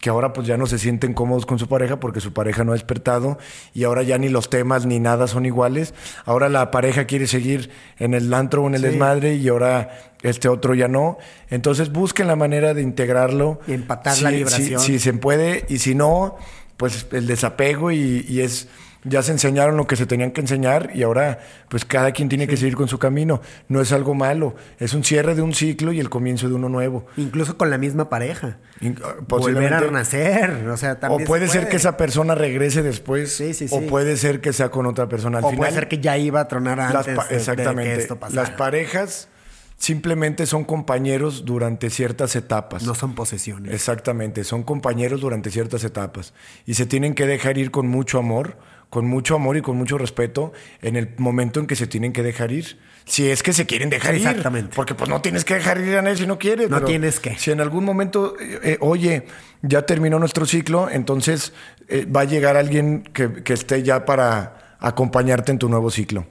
que 0.00 0.10
ahora 0.10 0.32
pues 0.34 0.46
ya 0.46 0.56
no 0.58 0.66
se 0.66 0.78
sienten 0.78 1.14
cómodos 1.14 1.46
con 1.46 1.58
su 1.58 1.68
pareja 1.68 2.00
porque 2.00 2.20
su 2.20 2.32
pareja 2.34 2.64
no 2.64 2.72
ha 2.72 2.74
despertado 2.74 3.38
y 3.72 3.84
ahora 3.84 4.02
ya 4.02 4.18
ni 4.18 4.28
los 4.28 4.50
temas 4.50 4.84
ni 4.84 4.98
nada 5.00 5.26
son 5.28 5.46
iguales. 5.46 5.94
Ahora 6.26 6.48
la 6.50 6.70
pareja 6.70 7.06
quiere 7.06 7.26
seguir 7.26 7.70
en 7.98 8.12
el 8.12 8.34
antro 8.34 8.64
o 8.64 8.66
en 8.66 8.74
el 8.74 8.82
Sí. 8.82 8.88
desmadre 8.88 9.36
y 9.36 9.48
ahora 9.48 10.12
este 10.22 10.48
otro 10.48 10.74
ya 10.74 10.88
no. 10.88 11.16
Entonces 11.48 11.90
busquen 11.92 12.26
la 12.26 12.36
manera 12.36 12.74
de 12.74 12.82
integrarlo. 12.82 13.60
Y 13.66 13.72
empatar 13.72 14.20
la 14.20 14.30
Si- 14.30 14.36
vibración. 14.36 14.80
Si, 14.80 14.92
si 14.94 14.98
se 14.98 15.12
puede 15.14 15.64
y 15.70 15.78
si 15.78 15.94
no, 15.94 16.36
pues 16.76 17.06
el 17.12 17.26
desapego 17.26 17.90
y, 17.92 18.26
y 18.28 18.40
es 18.40 18.68
ya 19.04 19.22
se 19.22 19.32
enseñaron 19.32 19.76
lo 19.76 19.86
que 19.86 19.96
se 19.96 20.06
tenían 20.06 20.30
que 20.32 20.40
enseñar 20.40 20.90
y 20.94 21.02
ahora 21.02 21.38
pues 21.68 21.84
cada 21.84 22.12
quien 22.12 22.28
tiene 22.28 22.46
que 22.46 22.56
seguir 22.56 22.74
con 22.74 22.88
su 22.88 22.98
camino. 22.98 23.40
No 23.68 23.80
es 23.80 23.92
algo 23.92 24.14
malo, 24.14 24.54
es 24.78 24.94
un 24.94 25.04
cierre 25.04 25.34
de 25.34 25.42
un 25.42 25.54
ciclo 25.54 25.92
y 25.92 26.00
el 26.00 26.08
comienzo 26.10 26.48
de 26.48 26.54
uno 26.54 26.68
nuevo. 26.68 27.06
Incluso 27.16 27.56
con 27.58 27.70
la 27.70 27.78
misma 27.78 28.08
pareja. 28.08 28.58
In- 28.80 28.98
Volver 29.28 29.74
a 29.74 29.80
renacer. 29.80 30.68
O 30.68 30.76
sea, 30.76 30.98
O 31.10 31.18
se 31.18 31.26
puede 31.26 31.48
ser 31.48 31.68
que 31.68 31.76
esa 31.76 31.96
persona 31.96 32.34
regrese 32.34 32.82
después. 32.82 33.34
Sí, 33.34 33.54
sí, 33.54 33.66
O 33.70 33.80
sí. 33.80 33.86
puede 33.88 34.16
ser 34.16 34.40
que 34.40 34.52
sea 34.52 34.70
con 34.70 34.86
otra 34.86 35.08
persona. 35.08 35.38
Al 35.38 35.44
O 35.44 35.48
final, 35.50 35.58
puede 35.58 35.72
ser 35.72 35.88
que 35.88 35.98
ya 36.00 36.16
iba 36.18 36.40
a 36.40 36.48
tronar 36.48 36.80
antes 36.80 37.14
pa- 37.14 37.24
de- 37.24 37.30
de, 37.30 37.36
exactamente. 37.36 37.94
que 37.94 38.00
esto 38.00 38.16
pasara. 38.18 38.42
las 38.42 38.50
parejas 38.52 39.28
simplemente 39.76 40.46
son 40.46 40.64
compañeros 40.64 41.44
durante 41.44 41.90
ciertas 41.90 42.36
etapas. 42.36 42.84
No 42.84 42.94
son 42.94 43.14
posesiones. 43.14 43.72
Exactamente, 43.74 44.44
son 44.44 44.62
compañeros 44.62 45.20
durante 45.20 45.50
ciertas 45.50 45.84
etapas 45.84 46.32
y 46.64 46.74
se 46.74 46.86
tienen 46.86 47.14
que 47.14 47.26
dejar 47.26 47.58
ir 47.58 47.70
con 47.70 47.86
mucho 47.88 48.18
amor, 48.18 48.56
con 48.90 49.06
mucho 49.06 49.34
amor 49.34 49.56
y 49.56 49.62
con 49.62 49.76
mucho 49.76 49.98
respeto 49.98 50.52
en 50.82 50.96
el 50.96 51.14
momento 51.18 51.60
en 51.60 51.66
que 51.66 51.76
se 51.76 51.86
tienen 51.86 52.12
que 52.12 52.22
dejar 52.22 52.52
ir. 52.52 52.78
Si 53.06 53.28
es 53.30 53.42
que 53.42 53.52
se 53.52 53.66
quieren 53.66 53.90
dejar 53.90 54.14
ir. 54.14 54.26
Exactamente. 54.26 54.72
Porque 54.74 54.94
pues 54.94 55.10
no 55.10 55.20
tienes 55.20 55.44
que 55.44 55.54
dejar 55.54 55.78
ir 55.80 55.96
a 55.96 56.02
nadie 56.02 56.16
si 56.16 56.26
no 56.26 56.38
quieres. 56.38 56.70
No 56.70 56.76
pero 56.76 56.86
tienes 56.86 57.20
que. 57.20 57.36
Si 57.38 57.50
en 57.50 57.60
algún 57.60 57.84
momento, 57.84 58.34
eh, 58.40 58.60
eh, 58.62 58.78
oye, 58.80 59.26
ya 59.62 59.82
terminó 59.82 60.18
nuestro 60.18 60.46
ciclo, 60.46 60.88
entonces 60.90 61.52
eh, 61.88 62.06
va 62.06 62.22
a 62.22 62.24
llegar 62.24 62.56
alguien 62.56 63.02
que, 63.02 63.42
que 63.42 63.52
esté 63.52 63.82
ya 63.82 64.06
para 64.06 64.76
acompañarte 64.78 65.52
en 65.52 65.58
tu 65.58 65.68
nuevo 65.68 65.90
ciclo. 65.90 66.26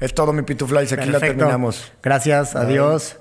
Es 0.00 0.14
todo, 0.14 0.32
mi 0.32 0.42
Pituflies. 0.42 0.92
Aquí 0.92 1.10
la 1.10 1.20
terminamos. 1.20 1.92
Gracias, 2.02 2.56
adiós. 2.56 3.18